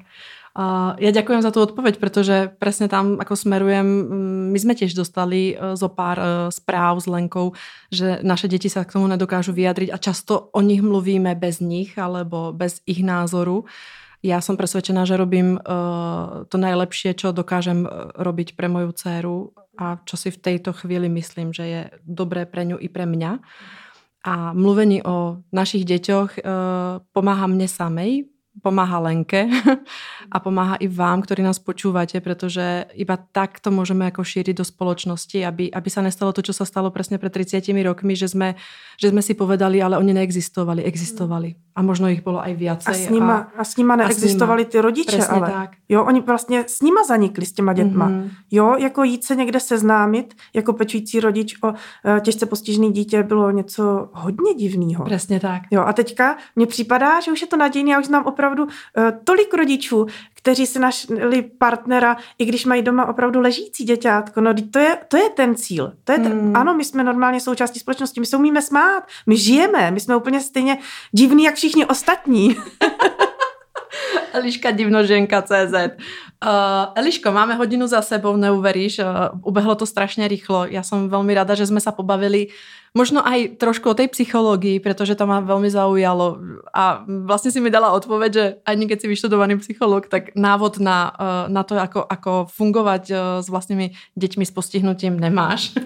Uh, 0.58 0.98
ja 0.98 1.14
ďakujem 1.14 1.46
za 1.46 1.54
tú 1.54 1.62
odpoveď, 1.62 2.02
pretože 2.02 2.50
presne 2.58 2.90
tam, 2.90 3.22
ako 3.22 3.38
smerujem, 3.38 3.86
mm, 3.86 4.46
my 4.50 4.58
sme 4.58 4.74
tiež 4.74 4.98
dostali 4.98 5.54
uh, 5.54 5.78
zo 5.78 5.86
pár 5.86 6.18
uh, 6.18 6.30
správ 6.50 6.98
s 6.98 7.06
Lenkou, 7.06 7.54
že 7.94 8.26
naše 8.26 8.50
deti 8.50 8.66
sa 8.66 8.82
k 8.82 8.98
tomu 8.98 9.06
nedokážu 9.06 9.54
vyjadriť 9.54 9.94
a 9.94 10.02
často 10.02 10.50
o 10.50 10.60
nich 10.66 10.82
mluvíme 10.82 11.38
bez 11.38 11.62
nich 11.62 11.94
alebo 11.94 12.58
bez 12.58 12.82
ich 12.90 13.06
názoru. 13.06 13.70
Ja 14.26 14.42
som 14.42 14.58
presvedčená, 14.58 15.06
že 15.06 15.14
robím 15.14 15.62
uh, 15.62 16.50
to 16.50 16.58
najlepšie, 16.58 17.14
čo 17.14 17.38
dokážem 17.38 17.86
robiť 18.18 18.58
pre 18.58 18.66
moju 18.66 18.98
dceru 18.98 19.54
a 19.78 20.02
čo 20.10 20.18
si 20.18 20.34
v 20.34 20.42
tejto 20.42 20.74
chvíli 20.74 21.06
myslím, 21.06 21.54
že 21.54 21.64
je 21.70 21.82
dobré 22.02 22.50
pre 22.50 22.66
ňu 22.66 22.82
i 22.82 22.90
pre 22.90 23.06
mňa. 23.06 23.46
A 24.26 24.58
mluvení 24.58 25.06
o 25.06 25.46
našich 25.54 25.86
deťoch 25.86 26.42
pomáha 27.14 27.46
mne 27.46 27.70
samej, 27.70 28.26
pomáha 28.62 29.00
Lenke 29.00 29.48
a 30.34 30.38
pomáha 30.40 30.76
i 30.82 30.88
vám, 30.88 31.22
ktorí 31.22 31.44
nás 31.44 31.60
počúvate, 31.62 32.20
pretože 32.20 32.90
iba 32.98 33.18
tak 33.18 33.60
to 33.60 33.70
môžeme 33.70 34.10
ako 34.10 34.26
šíriť 34.26 34.56
do 34.58 34.66
spoločnosti, 34.66 35.40
aby, 35.46 35.70
aby 35.70 35.90
sa 35.90 36.02
nestalo 36.02 36.34
to, 36.34 36.42
čo 36.42 36.54
sa 36.54 36.66
stalo 36.66 36.90
presne 36.90 37.22
pred 37.22 37.30
30 37.30 37.62
rokmi, 37.86 38.18
že 38.18 38.28
sme, 38.28 38.58
že 38.98 39.14
sme 39.14 39.22
si 39.22 39.38
povedali, 39.38 39.78
ale 39.78 39.98
oni 39.98 40.14
neexistovali, 40.14 40.84
existovali. 40.84 41.56
A 41.78 41.86
možno 41.86 42.10
ich 42.10 42.26
bolo 42.26 42.42
aj 42.42 42.54
viacej. 42.58 42.90
A 42.90 42.94
s 42.98 43.06
nima, 43.14 43.54
a, 43.54 43.62
a 43.62 43.64
s 43.64 43.78
nima 43.78 43.94
neexistovali 43.96 44.66
ty 44.66 44.82
rodiče, 44.82 45.22
Presne 45.22 45.38
ale. 45.38 45.48
Tak. 45.52 45.70
Jo, 45.90 46.06
oni 46.06 46.22
vlastně 46.22 46.64
s 46.68 46.82
nima 46.82 47.04
zanikli, 47.08 47.46
s 47.46 47.54
těma 47.54 47.74
dětma. 47.74 48.10
Mm-hmm. 48.10 48.30
Jo, 48.52 48.76
jako 48.80 49.04
jít 49.04 49.24
se 49.24 49.36
někde 49.36 49.60
seznámit, 49.60 50.34
jako 50.54 50.74
pečující 50.74 51.20
rodič 51.20 51.56
o 51.64 51.74
e, 52.06 52.22
těžce 52.22 52.46
postižený 52.46 52.92
dítě 52.92 53.24
bylo 53.24 53.52
něco 53.52 54.10
hodně 54.14 54.54
divného. 54.54 55.06
Přesně 55.06 55.40
tak. 55.40 55.62
Jo, 55.72 55.82
a 55.82 55.94
teďka 55.94 56.38
mně 56.56 56.66
připadá, 56.66 57.20
že 57.20 57.32
už 57.32 57.42
je 57.42 57.48
to 57.48 57.58
nadějný, 57.58 57.92
já 57.92 58.00
už 58.00 58.06
znám 58.06 58.26
opravdu 58.26 58.47
e, 58.56 59.12
tolik 59.24 59.54
rodičů, 59.54 60.08
kteří 60.34 60.68
si 60.68 60.80
našli 60.80 61.42
partnera, 61.42 62.18
i 62.38 62.46
když 62.46 62.66
mají 62.66 62.82
doma 62.82 63.06
opravdu 63.06 63.40
ležící 63.40 63.84
děťátko. 63.84 64.42
No, 64.42 64.54
to 64.72 64.80
je, 64.80 64.98
to 65.08 65.18
je 65.18 65.30
ten 65.30 65.56
cíl. 65.56 65.94
To 66.04 66.12
je 66.12 66.20
ten, 66.20 66.32
hmm. 66.32 66.56
Ano, 66.56 66.74
my 66.74 66.86
jsme 66.86 67.04
normálně 67.04 67.40
součástí 67.40 67.80
společnosti, 67.80 68.20
my 68.20 68.26
se 68.26 68.38
umíme 68.38 68.62
smát, 68.62 69.04
my 69.26 69.38
žijeme, 69.38 69.92
my 69.92 70.00
jsme 70.00 70.16
úplně 70.16 70.40
stejně 70.40 70.78
divní, 71.12 71.44
jak 71.44 71.56
všichni 71.56 71.86
ostatní. 71.86 72.58
Eliška 74.34 74.72
divnoženka 74.72 75.42
CZ. 75.42 75.74
Uh, 76.38 76.94
Eliško, 76.94 77.32
máme 77.34 77.58
hodinu 77.58 77.88
za 77.88 78.02
sebou, 78.02 78.38
neuveríš, 78.38 79.00
uh, 79.00 79.06
ubehlo 79.42 79.76
to 79.76 79.86
strašně 79.86 80.28
rychlo. 80.28 80.66
Já 80.66 80.84
jsem 80.84 81.10
velmi 81.10 81.34
rada, 81.34 81.56
že 81.56 81.66
jsme 81.66 81.80
se 81.80 81.92
pobavili 81.92 82.48
možno 82.98 83.22
aj 83.22 83.62
trošku 83.62 83.90
o 83.90 83.94
tej 83.94 84.10
psychológii, 84.10 84.82
pretože 84.82 85.14
to 85.14 85.30
ma 85.30 85.38
veľmi 85.38 85.70
zaujalo. 85.70 86.42
A 86.74 87.06
vlastne 87.06 87.54
si 87.54 87.62
mi 87.62 87.70
dala 87.70 87.94
odpoveď, 87.94 88.32
že 88.34 88.46
ani 88.66 88.90
keď 88.90 88.98
si 89.02 89.08
vyštudovaný 89.14 89.62
psychológ, 89.62 90.10
tak 90.10 90.34
návod 90.34 90.82
na, 90.82 91.14
uh, 91.14 91.46
na 91.46 91.62
to, 91.62 91.78
ako, 91.78 92.02
ako 92.02 92.32
fungovať 92.50 93.04
uh, 93.14 93.18
s 93.46 93.48
vlastnými 93.54 93.94
deťmi 94.18 94.44
s 94.46 94.52
postihnutím 94.52 95.22
nemáš. 95.22 95.78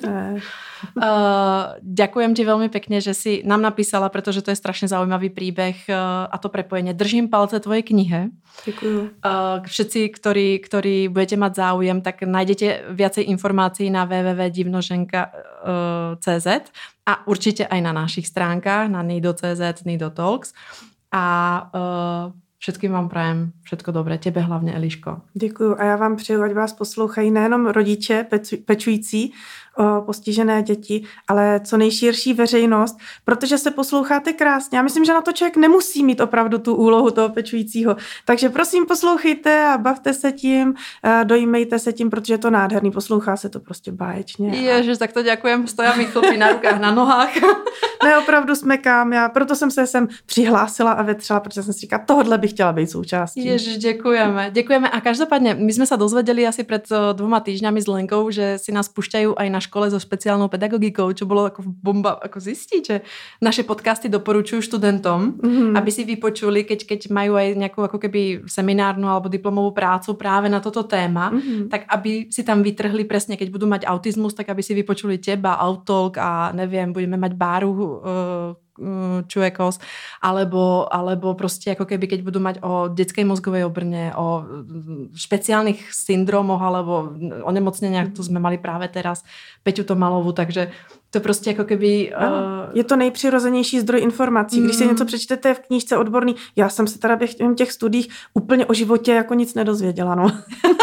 Uh, 0.97 1.77
ďakujem 1.85 2.33
ti 2.33 2.41
veľmi 2.41 2.65
pekne, 2.73 2.97
že 3.03 3.13
si 3.13 3.45
nám 3.45 3.61
napísala, 3.61 4.09
pretože 4.09 4.41
to 4.41 4.49
je 4.49 4.57
strašne 4.57 4.89
zaujímavý 4.89 5.29
príbeh 5.29 5.77
uh, 5.85 6.25
a 6.25 6.35
to 6.41 6.49
prepojenie. 6.49 6.97
Držím 6.97 7.29
palce 7.29 7.59
tvojej 7.59 7.85
knihe. 7.85 8.33
Ďakujem. 8.65 9.21
Uh, 9.21 9.61
všetci, 9.61 10.09
ktorí, 10.41 10.65
ktorí 10.65 11.13
budete 11.13 11.37
mať 11.37 11.53
záujem, 11.53 12.01
tak 12.01 12.25
nájdete 12.25 12.97
viacej 12.97 13.29
informácií 13.29 13.93
na 13.93 14.09
www.divnoženka.cz 14.09 16.47
a 17.05 17.13
určite 17.29 17.69
aj 17.69 17.81
na 17.81 17.93
našich 17.93 18.25
stránkach, 18.25 18.89
na 18.89 19.05
nido.cz, 19.05 19.85
Nido 19.85 20.09
Talks. 20.09 20.57
A 21.13 21.23
uh, 21.69 22.33
Všetkým 22.61 22.93
vám 22.93 23.09
prajem 23.09 23.51
všetko 23.63 23.91
dobré, 23.91 24.17
tebe 24.17 24.41
hlavně 24.41 24.73
Eliško. 24.73 25.21
Děkuji 25.33 25.75
a 25.75 25.83
já 25.83 25.95
vám 25.95 26.15
přeju, 26.15 26.43
ať 26.43 26.53
vás 26.53 26.73
poslouchají 26.73 27.31
nejenom 27.31 27.67
rodiče 27.67 28.25
pečující, 28.65 29.33
postižené 30.05 30.63
děti, 30.63 31.03
ale 31.27 31.59
co 31.63 31.77
nejširší 31.77 32.33
veřejnost, 32.33 32.97
protože 33.25 33.57
se 33.57 33.71
posloucháte 33.71 34.33
krásně. 34.33 34.77
Já 34.77 34.81
myslím, 34.83 35.05
že 35.05 35.13
na 35.13 35.21
to 35.21 35.31
člověk 35.31 35.57
nemusí 35.57 36.03
mít 36.03 36.21
opravdu 36.21 36.57
tu 36.57 36.75
úlohu 36.75 37.11
toho 37.11 37.29
pečujícího. 37.29 37.95
Takže 38.25 38.49
prosím, 38.49 38.85
poslouchejte 38.85 39.65
a 39.65 39.77
bavte 39.77 40.13
se 40.13 40.31
tím, 40.31 40.73
dojímejte 41.23 41.79
se 41.79 41.93
tím, 41.93 42.09
protože 42.09 42.33
je 42.33 42.37
to 42.37 42.49
nádherný, 42.49 42.91
poslouchá 42.91 43.37
se 43.37 43.49
to 43.49 43.59
prostě 43.59 43.91
báječně. 43.91 44.49
Ježiš, 44.55 44.97
tak 44.97 45.13
to 45.13 45.21
děkujem, 45.21 45.67
stojím 45.67 45.97
mi 45.97 46.05
chlupí 46.05 46.37
na 46.37 46.51
rukách, 46.51 46.79
na 46.79 46.91
nohách. 46.91 47.35
ne, 48.03 48.17
opravdu 48.17 48.55
smekám, 48.55 49.13
já 49.13 49.29
proto 49.29 49.55
jsem 49.55 49.71
se 49.71 49.87
sem 49.87 50.07
přihlásila 50.25 50.91
a 50.91 51.01
vetřela, 51.01 51.39
protože 51.39 51.63
jsem 51.63 51.73
si 51.73 51.79
říkala, 51.79 52.03
tohle 52.07 52.37
bych 52.37 52.51
chtěla 52.51 52.73
být 52.73 52.91
součástí. 52.91 53.45
Ježiš, 53.45 53.77
děkujeme, 53.77 54.49
děkujeme 54.51 54.89
a 54.89 55.01
každopádně 55.01 55.53
my 55.53 55.73
jsme 55.73 55.85
se 55.85 55.97
dozvedeli 55.97 56.47
asi 56.47 56.63
před 56.63 56.83
eh, 56.91 57.13
dvoma 57.13 57.39
týždňami 57.39 57.81
s 57.81 57.87
Lenkou, 57.87 58.31
že 58.31 58.57
si 58.57 58.71
nás 58.71 58.89
pušťají 58.89 59.27
aj 59.37 59.49
na 59.49 59.59
škole 59.71 59.87
so 59.87 60.03
špeciálnou 60.03 60.51
pedagogikou, 60.51 61.15
čo 61.15 61.23
bolo 61.23 61.47
ako 61.47 61.63
bomba 61.63 62.19
ako 62.19 62.43
zistiť, 62.43 62.81
že 62.83 63.07
naše 63.39 63.63
podcasty 63.63 64.11
doporučujú 64.11 64.59
študentom, 64.59 65.39
mm-hmm. 65.39 65.79
aby 65.79 65.87
si 65.87 66.03
vypočuli, 66.03 66.67
keď, 66.67 66.83
keď 66.83 67.07
majú 67.07 67.39
aj 67.39 67.55
nejakú 67.55 67.79
ako 67.79 67.95
keby 67.95 68.43
seminárnu 68.51 69.07
alebo 69.07 69.31
diplomovú 69.31 69.71
prácu 69.71 70.19
práve 70.19 70.51
na 70.51 70.59
toto 70.59 70.83
téma, 70.83 71.31
mm-hmm. 71.31 71.71
tak 71.71 71.87
aby 71.87 72.27
si 72.27 72.43
tam 72.43 72.59
vytrhli 72.59 73.07
presne, 73.07 73.39
keď 73.39 73.47
budú 73.47 73.63
mať 73.71 73.87
autizmus, 73.87 74.35
tak 74.35 74.51
aby 74.51 74.59
si 74.59 74.75
vypočuli 74.75 75.23
teba, 75.23 75.55
Outtalk 75.55 76.19
a 76.19 76.51
neviem, 76.51 76.91
budeme 76.91 77.15
mať 77.15 77.31
Báru 77.39 77.71
uh, 77.71 77.89
čujekos, 79.27 79.79
alebo, 80.21 80.87
alebo 80.91 81.33
prostě 81.33 81.71
ako 81.71 81.85
keby, 81.85 82.07
keď 82.07 82.21
budú 82.21 82.39
mať 82.39 82.55
o 82.61 82.87
detskej 82.87 83.25
mozgovej 83.25 83.65
obrne, 83.65 84.15
o 84.15 84.43
špeciálnych 85.15 85.93
syndromoch 85.93 86.61
alebo 86.61 87.11
o 87.43 87.51
nemocneniach, 87.51 88.15
to 88.15 88.23
sme 88.23 88.39
mali 88.39 88.57
práve 88.57 88.87
teraz 88.87 89.23
Peťu 89.63 89.83
Tomalovu, 89.83 90.31
takže 90.31 90.71
to 91.11 91.19
prostě 91.19 91.49
jako 91.49 91.63
keby... 91.63 92.13
Uh... 92.17 92.71
Je 92.73 92.83
to 92.83 92.95
nejpřirozenější 92.95 93.79
zdroj 93.79 94.01
informací. 94.01 94.59
Mm. 94.59 94.65
Když 94.65 94.75
si 94.75 94.83
mm. 94.83 94.89
něco 94.89 95.05
přečtete 95.05 95.53
v 95.53 95.59
knížce 95.59 95.97
odborný, 95.97 96.35
já 96.55 96.69
jsem 96.69 96.87
se 96.87 96.99
teda 96.99 97.15
během 97.15 97.55
těch 97.55 97.71
studiích 97.71 98.07
úplně 98.33 98.65
o 98.65 98.73
životě 98.73 99.11
jako 99.11 99.33
nic 99.33 99.53
nedozvěděla, 99.53 100.15
no. 100.15 100.27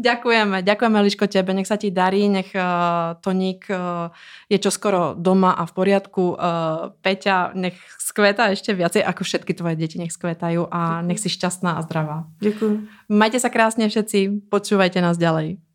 ďakujeme, 0.00 0.64
ďakujeme 0.64 0.98
Liško 1.04 1.28
tebe, 1.28 1.52
nech 1.52 1.68
sa 1.68 1.76
ti 1.76 1.92
darí, 1.92 2.26
nech 2.32 2.50
uh, 2.56 3.14
Toník 3.20 3.68
uh, 3.68 4.08
je 4.48 4.56
čoskoro 4.56 5.12
doma 5.12 5.52
a 5.54 5.68
v 5.68 5.72
poriadku. 5.76 6.24
Uh, 6.34 6.96
Peťa, 7.04 7.52
nech 7.52 7.76
skvetá 8.00 8.50
ešte 8.50 8.74
viacej, 8.74 9.04
ako 9.04 9.22
všetky 9.22 9.52
tvoje 9.54 9.76
deti 9.78 10.00
nech 10.00 10.10
skvetajú 10.10 10.66
a 10.72 11.04
nech 11.04 11.22
si 11.22 11.30
šťastná 11.30 11.78
a 11.78 11.84
zdravá. 11.86 12.26
Děkuji. 12.40 12.88
Majte 13.12 13.38
sa 13.38 13.52
krásne 13.52 13.86
všetci, 13.86 14.50
počúvajte 14.50 14.98
nás 15.04 15.20
ďalej. 15.20 15.69